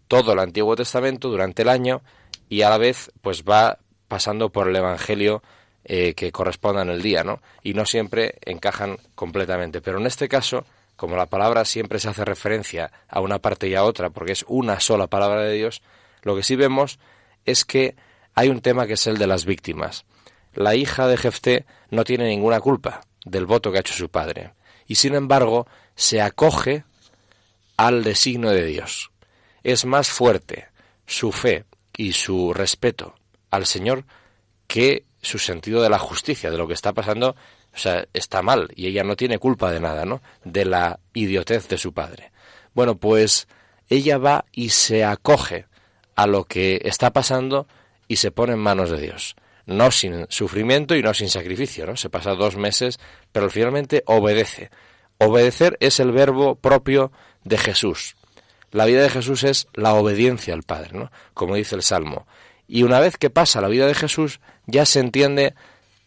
todo 0.07 0.33
el 0.33 0.39
Antiguo 0.39 0.77
Testamento 0.77 1.29
durante 1.29 1.63
el 1.63 1.69
año 1.69 2.03
y 2.49 2.63
a 2.63 2.71
la 2.71 2.79
vez 2.79 3.11
pues 3.21 3.45
va 3.45 3.79
pasando 4.09 4.51
por 4.51 4.69
el 4.69 4.77
Evangelio 4.77 5.43
eh, 5.85 6.15
que 6.15 6.33
corresponda 6.33 6.83
en 6.83 6.91
el 6.91 7.03
día, 7.03 7.25
¿no? 7.25 7.41
Y 7.63 7.75
no 7.75 7.87
siempre 7.87 8.35
encajan 8.45 8.99
completamente. 9.15 9.81
Pero 9.81 9.99
en 9.99 10.07
este 10.07 10.29
caso, 10.29 10.65
como 10.97 11.17
la 11.17 11.27
palabra 11.27 11.65
siempre 11.65 11.99
se 11.99 12.09
hace 12.09 12.25
referencia 12.25 12.91
a 13.09 13.21
una 13.21 13.39
parte 13.39 13.69
y 13.69 13.75
a 13.75 13.85
otra, 13.85 14.11
porque 14.11 14.33
es 14.33 14.45
una 14.49 14.81
sola 14.81 15.07
palabra 15.07 15.43
de 15.43 15.55
Dios, 15.55 15.83
lo 16.23 16.37
que 16.37 16.43
sí 16.43 16.57
vemos 16.57 16.99
es 17.45 17.65
que 17.65 17.97
hay 18.35 18.49
un 18.49 18.61
tema 18.61 18.87
que 18.87 18.95
es 18.95 19.07
el 19.07 19.19
de 19.19 19.27
las 19.27 19.45
víctimas. 19.45 20.05
La 20.55 20.75
hija 20.75 21.07
de 21.09 21.17
Jefté 21.17 21.67
no 21.91 22.05
tiene 22.05 22.29
ninguna 22.29 22.61
culpa 22.61 23.01
del 23.25 23.47
voto 23.47 23.71
que 23.71 23.79
ha 23.79 23.81
hecho 23.81 23.95
su 23.95 24.09
padre, 24.09 24.55
y 24.87 24.97
sin 24.97 25.15
embargo 25.15 25.67
se 25.95 26.21
acoge 26.21 26.85
al 27.77 28.03
designio 28.03 28.51
de 28.51 28.65
Dios. 28.65 29.11
Es 29.63 29.85
más 29.85 30.09
fuerte 30.09 30.69
su 31.07 31.33
fe 31.33 31.65
y 31.97 32.13
su 32.13 32.53
respeto 32.55 33.15
al 33.51 33.67
Señor 33.67 34.05
que 34.67 35.05
su 35.21 35.39
sentido 35.39 35.83
de 35.83 35.91
la 35.91 35.99
justicia, 35.99 36.51
de 36.51 36.59
lo 36.59 36.69
que 36.69 36.75
está 36.75 36.93
pasando, 36.93 37.35
o 37.75 37.79
sea, 37.79 38.07
está 38.13 38.43
mal 38.43 38.71
y 38.75 38.87
ella 38.87 39.05
no 39.05 39.17
tiene 39.17 39.39
culpa 39.39 39.71
de 39.71 39.81
nada, 39.81 40.05
¿no? 40.05 40.23
De 40.45 40.65
la 40.65 41.01
idiotez 41.13 41.69
de 41.69 41.79
su 41.79 41.93
padre. 41.93 42.33
Bueno, 42.75 42.97
pues 42.97 43.49
ella 43.89 44.19
va 44.19 44.45
y 44.53 44.71
se 44.71 45.05
acoge 45.05 45.67
a 46.19 46.27
lo 46.27 46.47
que 46.47 46.81
está 46.85 47.13
pasando 47.13 47.69
y 48.09 48.17
se 48.17 48.33
pone 48.33 48.55
en 48.55 48.59
manos 48.59 48.91
de 48.91 49.01
Dios. 49.01 49.37
No 49.67 49.93
sin 49.93 50.27
sufrimiento 50.31 50.97
y 50.97 51.03
no 51.03 51.15
sin 51.15 51.29
sacrificio, 51.29 51.87
¿no? 51.87 51.97
Se 51.97 52.11
pasa 52.11 52.35
dos 52.35 52.57
meses, 52.57 52.99
pero 53.31 53.49
finalmente 53.51 54.03
obedece. 54.05 54.71
Obedecer 55.19 55.77
es 55.79 56.01
el 56.01 56.11
verbo 56.11 56.57
propio 56.57 57.13
de 57.45 57.57
Jesús. 57.57 58.17
La 58.73 58.85
vida 58.85 59.01
de 59.01 59.11
Jesús 59.11 59.45
es 59.45 59.69
la 59.75 59.95
obediencia 59.95 60.55
al 60.55 60.65
Padre, 60.65 60.91
¿no? 60.93 61.13
Como 61.35 61.55
dice 61.55 61.77
el 61.77 61.83
Salmo. 61.83 62.27
Y 62.67 62.83
una 62.83 62.99
vez 62.99 63.17
que 63.17 63.31
pasa 63.31 63.61
la 63.61 63.69
vida 63.69 63.87
de 63.87 63.95
Jesús, 63.95 64.41
ya 64.67 64.87
se 64.87 64.99
entiende 64.99 65.55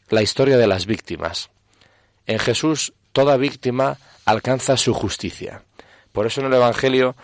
la 0.09 0.21
historia 0.21 0.57
de 0.57 0.67
las 0.67 0.87
víctimas. 0.87 1.51
En 2.25 2.37
Jesús 2.37 2.91
toda 3.13 3.37
víctima 3.37 3.97
alcanza 4.25 4.75
su 4.75 4.93
justicia. 4.93 5.63
Por 6.11 6.27
eso 6.27 6.41
en 6.41 6.47
el 6.47 6.53
Evangelio 6.55 7.15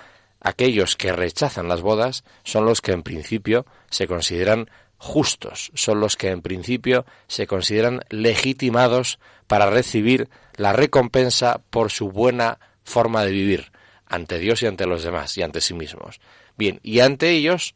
aquellos 0.48 0.96
que 0.96 1.12
rechazan 1.12 1.68
las 1.68 1.82
bodas 1.82 2.24
son 2.44 2.66
los 2.66 2.80
que 2.80 2.94
en 2.94 3.04
principio 3.04 3.66
se 3.90 4.08
consideran 4.08 4.70
justos, 4.98 5.72
son 5.76 6.00
los 6.00 6.16
que 6.16 6.30
en 6.30 6.42
principio 6.42 7.06
se 7.28 7.48
consideran 7.48 8.02
legitimados 8.10 9.20
para 9.48 9.70
recibir 9.70 10.30
la 10.56 10.72
recompensa 10.72 11.62
por 11.70 11.92
su 11.92 12.10
buena 12.12 12.60
forma 12.84 13.26
de 13.26 13.32
vivir 13.32 13.72
ante 14.06 14.40
Dios 14.40 14.64
y 14.64 14.68
ante 14.68 14.88
los 14.88 15.04
demás 15.04 15.38
y 15.38 15.44
ante 15.44 15.60
sí 15.60 15.74
mismos. 15.74 16.22
Bien, 16.58 16.80
y 16.82 17.02
ante 17.02 17.30
ellos 17.30 17.76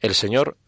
el 0.00 0.14
Señor 0.14 0.58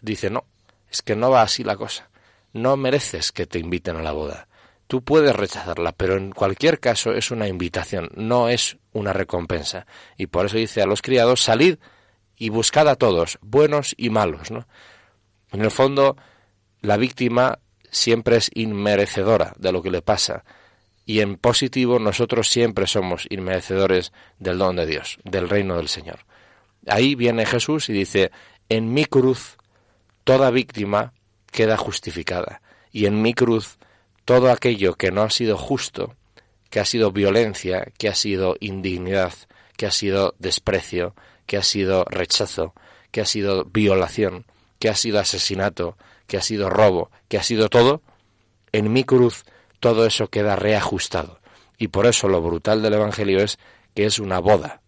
dice, 0.00 0.30
no, 0.30 0.44
es 0.90 1.02
que 1.02 1.14
no 1.14 1.30
va 1.30 1.42
así 1.42 1.62
la 1.62 1.76
cosa. 1.76 2.08
No 2.54 2.76
mereces 2.78 3.32
que 3.32 3.46
te 3.46 3.58
inviten 3.58 3.96
a 3.96 4.02
la 4.02 4.12
boda. 4.12 4.48
Tú 4.90 5.04
puedes 5.04 5.36
rechazarla, 5.36 5.92
pero 5.92 6.16
en 6.16 6.32
cualquier 6.32 6.80
caso 6.80 7.12
es 7.12 7.30
una 7.30 7.46
invitación, 7.46 8.10
no 8.16 8.48
es 8.48 8.76
una 8.92 9.12
recompensa. 9.12 9.86
Y 10.16 10.26
por 10.26 10.46
eso 10.46 10.56
dice 10.56 10.82
a 10.82 10.86
los 10.86 11.00
criados, 11.00 11.44
salid 11.44 11.78
y 12.36 12.48
buscad 12.48 12.88
a 12.88 12.96
todos, 12.96 13.38
buenos 13.40 13.94
y 13.96 14.10
malos. 14.10 14.50
¿no? 14.50 14.66
En 15.52 15.60
el 15.60 15.70
fondo, 15.70 16.16
la 16.80 16.96
víctima 16.96 17.60
siempre 17.88 18.38
es 18.38 18.50
inmerecedora 18.52 19.52
de 19.58 19.70
lo 19.70 19.80
que 19.80 19.92
le 19.92 20.02
pasa. 20.02 20.42
Y 21.06 21.20
en 21.20 21.36
positivo, 21.36 22.00
nosotros 22.00 22.48
siempre 22.48 22.88
somos 22.88 23.28
inmerecedores 23.30 24.12
del 24.40 24.58
don 24.58 24.74
de 24.74 24.86
Dios, 24.86 25.20
del 25.22 25.48
reino 25.48 25.76
del 25.76 25.86
Señor. 25.86 26.26
Ahí 26.88 27.14
viene 27.14 27.46
Jesús 27.46 27.88
y 27.90 27.92
dice, 27.92 28.32
en 28.68 28.92
mi 28.92 29.04
cruz 29.04 29.56
toda 30.24 30.50
víctima 30.50 31.12
queda 31.52 31.76
justificada. 31.76 32.60
Y 32.90 33.06
en 33.06 33.22
mi 33.22 33.34
cruz 33.34 33.78
todo 34.24 34.50
aquello 34.50 34.94
que 34.94 35.10
no 35.10 35.22
ha 35.22 35.30
sido 35.30 35.56
justo, 35.56 36.14
que 36.70 36.80
ha 36.80 36.84
sido 36.84 37.12
violencia, 37.12 37.92
que 37.98 38.08
ha 38.08 38.14
sido 38.14 38.56
indignidad, 38.60 39.32
que 39.76 39.86
ha 39.86 39.90
sido 39.90 40.34
desprecio, 40.38 41.14
que 41.46 41.56
ha 41.56 41.62
sido 41.62 42.04
rechazo, 42.04 42.74
que 43.10 43.20
ha 43.20 43.26
sido 43.26 43.64
violación, 43.64 44.46
que 44.78 44.88
ha 44.88 44.94
sido 44.94 45.18
asesinato, 45.18 45.96
que 46.26 46.36
ha 46.36 46.42
sido 46.42 46.70
robo, 46.70 47.10
que 47.28 47.38
ha 47.38 47.42
sido 47.42 47.68
todo, 47.68 48.02
en 48.72 48.92
mi 48.92 49.04
cruz 49.04 49.44
todo 49.80 50.06
eso 50.06 50.28
queda 50.28 50.56
reajustado. 50.56 51.40
Y 51.78 51.88
por 51.88 52.06
eso 52.06 52.28
lo 52.28 52.40
brutal 52.40 52.82
del 52.82 52.94
Evangelio 52.94 53.40
es 53.40 53.58
que 53.94 54.04
es 54.04 54.18
una 54.18 54.38
boda. 54.38 54.82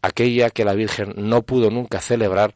Aquella 0.00 0.50
que 0.50 0.64
la 0.64 0.74
Virgen 0.74 1.12
no 1.16 1.42
pudo 1.42 1.70
nunca 1.70 2.00
celebrar, 2.00 2.54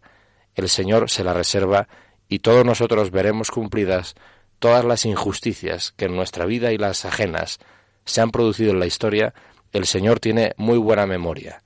el 0.55 0.69
Señor 0.69 1.11
se 1.11 1.25
la 1.25 1.35
reserva 1.35 1.89
y 2.29 2.39
todos 2.39 2.65
nosotros 2.65 3.11
veremos 3.11 3.51
cumplidas 3.51 4.15
todas 4.61 4.85
las 4.85 5.05
injusticias 5.05 5.93
que 5.97 6.05
en 6.05 6.15
nuestra 6.15 6.47
vida 6.47 6.73
y 6.73 6.79
las 6.79 7.05
ajenas 7.05 7.59
se 8.05 8.21
han 8.21 8.31
producido 8.31 8.71
en 8.71 8.79
la 8.79 8.87
historia, 8.87 9.35
el 9.73 9.87
Señor 9.87 10.21
tiene 10.21 10.53
muy 10.57 10.79
buena 10.79 11.07
memoria. 11.07 11.63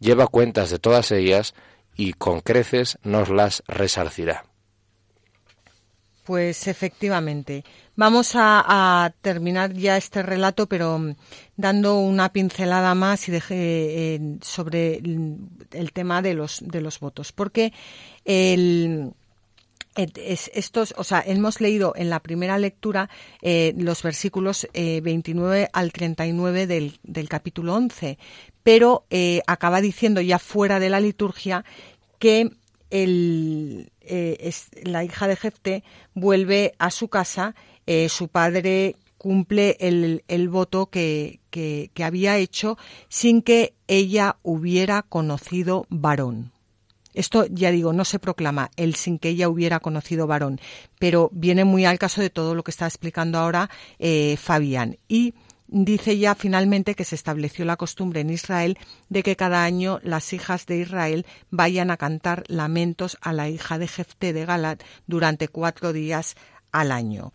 Lleva 0.00 0.26
cuentas 0.26 0.70
de 0.70 0.78
todas 0.78 1.12
ellas 1.12 1.54
y 1.96 2.12
con 2.14 2.40
creces 2.40 2.98
nos 3.02 3.28
las 3.28 3.62
resarcirá. 3.66 4.44
Pues 6.24 6.68
efectivamente. 6.68 7.64
Vamos 7.96 8.32
a, 8.34 9.12
terminar 9.22 9.72
ya 9.72 9.96
este 9.96 10.22
relato, 10.22 10.68
pero 10.68 10.98
mm, 10.98 11.14
dando 11.56 11.98
una 11.98 12.32
pincelada 12.32 12.94
más 12.94 13.24
eh, 13.28 14.20
sobre 14.42 14.96
el, 15.72 15.92
tema 15.94 16.20
de 16.20 16.34
los, 16.34 16.60
de 16.62 16.82
los 16.82 17.00
votos. 17.00 17.32
Porque 17.32 17.72
el, 18.26 19.14
estos, 19.98 20.94
o 20.96 21.04
sea, 21.04 21.22
hemos 21.26 21.60
leído 21.60 21.92
en 21.96 22.10
la 22.10 22.20
primera 22.20 22.58
lectura 22.58 23.10
eh, 23.42 23.74
los 23.76 24.02
versículos 24.02 24.68
29 24.72 25.62
eh, 25.62 25.68
al 25.72 25.92
39 25.92 26.66
del, 26.66 26.98
del 27.02 27.28
capítulo 27.28 27.74
11, 27.74 28.18
pero 28.62 29.04
eh, 29.10 29.40
acaba 29.46 29.80
diciendo 29.80 30.20
ya 30.20 30.38
fuera 30.38 30.78
de 30.78 30.90
la 30.90 31.00
liturgia 31.00 31.64
que 32.18 32.50
el, 32.90 33.90
la 34.84 35.04
hija 35.04 35.26
de 35.28 35.36
Jefte 35.36 35.84
vuelve 36.14 36.74
a 36.78 36.90
su 36.90 37.08
casa, 37.08 37.54
su 38.08 38.28
padre 38.28 38.96
cumple 39.18 39.76
el, 39.80 40.24
el 40.28 40.48
voto 40.48 40.86
que, 40.86 41.40
que 41.50 42.04
había 42.04 42.38
hecho 42.38 42.78
sin 43.08 43.42
que 43.42 43.74
ella 43.88 44.36
hubiera 44.42 45.02
conocido 45.02 45.86
varón. 45.90 46.52
Esto, 47.14 47.46
ya 47.46 47.70
digo, 47.70 47.92
no 47.92 48.04
se 48.04 48.18
proclama 48.18 48.70
él 48.76 48.94
sin 48.94 49.18
que 49.18 49.30
ella 49.30 49.48
hubiera 49.48 49.80
conocido 49.80 50.26
varón, 50.26 50.60
pero 50.98 51.30
viene 51.32 51.64
muy 51.64 51.84
al 51.84 51.98
caso 51.98 52.20
de 52.20 52.30
todo 52.30 52.54
lo 52.54 52.62
que 52.62 52.70
está 52.70 52.86
explicando 52.86 53.38
ahora 53.38 53.70
eh, 53.98 54.36
Fabián. 54.38 54.96
Y 55.08 55.34
dice 55.68 56.18
ya 56.18 56.34
finalmente 56.34 56.94
que 56.94 57.04
se 57.04 57.14
estableció 57.14 57.64
la 57.64 57.76
costumbre 57.76 58.20
en 58.20 58.30
Israel 58.30 58.78
de 59.08 59.22
que 59.22 59.36
cada 59.36 59.64
año 59.64 60.00
las 60.02 60.32
hijas 60.32 60.66
de 60.66 60.78
Israel 60.78 61.26
vayan 61.50 61.90
a 61.90 61.96
cantar 61.96 62.44
lamentos 62.48 63.18
a 63.20 63.32
la 63.32 63.48
hija 63.48 63.78
de 63.78 63.88
Jefté 63.88 64.32
de 64.32 64.46
Galat 64.46 64.82
durante 65.06 65.48
cuatro 65.48 65.92
días 65.92 66.36
al 66.72 66.92
año. 66.92 67.32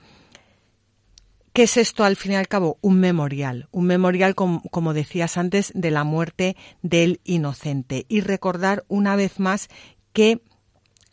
¿Qué 1.53 1.63
es 1.63 1.77
esto 1.77 2.03
al 2.03 2.15
fin 2.15 2.31
y 2.31 2.35
al 2.35 2.47
cabo? 2.47 2.79
Un 2.81 2.99
memorial, 2.99 3.67
un 3.69 3.85
memorial, 3.85 4.33
como, 4.33 4.93
decías 4.95 5.37
antes, 5.37 5.71
de 5.75 5.91
la 5.91 6.03
muerte 6.03 6.57
del 6.81 7.21
inocente. 7.25 8.07
Y 8.09 8.21
recordar 8.21 8.85
una 8.87 9.15
vez 9.15 9.39
más 9.39 9.69
que 10.13 10.41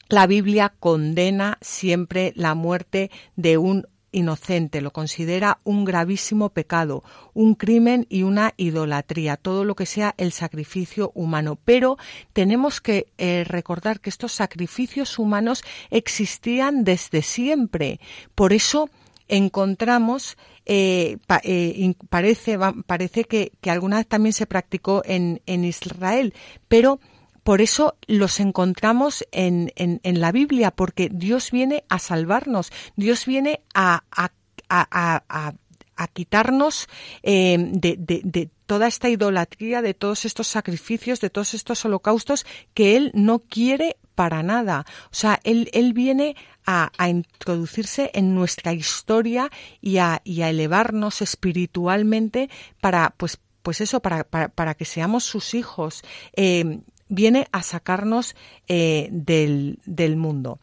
la 0.08 0.26
Biblia 0.26 0.72
condena 0.80 1.58
siempre 1.60 2.32
la 2.36 2.54
muerte 2.54 3.10
de 3.36 3.58
un 3.58 3.86
inocente, 4.12 4.80
lo 4.80 4.92
considera 4.92 5.60
un 5.62 5.84
gravísimo 5.84 6.48
pecado, 6.48 7.04
un 7.34 7.54
crimen 7.54 8.06
y 8.08 8.22
una 8.22 8.54
idolatría, 8.56 9.36
todo 9.36 9.66
lo 9.66 9.76
que 9.76 9.84
sea 9.84 10.14
el 10.16 10.32
sacrificio 10.32 11.12
humano. 11.14 11.58
Pero 11.66 11.98
tenemos 12.32 12.80
que 12.80 13.12
eh, 13.18 13.44
recordar 13.46 14.00
que 14.00 14.08
estos 14.08 14.32
sacrificios 14.32 15.18
humanos 15.18 15.62
existían 15.90 16.82
desde 16.82 17.20
siempre. 17.20 18.00
Por 18.34 18.54
eso 18.54 18.88
encontramos, 19.30 20.36
eh, 20.66 21.16
eh, 21.44 21.94
parece, 22.08 22.58
parece 22.86 23.24
que, 23.24 23.52
alguna 23.70 23.96
vez 23.98 24.06
también 24.06 24.32
se 24.32 24.46
practicó 24.46 25.02
en, 25.04 25.40
en 25.46 25.64
Israel, 25.64 26.34
pero 26.68 27.00
por 27.44 27.60
eso 27.60 27.96
los 28.06 28.40
encontramos 28.40 29.24
en, 29.32 29.72
en, 29.76 30.00
en, 30.02 30.20
la 30.20 30.32
Biblia, 30.32 30.70
porque 30.70 31.08
Dios 31.10 31.50
viene 31.50 31.84
a 31.88 31.98
salvarnos, 31.98 32.70
Dios 32.96 33.24
viene 33.24 33.62
a, 33.72 34.04
a, 34.10 34.30
a, 34.68 35.54
a 36.00 36.08
quitarnos 36.08 36.88
eh, 37.22 37.58
de, 37.58 37.96
de, 37.98 38.22
de, 38.24 38.50
toda 38.64 38.86
esta 38.86 39.10
idolatría, 39.10 39.82
de 39.82 39.92
todos 39.92 40.24
estos 40.24 40.46
sacrificios, 40.46 41.20
de 41.20 41.28
todos 41.28 41.52
estos 41.52 41.84
holocaustos 41.84 42.46
que 42.72 42.96
Él 42.96 43.10
no 43.14 43.40
quiere 43.40 43.96
para 44.20 44.42
nada. 44.42 44.84
O 45.06 45.14
sea, 45.14 45.40
Él, 45.44 45.70
él 45.72 45.94
viene 45.94 46.36
a, 46.66 46.92
a, 46.98 47.08
introducirse 47.08 48.10
en 48.12 48.34
nuestra 48.34 48.74
historia 48.74 49.50
y 49.80 49.96
a, 49.96 50.20
y 50.24 50.42
a 50.42 50.50
elevarnos 50.50 51.22
espiritualmente 51.22 52.50
para, 52.82 53.14
pues, 53.16 53.38
pues 53.62 53.80
eso, 53.80 54.00
para, 54.00 54.24
para, 54.24 54.50
para 54.50 54.74
que 54.74 54.84
seamos 54.84 55.24
sus 55.24 55.54
hijos. 55.54 56.02
Eh, 56.36 56.80
viene 57.08 57.48
a 57.50 57.62
sacarnos 57.62 58.36
eh, 58.68 59.08
del, 59.10 59.78
del 59.86 60.18
mundo. 60.18 60.58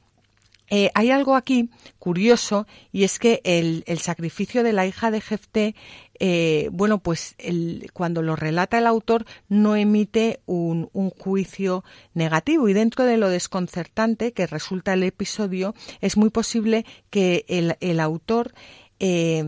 Eh, 0.69 0.91
hay 0.93 1.11
algo 1.11 1.35
aquí 1.35 1.69
curioso 1.97 2.67
y 2.91 3.03
es 3.03 3.19
que 3.19 3.41
el, 3.43 3.83
sacrificio 3.99 4.63
de 4.63 4.73
la 4.73 4.85
hija 4.85 5.11
de 5.11 5.21
Jefté, 5.21 5.75
eh, 6.19 6.69
bueno, 6.71 6.99
pues 6.99 7.35
cuando 7.93 8.21
lo 8.21 8.35
relata 8.35 8.77
el 8.77 8.87
autor 8.87 9.25
no 9.47 9.75
emite 9.75 10.41
un, 10.45 10.89
juicio 11.17 11.83
negativo. 12.13 12.67
Y 12.67 12.73
dentro 12.73 13.05
de 13.05 13.17
lo 13.17 13.29
desconcertante 13.29 14.33
que 14.33 14.47
resulta 14.47 14.93
el 14.93 15.03
episodio 15.03 15.73
es 16.01 16.17
muy 16.17 16.29
posible 16.29 16.85
que 17.09 17.45
el, 17.47 17.77
el 17.79 17.99
autor 17.99 18.53
eh, 18.99 19.43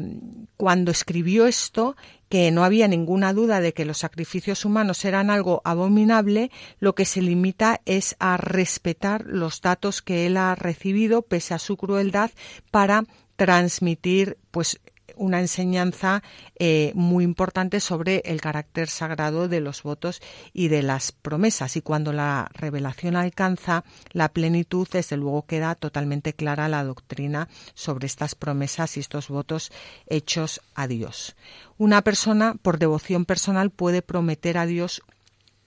cuando 0.58 0.92
escribió 0.92 1.48
esto, 1.48 1.96
que 2.30 2.52
no 2.52 2.64
había 2.64 2.88
ninguna 2.88 3.34
duda 3.34 3.60
de 3.60 3.74
que 3.74 3.86
los 3.86 3.98
sacrificios 3.98 4.64
humanos 4.64 5.04
eran 5.04 5.30
algo 5.30 5.62
abominable, 5.66 6.52
lo 6.80 6.96
que 6.96 7.06
se 7.06 7.22
limita 7.22 7.82
es 7.86 8.16
a 8.20 8.38
respetar 8.38 9.26
los 9.26 9.62
datos 9.62 10.02
que 10.02 10.28
él 10.28 10.38
ha 10.38 10.56
recibido, 10.56 11.24
pese 11.24 11.56
a 11.56 11.60
su 11.60 11.76
crueldad, 11.76 12.32
para 12.72 13.04
transmitir 13.36 14.38
pues 14.52 14.80
una 15.20 15.40
enseñanza 15.40 16.24
eh, 16.58 16.92
muy 16.96 17.24
importante 17.24 17.80
sobre 17.80 18.22
el 18.26 18.42
carácter 18.42 18.88
sagrado 18.88 19.48
de 19.48 19.60
los 19.60 19.84
votos 19.84 20.22
y 20.54 20.70
de 20.70 20.82
las 20.82 21.12
promesas. 21.12 21.76
Y 21.76 21.82
cuando 21.82 22.14
la 22.14 22.50
revelación 22.54 23.16
alcanza 23.16 23.84
la 24.12 24.30
plenitud, 24.30 24.88
desde 24.92 25.18
luego 25.18 25.46
queda 25.46 25.76
totalmente 25.76 26.34
clara 26.34 26.70
la 26.70 26.84
doctrina 26.84 27.50
sobre 27.74 28.08
estas 28.08 28.34
promesas 28.34 28.98
y 28.98 29.02
estos 29.02 29.28
votos 29.28 29.72
hechos 30.08 30.62
a 30.74 30.88
Dios. 30.88 31.36
Una 31.78 32.02
persona, 32.02 32.56
por 32.62 32.80
devoción 32.80 33.26
personal, 33.26 33.70
puede 33.70 34.02
prometer 34.02 34.58
a 34.58 34.66
Dios 34.66 35.04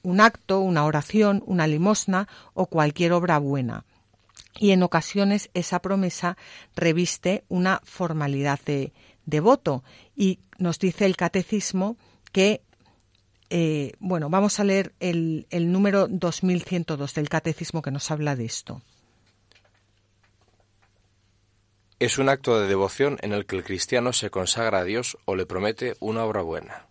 un 0.03 0.21
acto, 0.21 0.61
una 0.61 0.85
oración, 0.85 1.45
una 1.47 1.67
limosna 1.67 2.27
o 2.55 2.67
cualquier 2.67 3.13
obra 3.13 3.39
buena 3.39 3.85
y 4.59 4.73
en 4.73 4.83
ocasiones 4.83 5.51
esa 5.55 5.81
promesa 5.81 6.37
reviste 6.77 7.45
una 7.49 7.81
formalidad 7.85 8.61
de, 8.65 8.93
devoto. 9.27 9.83
Y 10.17 10.41
nos 10.59 10.79
dice 10.79 11.07
el 11.07 11.17
catecismo 11.17 11.97
que, 12.33 12.63
eh, 13.51 13.93
bueno, 13.99 14.31
vamos 14.31 14.61
a 14.61 14.65
leer 14.65 14.93
el, 15.01 15.47
el 15.51 15.73
número 15.73 16.09
2102 16.09 17.15
del 17.15 17.29
catecismo 17.29 17.83
que 17.83 17.91
nos 17.91 18.11
habla 18.11 18.37
de 18.37 18.45
esto. 18.45 18.83
Es 21.99 22.19
un 22.19 22.29
acto 22.29 22.61
de 22.61 22.67
devoción 22.67 23.19
en 23.23 23.33
el 23.33 23.47
que 23.47 23.57
el 23.57 23.63
cristiano 23.63 24.13
se 24.13 24.31
consagra 24.31 24.81
a 24.81 24.85
Dios 24.85 25.19
o 25.25 25.37
le 25.37 25.47
promete 25.47 25.95
una 26.01 26.25
obra 26.25 26.43
buena. 26.43 26.89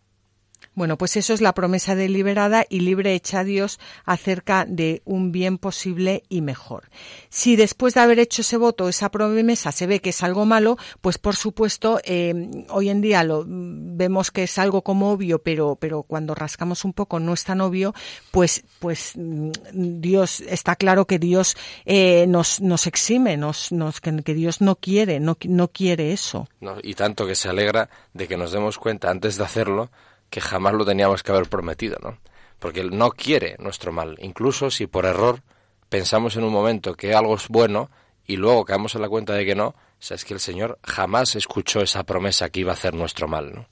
Bueno, 0.74 0.97
pues 0.97 1.17
eso 1.17 1.34
es 1.34 1.41
la 1.41 1.53
promesa 1.53 1.95
deliberada 1.95 2.65
y 2.69 2.80
libre 2.80 3.13
hecha 3.13 3.39
a 3.39 3.43
Dios 3.43 3.78
acerca 4.05 4.65
de 4.65 5.01
un 5.03 5.34
bien 5.34 5.57
posible 5.57 6.24
y 6.30 6.41
mejor. 6.41 6.89
Si 7.30 7.57
después 7.57 7.93
de 7.93 7.99
haber 7.99 8.19
hecho 8.19 8.41
ese 8.41 8.55
voto, 8.55 8.88
esa 8.88 9.11
promesa, 9.11 9.74
se 9.74 9.86
ve 9.86 9.99
que 9.99 10.11
es 10.11 10.24
algo 10.24 10.45
malo, 10.45 10.78
pues 11.01 11.17
por 11.17 11.36
supuesto, 11.36 11.99
eh, 12.05 12.49
hoy 12.69 12.89
en 12.89 13.01
día 13.01 13.24
lo 13.26 13.43
vemos 13.45 14.32
que 14.32 14.43
es 14.43 14.57
algo 14.57 14.82
como 14.82 15.11
obvio, 15.11 15.39
pero, 15.39 15.76
pero 15.76 16.03
cuando 16.03 16.36
rascamos 16.36 16.86
un 16.86 16.93
poco 16.93 17.19
no 17.19 17.34
es 17.34 17.43
tan 17.43 17.59
obvio, 17.59 17.93
pues, 18.32 18.63
pues 18.80 19.13
mm, 19.17 19.51
Dios, 19.74 20.39
está 20.39 20.78
claro 20.78 21.05
que 21.05 21.19
Dios 21.19 21.57
eh, 21.86 22.26
nos, 22.28 22.61
nos 22.61 22.88
exime, 22.88 23.36
nos, 23.36 23.72
que, 24.01 24.34
Dios 24.34 24.61
no 24.61 24.78
quiere, 24.78 25.19
no, 25.19 25.38
no 25.43 25.67
quiere 25.67 26.13
eso. 26.13 26.47
Y 26.82 26.93
tanto 26.93 27.28
que 27.28 27.36
se 27.36 27.49
alegra 27.49 27.89
de 28.13 28.30
que 28.30 28.38
nos 28.38 28.53
demos 28.53 28.78
cuenta 28.78 29.09
antes 29.09 29.38
de 29.38 29.43
hacerlo 29.43 29.91
que 30.32 30.41
jamás 30.41 30.73
lo 30.73 30.86
teníamos 30.86 31.21
que 31.21 31.32
haber 31.32 31.47
prometido, 31.47 31.99
¿no? 32.01 32.17
Porque 32.57 32.79
Él 32.79 32.97
no 32.97 33.11
quiere 33.11 33.57
nuestro 33.59 33.91
mal, 33.91 34.17
incluso 34.21 34.71
si 34.71 34.88
por 34.88 35.05
error 35.05 35.43
pensamos 35.89 36.36
en 36.38 36.43
un 36.43 36.53
momento 36.53 36.95
que 36.95 37.13
algo 37.13 37.36
es 37.36 37.47
bueno 37.49 37.91
y 38.25 38.38
luego 38.38 38.65
caemos 38.65 38.95
en 38.95 39.01
la 39.01 39.09
cuenta 39.09 39.34
de 39.34 39.45
que 39.45 39.55
no, 39.55 39.67
o 39.67 39.75
es 39.99 40.25
que 40.25 40.34
el 40.34 40.39
Señor 40.39 40.79
jamás 40.84 41.36
escuchó 41.36 41.82
esa 41.82 42.03
promesa 42.03 42.49
que 42.49 42.61
iba 42.61 42.71
a 42.71 42.75
hacer 42.75 42.95
nuestro 42.95 43.27
mal, 43.27 43.53
¿no? 43.53 43.67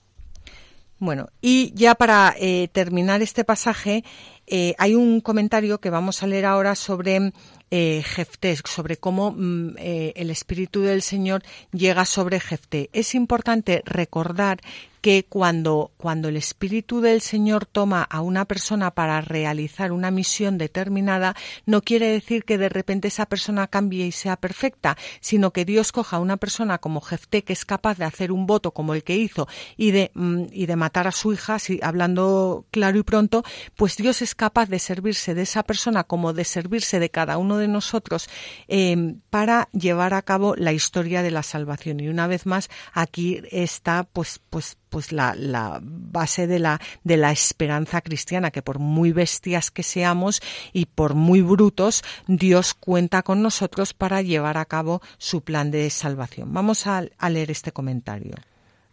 Bueno, 1.02 1.30
y 1.40 1.72
ya 1.76 1.96
para 1.96 2.36
eh, 2.38 2.68
terminar 2.74 3.22
este 3.22 3.46
pasaje, 3.46 4.04
eh, 4.48 4.76
hay 4.78 4.96
un 4.96 5.22
comentario 5.22 5.80
que 5.80 5.90
vamos 5.90 6.22
a 6.22 6.28
leer 6.28 6.46
ahora 6.46 6.76
sobre 6.76 7.32
eh, 7.72 8.02
Jefté, 8.04 8.58
sobre 8.66 8.98
cómo 8.98 9.32
mm, 9.32 9.76
eh, 9.78 10.14
el 10.16 10.32
Espíritu 10.32 10.82
del 10.82 11.04
Señor 11.04 11.44
llega 11.72 12.04
sobre 12.04 12.40
Jefté. 12.40 12.90
Es 12.92 13.14
importante 13.14 13.84
recordar 13.86 14.60
que 15.02 15.26
cuando, 15.28 15.92
cuando 15.98 16.30
el 16.30 16.38
Espíritu 16.38 17.02
del 17.02 17.22
Señor 17.22 17.66
toma 17.66 18.04
a 18.04 18.22
una 18.22 18.46
persona 18.46 18.92
para 18.92 19.22
realizar 19.22 19.92
una 19.92 20.12
misión 20.12 20.58
determinada, 20.58 21.36
no 21.66 21.82
quiere 21.82 22.08
decir 22.12 22.44
que 22.44 22.58
de 22.58 22.70
repente 22.70 23.08
esa 23.08 23.26
persona 23.26 23.68
cambie 23.68 24.06
y 24.06 24.12
sea 24.12 24.36
perfecta, 24.36 24.98
sino 25.22 25.52
que 25.52 25.66
Dios 25.66 25.92
coja 25.92 26.18
a 26.18 26.20
una 26.20 26.38
persona 26.38 26.78
como 26.78 27.02
Jefté, 27.02 27.44
que 27.44 27.54
es 27.54 27.66
capaz 27.66 27.98
de 27.98 28.06
hacer 28.06 28.32
un 28.32 28.46
voto 28.46 28.72
como 28.72 28.94
el 28.94 29.04
que 29.04 29.18
hizo 29.18 29.48
y 29.78 29.92
de, 29.92 30.12
mm, 30.14 30.46
y 30.52 30.66
de 30.66 30.76
matar 30.76 31.08
a 31.08 31.12
su 31.12 31.34
hija, 31.34 31.60
si, 31.60 31.80
hablando 31.82 32.66
claro 32.72 32.98
y 32.98 33.04
pronto, 33.04 33.44
pues 33.76 33.98
Dios 33.98 34.22
es 34.22 34.36
capaz 34.36 34.70
de 34.70 34.80
servirse 34.80 35.34
de 35.34 35.44
esa 35.44 35.64
persona 35.64 36.04
como 36.04 36.34
de 36.34 36.46
servirse 36.46 37.00
de 37.00 37.10
cada 37.10 37.38
uno 37.38 37.58
de 37.58 37.68
nosotros 37.68 38.30
eh, 38.68 39.16
para 39.30 39.70
llevar 39.72 40.14
a 40.14 40.22
cabo 40.22 40.56
la 40.56 40.74
historia 40.74 41.22
de 41.22 41.32
la 41.32 41.44
salvación. 41.44 42.00
Y 42.00 42.08
una 42.08 42.28
vez 42.28 42.46
más, 42.46 42.70
aquí 42.94 43.42
está 43.52 44.04
pues, 44.04 44.40
pues, 44.50 44.78
pues 44.90 45.12
la, 45.12 45.36
la 45.36 45.80
base 45.82 46.48
de 46.48 46.60
la, 46.60 46.82
de 47.04 47.18
la 47.18 47.32
esperanza 47.32 48.02
cristiana, 48.02 48.52
que 48.52 48.62
por 48.62 48.80
muy 48.80 49.12
bestias 49.12 49.72
que 49.72 49.84
seamos 49.84 50.42
y 50.74 50.86
por 50.86 51.14
muy 51.14 51.42
brutos, 51.42 52.04
Dios 52.28 52.74
cuenta 52.74 53.24
con 53.24 53.42
nosotros 53.42 53.94
para 53.94 54.22
llevar 54.22 54.58
a 54.58 54.66
cabo 54.66 55.02
su 55.18 55.42
plan 55.42 55.72
de 55.72 55.90
salvación. 55.90 56.54
Vamos 56.54 56.88
a, 56.88 57.04
leer 57.30 57.52
este 57.52 57.72
comentario. 57.72 58.34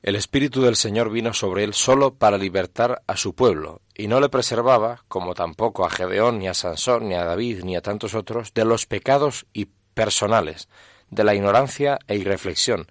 El 0.03 0.15
Espíritu 0.15 0.63
del 0.63 0.77
Señor 0.77 1.11
vino 1.11 1.33
sobre 1.33 1.65
él 1.65 1.75
solo 1.75 2.15
para 2.15 2.39
libertar 2.39 3.03
a 3.07 3.17
su 3.17 3.35
pueblo, 3.35 3.81
y 3.95 4.07
no 4.07 4.21
le 4.21 4.29
preservaba, 4.29 5.03
como 5.09 5.35
tampoco 5.35 5.85
a 5.85 5.91
Gedeón, 5.91 6.39
ni 6.39 6.49
a 6.49 6.55
Sansón, 6.55 7.09
ni 7.09 7.15
a 7.15 7.25
David, 7.25 7.65
ni 7.65 7.77
a 7.77 7.83
tantos 7.83 8.15
otros, 8.15 8.55
de 8.55 8.65
los 8.65 8.87
pecados 8.87 9.47
y 9.53 9.69
personales, 9.95 10.69
de 11.11 11.25
la 11.25 11.35
ignorancia 11.35 11.99
e 12.07 12.17
irreflexión, 12.17 12.87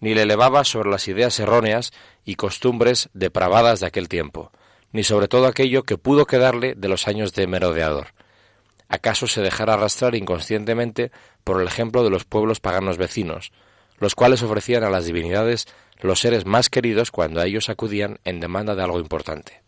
ni 0.00 0.14
le 0.14 0.22
elevaba 0.22 0.64
sobre 0.64 0.90
las 0.90 1.08
ideas 1.08 1.38
erróneas 1.40 1.92
y 2.24 2.36
costumbres 2.36 3.10
depravadas 3.12 3.80
de 3.80 3.86
aquel 3.86 4.08
tiempo, 4.08 4.50
ni 4.92 5.04
sobre 5.04 5.28
todo 5.28 5.46
aquello 5.46 5.82
que 5.82 5.98
pudo 5.98 6.26
quedarle 6.26 6.74
de 6.74 6.88
los 6.88 7.08
años 7.08 7.32
de 7.34 7.46
merodeador. 7.46 8.08
¿Acaso 8.88 9.26
se 9.26 9.40
dejara 9.40 9.74
arrastrar 9.74 10.14
inconscientemente 10.14 11.10
por 11.42 11.60
el 11.60 11.66
ejemplo 11.66 12.04
de 12.04 12.10
los 12.10 12.24
pueblos 12.24 12.60
paganos 12.60 12.96
vecinos, 12.96 13.52
los 13.98 14.14
cuales 14.14 14.42
ofrecían 14.42 14.84
a 14.84 14.90
las 14.90 15.06
divinidades 15.06 15.66
los 16.00 16.20
seres 16.20 16.44
más 16.44 16.70
queridos 16.70 17.10
cuando 17.10 17.40
a 17.40 17.46
ellos 17.46 17.68
acudían 17.68 18.18
en 18.24 18.40
demanda 18.40 18.74
de 18.74 18.82
algo 18.82 19.00
importante. 19.00 19.62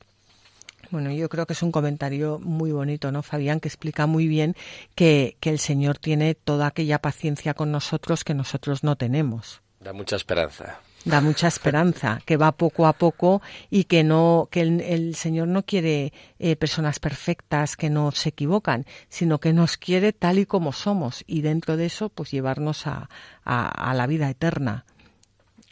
Bueno, 0.91 1.11
yo 1.11 1.29
creo 1.29 1.47
que 1.47 1.55
es 1.55 1.63
un 1.63 1.73
comentario 1.73 2.39
muy 2.41 2.71
bonito, 2.71 3.11
¿no, 3.11 3.23
Fabián? 3.23 3.59
Que 3.59 3.69
explica 3.69 4.07
muy 4.07 4.29
bien 4.29 4.55
que, 4.95 5.37
que 5.41 5.51
el 5.51 5.59
Señor 5.59 5.99
tiene 5.99 6.35
toda 6.37 6.69
aquella 6.69 7.01
paciencia 7.01 7.55
con 7.55 7.73
nosotros 7.73 8.23
que 8.23 8.35
nosotros 8.35 8.85
no 8.85 8.95
tenemos. 8.95 9.63
Da 9.81 9.93
mucha 9.93 10.15
esperanza 10.15 10.79
da 11.07 11.23
mucha 11.23 11.49
esperanza, 11.49 12.21
que 12.27 12.37
va 12.37 12.53
poco 12.53 12.87
a 12.87 12.93
poco 12.93 13.41
y 13.71 13.85
que 13.85 14.05
no, 14.05 14.49
que 14.51 14.61
el, 14.61 14.81
el 14.83 15.15
Señor 15.15 15.49
no 15.49 15.65
quiere 15.65 16.13
eh, 16.39 16.57
personas 16.57 16.99
perfectas 16.99 17.77
que 17.77 17.89
no 17.89 18.11
se 18.11 18.29
equivocan, 18.29 18.85
sino 19.09 19.39
que 19.41 19.55
nos 19.55 19.79
quiere 19.79 20.13
tal 20.13 20.39
y 20.39 20.45
como 20.45 20.73
somos 20.73 21.25
y 21.27 21.41
dentro 21.41 21.79
de 21.79 21.87
eso, 21.87 22.11
pues 22.11 22.31
llevarnos 22.31 22.87
a, 22.87 23.09
a, 23.45 23.91
a 23.91 23.95
la 23.95 24.07
vida 24.07 24.29
eterna 24.29 24.85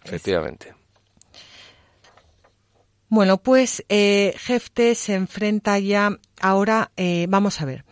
Efectivamente. 0.05 0.74
Bueno, 3.09 3.39
pues 3.39 3.85
eh, 3.89 4.35
Jefte 4.39 4.95
se 4.95 5.14
enfrenta 5.14 5.78
ya 5.78 6.18
ahora, 6.41 6.91
eh, 6.97 7.26
vamos 7.28 7.61
a 7.61 7.64
ver, 7.64 7.85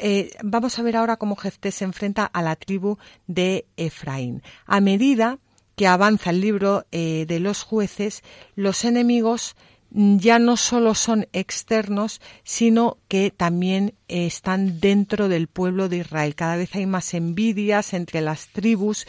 eh, 0.00 0.30
vamos 0.42 0.78
a 0.78 0.82
ver 0.82 0.96
ahora 0.96 1.16
cómo 1.16 1.36
Jefte 1.36 1.72
se 1.72 1.84
enfrenta 1.84 2.24
a 2.24 2.42
la 2.42 2.54
tribu 2.54 2.96
de 3.26 3.66
Efraín. 3.76 4.42
A 4.66 4.80
medida 4.80 5.38
que 5.78 5.86
avanza 5.86 6.30
el 6.30 6.40
libro 6.40 6.84
eh, 6.90 7.24
de 7.28 7.38
los 7.38 7.62
jueces, 7.62 8.24
los 8.56 8.84
enemigos 8.84 9.54
ya 9.90 10.38
no 10.40 10.56
solo 10.56 10.94
son 10.94 11.28
externos, 11.32 12.20
sino 12.42 12.98
que 13.06 13.30
también 13.30 13.94
están 14.08 14.80
dentro 14.80 15.28
del 15.28 15.46
pueblo 15.46 15.88
de 15.88 15.98
Israel. 15.98 16.34
Cada 16.34 16.56
vez 16.56 16.74
hay 16.74 16.86
más 16.86 17.14
envidias 17.14 17.94
entre 17.94 18.20
las 18.20 18.48
tribus 18.48 19.06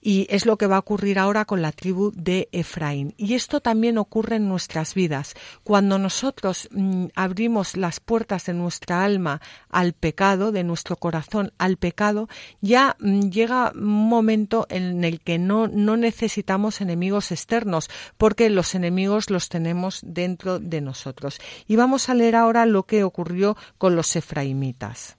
y 0.00 0.26
es 0.30 0.46
lo 0.46 0.56
que 0.56 0.66
va 0.66 0.76
a 0.76 0.80
ocurrir 0.80 1.18
ahora 1.18 1.44
con 1.44 1.62
la 1.62 1.72
tribu 1.72 2.12
de 2.14 2.48
Efraín. 2.52 3.14
Y 3.16 3.34
esto 3.34 3.60
también 3.60 3.98
ocurre 3.98 4.36
en 4.36 4.48
nuestras 4.48 4.94
vidas. 4.94 5.34
Cuando 5.64 5.98
nosotros 5.98 6.68
mm, 6.70 7.06
abrimos 7.14 7.76
las 7.76 8.00
puertas 8.00 8.46
de 8.46 8.54
nuestra 8.54 9.04
alma 9.04 9.40
al 9.68 9.92
pecado, 9.92 10.52
de 10.52 10.64
nuestro 10.64 10.96
corazón 10.96 11.52
al 11.58 11.76
pecado, 11.76 12.28
ya 12.60 12.96
mm, 13.00 13.30
llega 13.30 13.72
un 13.74 14.08
momento 14.08 14.66
en 14.70 15.04
el 15.04 15.20
que 15.20 15.38
no, 15.38 15.68
no 15.68 15.96
necesitamos 15.96 16.80
enemigos 16.80 17.32
externos, 17.32 17.90
porque 18.16 18.50
los 18.50 18.74
enemigos 18.74 19.30
los 19.30 19.48
tenemos 19.48 20.00
dentro 20.02 20.58
de 20.58 20.80
nosotros. 20.80 21.40
Y 21.66 21.76
vamos 21.76 22.08
a 22.08 22.14
leer 22.14 22.36
ahora 22.36 22.66
lo 22.66 22.84
que 22.84 23.04
ocurrió 23.04 23.56
con 23.78 23.96
los 23.96 24.16
efraimitas. 24.16 25.17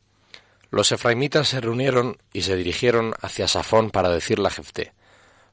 Los 0.72 0.92
efraimitas 0.92 1.48
se 1.48 1.62
reunieron 1.62 2.18
y 2.32 2.44
se 2.44 2.56
dirigieron 2.56 3.14
hacia 3.22 3.48
Safón 3.48 3.90
para 3.90 4.10
decirle 4.10 4.48
a 4.48 4.52
Jefté, 4.52 4.94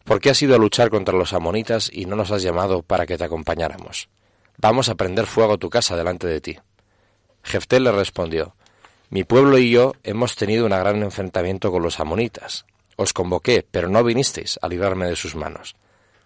¿por 0.04 0.20
qué 0.20 0.30
has 0.30 0.42
ido 0.42 0.54
a 0.54 0.58
luchar 0.58 0.90
contra 0.90 1.16
los 1.16 1.32
amonitas 1.32 1.90
y 1.92 2.04
no 2.04 2.16
nos 2.16 2.30
has 2.30 2.42
llamado 2.42 2.82
para 2.82 3.06
que 3.06 3.16
te 3.16 3.24
acompañáramos? 3.24 4.10
Vamos 4.58 4.88
a 4.88 4.94
prender 4.94 5.26
fuego 5.26 5.54
a 5.54 5.58
tu 5.58 5.70
casa 5.70 5.96
delante 5.96 6.26
de 6.26 6.40
ti. 6.40 6.58
Jefté 7.42 7.80
le 7.80 7.92
respondió, 7.92 8.54
Mi 9.08 9.24
pueblo 9.24 9.56
y 9.56 9.70
yo 9.70 9.94
hemos 10.02 10.36
tenido 10.36 10.64
un 10.66 10.70
gran 10.70 11.02
enfrentamiento 11.02 11.70
con 11.70 11.82
los 11.82 11.98
amonitas. 11.98 12.66
Os 12.96 13.12
convoqué, 13.12 13.66
pero 13.70 13.88
no 13.88 14.04
vinisteis 14.04 14.58
a 14.60 14.68
librarme 14.68 15.06
de 15.06 15.16
sus 15.16 15.34
manos. 15.34 15.76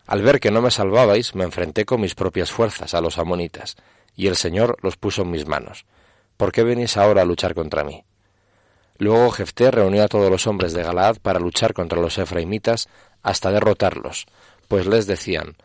Al 0.07 0.23
ver 0.23 0.41
que 0.41 0.51
no 0.51 0.63
me 0.63 0.71
salvabais, 0.73 1.37
me 1.37 1.45
enfrenté 1.45 1.85
con 1.85 2.01
mis 2.01 2.17
propias 2.17 2.51
fuerzas 2.51 2.95
a 2.95 3.01
los 3.01 3.19
amonitas, 3.19 3.77
y 4.17 4.27
el 4.27 4.37
Señor 4.37 4.77
los 4.83 4.97
puso 4.97 5.23
en 5.23 5.31
mis 5.31 5.47
manos. 5.47 5.87
¿Por 6.37 6.51
qué 6.51 6.65
venís 6.65 6.97
ahora 6.97 7.23
a 7.23 7.25
luchar 7.25 7.55
contra 7.55 7.85
mí? 7.85 8.03
Luego 9.01 9.31
Jefté 9.31 9.71
reunió 9.71 10.05
a 10.05 10.09
todos 10.09 10.31
los 10.31 10.47
hombres 10.47 10.75
de 10.75 10.83
Galaad 10.83 11.17
para 11.23 11.41
luchar 11.41 11.73
contra 11.73 11.99
los 11.99 12.19
efraimitas 12.19 12.87
hasta 13.23 13.51
derrotarlos, 13.51 14.27
pues 14.69 14.87
les 14.87 15.07
decían, 15.07 15.57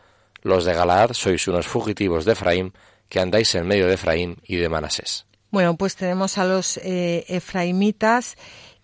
los 0.42 0.64
de 0.64 0.74
Galaad 0.74 1.12
sois 1.12 1.46
unos 1.50 1.68
fugitivos 1.68 2.24
de 2.24 2.32
Efraín, 2.32 2.72
que 3.10 3.20
andáis 3.20 3.54
en 3.56 3.68
medio 3.68 3.88
de 3.88 3.96
Efraín 3.96 4.38
y 4.48 4.56
de 4.56 4.70
Manasés. 4.70 5.26
Bueno, 5.52 5.76
pues 5.76 5.98
tenemos 5.98 6.38
a 6.38 6.46
los 6.46 6.78
eh, 6.78 7.26
efraimitas 7.28 8.38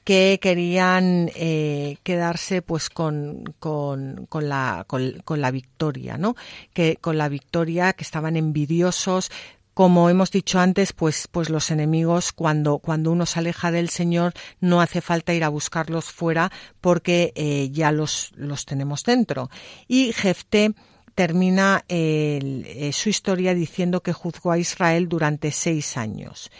que 0.03 0.37
querían 0.41 1.31
eh, 1.33 1.95
quedarse 2.03 2.61
pues 2.61 2.89
con, 2.89 3.55
con, 3.57 4.25
con 4.27 4.49
la, 4.49 4.83
con, 4.85 5.21
con, 5.23 5.39
la 5.39 5.51
victoria, 5.51 6.17
¿no? 6.17 6.35
Que 6.73 6.97
con 6.97 7.17
la 7.17 7.29
victoria, 7.29 7.93
que 7.93 8.03
estaban 8.03 8.35
envidiosos, 8.35 9.31
como 9.73 10.09
hemos 10.09 10.31
dicho 10.31 10.59
antes, 10.59 10.93
pues, 10.93 11.27
pues 11.31 11.49
los 11.49 11.71
enemigos, 11.71 12.31
cuando, 12.33 12.79
cuando 12.79 13.11
uno 13.11 13.25
se 13.25 13.39
aleja 13.39 13.71
del 13.71 13.89
Señor, 13.89 14.33
no 14.59 14.81
hace 14.81 15.01
falta 15.01 15.33
ir 15.33 15.43
a 15.43 15.49
buscarlos 15.49 16.05
fuera 16.05 16.51
porque 16.81 17.31
eh, 17.35 17.69
ya 17.71 17.91
los, 17.91 18.31
los 18.35 18.65
tenemos 18.65 19.03
dentro. 19.03 19.49
Y 19.87 20.13
Jefté 20.13 20.73
termina 21.15 21.85
eh, 21.87 22.91
su 22.93 23.09
historia 23.09 23.53
diciendo 23.53 24.01
que 24.01 24.13
juzgó 24.13 24.51
a 24.51 24.57
Israel 24.57 25.07
durante 25.07 25.51
seis 25.51 25.97
años. 25.97 26.51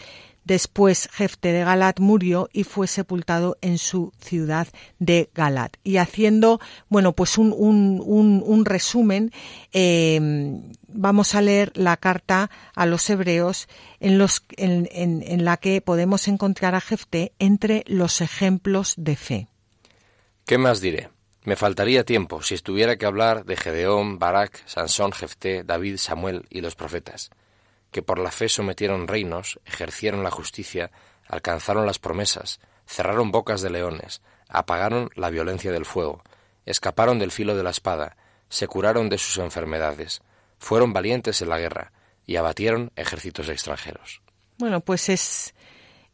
Después 0.44 1.08
Jefte 1.12 1.52
de 1.52 1.64
Galat 1.64 2.00
murió 2.00 2.48
y 2.52 2.64
fue 2.64 2.86
sepultado 2.86 3.56
en 3.60 3.78
su 3.78 4.12
ciudad 4.20 4.66
de 4.98 5.30
Galat. 5.34 5.76
Y 5.84 5.98
haciendo, 5.98 6.60
bueno, 6.88 7.12
pues 7.12 7.38
un, 7.38 7.54
un, 7.56 8.02
un, 8.44 8.64
resumen, 8.64 9.32
eh, 9.72 10.20
vamos 10.88 11.34
a 11.34 11.42
leer 11.42 11.72
la 11.74 11.96
carta 11.96 12.50
a 12.74 12.86
los 12.86 13.08
hebreos 13.08 13.68
en 14.00 15.44
la 15.44 15.56
que 15.58 15.80
podemos 15.80 16.26
encontrar 16.26 16.74
a 16.74 16.80
Jefte 16.80 17.32
entre 17.38 17.84
los 17.86 18.20
ejemplos 18.20 18.94
de 18.96 19.16
fe. 19.16 19.48
¿Qué 20.44 20.58
más 20.58 20.80
diré? 20.80 21.08
Me 21.44 21.56
faltaría 21.56 22.04
tiempo 22.04 22.42
si 22.42 22.54
estuviera 22.54 22.96
que 22.96 23.06
hablar 23.06 23.44
de 23.44 23.56
Gedeón, 23.56 24.18
Barak, 24.18 24.62
Sansón, 24.66 25.12
Jefté, 25.12 25.64
David, 25.64 25.96
Samuel 25.96 26.46
y 26.50 26.60
los 26.60 26.74
profetas 26.74 27.30
que 27.92 28.02
por 28.02 28.18
la 28.18 28.32
fe 28.32 28.48
sometieron 28.48 29.06
reinos, 29.06 29.60
ejercieron 29.64 30.24
la 30.24 30.30
justicia, 30.30 30.90
alcanzaron 31.28 31.86
las 31.86 32.00
promesas, 32.00 32.58
cerraron 32.86 33.30
bocas 33.30 33.60
de 33.60 33.70
leones, 33.70 34.22
apagaron 34.48 35.10
la 35.14 35.30
violencia 35.30 35.70
del 35.70 35.84
fuego, 35.84 36.22
escaparon 36.66 37.18
del 37.18 37.30
filo 37.30 37.54
de 37.54 37.62
la 37.62 37.70
espada, 37.70 38.16
se 38.48 38.66
curaron 38.66 39.08
de 39.08 39.18
sus 39.18 39.38
enfermedades, 39.38 40.22
fueron 40.58 40.92
valientes 40.92 41.40
en 41.42 41.50
la 41.50 41.58
guerra 41.58 41.92
y 42.26 42.36
abatieron 42.36 42.92
ejércitos 42.96 43.48
extranjeros. 43.48 44.22
Bueno, 44.58 44.80
pues 44.80 45.08
es 45.08 45.54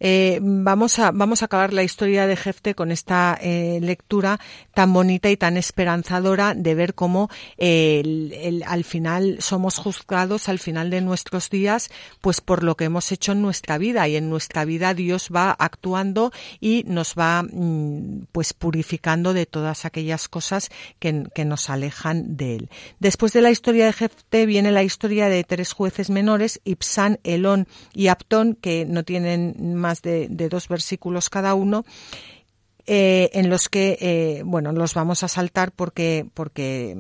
eh, 0.01 0.39
vamos, 0.43 0.99
a, 0.99 1.11
vamos 1.11 1.43
a 1.43 1.47
acabar 1.47 1.73
la 1.73 1.83
historia 1.83 2.27
de 2.27 2.37
Jefte 2.37 2.75
con 2.75 2.93
esta 2.93 3.37
eh, 3.41 3.79
lectura 3.83 4.39
tan 4.75 4.93
bonita 4.93 5.31
y 5.31 5.37
tan 5.37 5.57
esperanzadora 5.57 6.55
de 6.55 6.75
ver 6.75 6.95
cómo 6.95 7.29
eh, 7.57 8.63
al 8.67 8.85
final 8.85 9.39
somos 9.41 9.77
juzgados 9.77 10.49
al 10.49 10.59
final 10.59 10.91
de 10.91 11.01
nuestros 11.01 11.51
días 11.51 11.91
pues 12.21 12.41
por 12.41 12.63
lo 12.63 12.77
que 12.77 12.85
hemos 12.85 13.11
hecho 13.11 13.33
en 13.33 13.43
nuestra 13.43 13.79
vida 13.79 14.07
y 14.07 14.17
en 14.17 14.31
nuestra 14.31 14.65
vida 14.65 14.95
Dios 14.95 15.31
va 15.35 15.51
actuando 15.51 16.33
y 16.61 16.85
nos 16.87 17.15
va 17.15 17.43
mm, 17.43 18.27
pues 18.31 18.53
purificando 18.53 19.33
de 19.33 19.47
todas 19.47 19.85
aquellas 19.85 20.29
cosas 20.29 20.71
que, 20.99 21.25
que 21.35 21.45
nos 21.45 21.71
alejan 21.71 22.37
de 22.37 22.57
él. 22.57 22.71
Después 23.01 23.33
de 23.33 23.41
la 23.41 23.51
historia 23.51 23.87
de 23.87 23.93
Jefte 23.93 24.47
viene 24.47 24.71
la 24.71 24.83
historia 24.83 25.29
de 25.29 25.43
tres 25.45 25.73
jueces 25.73 26.11
menores, 26.11 26.61
Ipsan, 26.65 27.19
Elón 27.25 27.67
y 27.93 28.09
Aptón, 28.09 28.55
que 28.55 28.85
no 28.87 29.05
tienen 29.05 29.75
más 29.75 29.88
más 29.89 30.03
de, 30.03 30.29
dos 30.51 30.69
versículos 30.69 31.31
cada 31.31 31.55
uno, 31.55 31.87
eh, 32.87 33.31
en 33.33 33.49
los 33.49 33.71
que, 33.71 33.97
eh, 34.01 34.43
bueno, 34.45 34.73
los 34.73 34.93
vamos 34.93 35.23
a 35.23 35.29
saltar 35.29 35.73
porque, 35.73 36.27
porque 36.35 36.95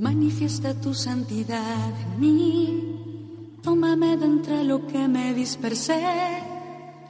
Manifiesta 0.00 0.72
tu 0.80 0.94
santidad 0.94 1.92
en 2.00 2.20
mí, 2.20 3.58
tómame 3.62 4.16
de 4.16 4.24
entre 4.24 4.64
lo 4.64 4.86
que 4.86 5.06
me 5.06 5.34
dispersé, 5.34 6.42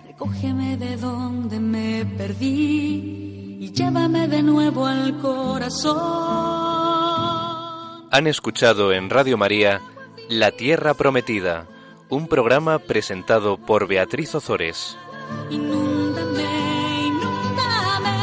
recógeme 0.08 0.76
de 0.76 0.96
donde 0.96 1.60
me 1.60 2.04
perdí 2.04 3.58
y 3.60 3.70
llévame 3.70 4.26
de 4.26 4.42
nuevo 4.42 4.86
al 4.86 5.16
corazón. 5.18 6.00
Han 8.10 8.26
escuchado 8.26 8.92
en 8.92 9.08
Radio 9.08 9.38
María 9.38 9.80
La 10.28 10.50
Tierra 10.50 10.94
Prometida, 10.94 11.68
un 12.08 12.26
programa 12.26 12.80
presentado 12.80 13.56
por 13.56 13.86
Beatriz 13.86 14.34
Ozores. 14.34 14.98
Inúndame, 15.48 17.06
inúndame, 17.06 18.18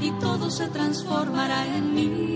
y 0.00 0.12
todo 0.20 0.48
se 0.48 0.68
transformará 0.68 1.66
en 1.66 1.92
mí. 1.92 2.35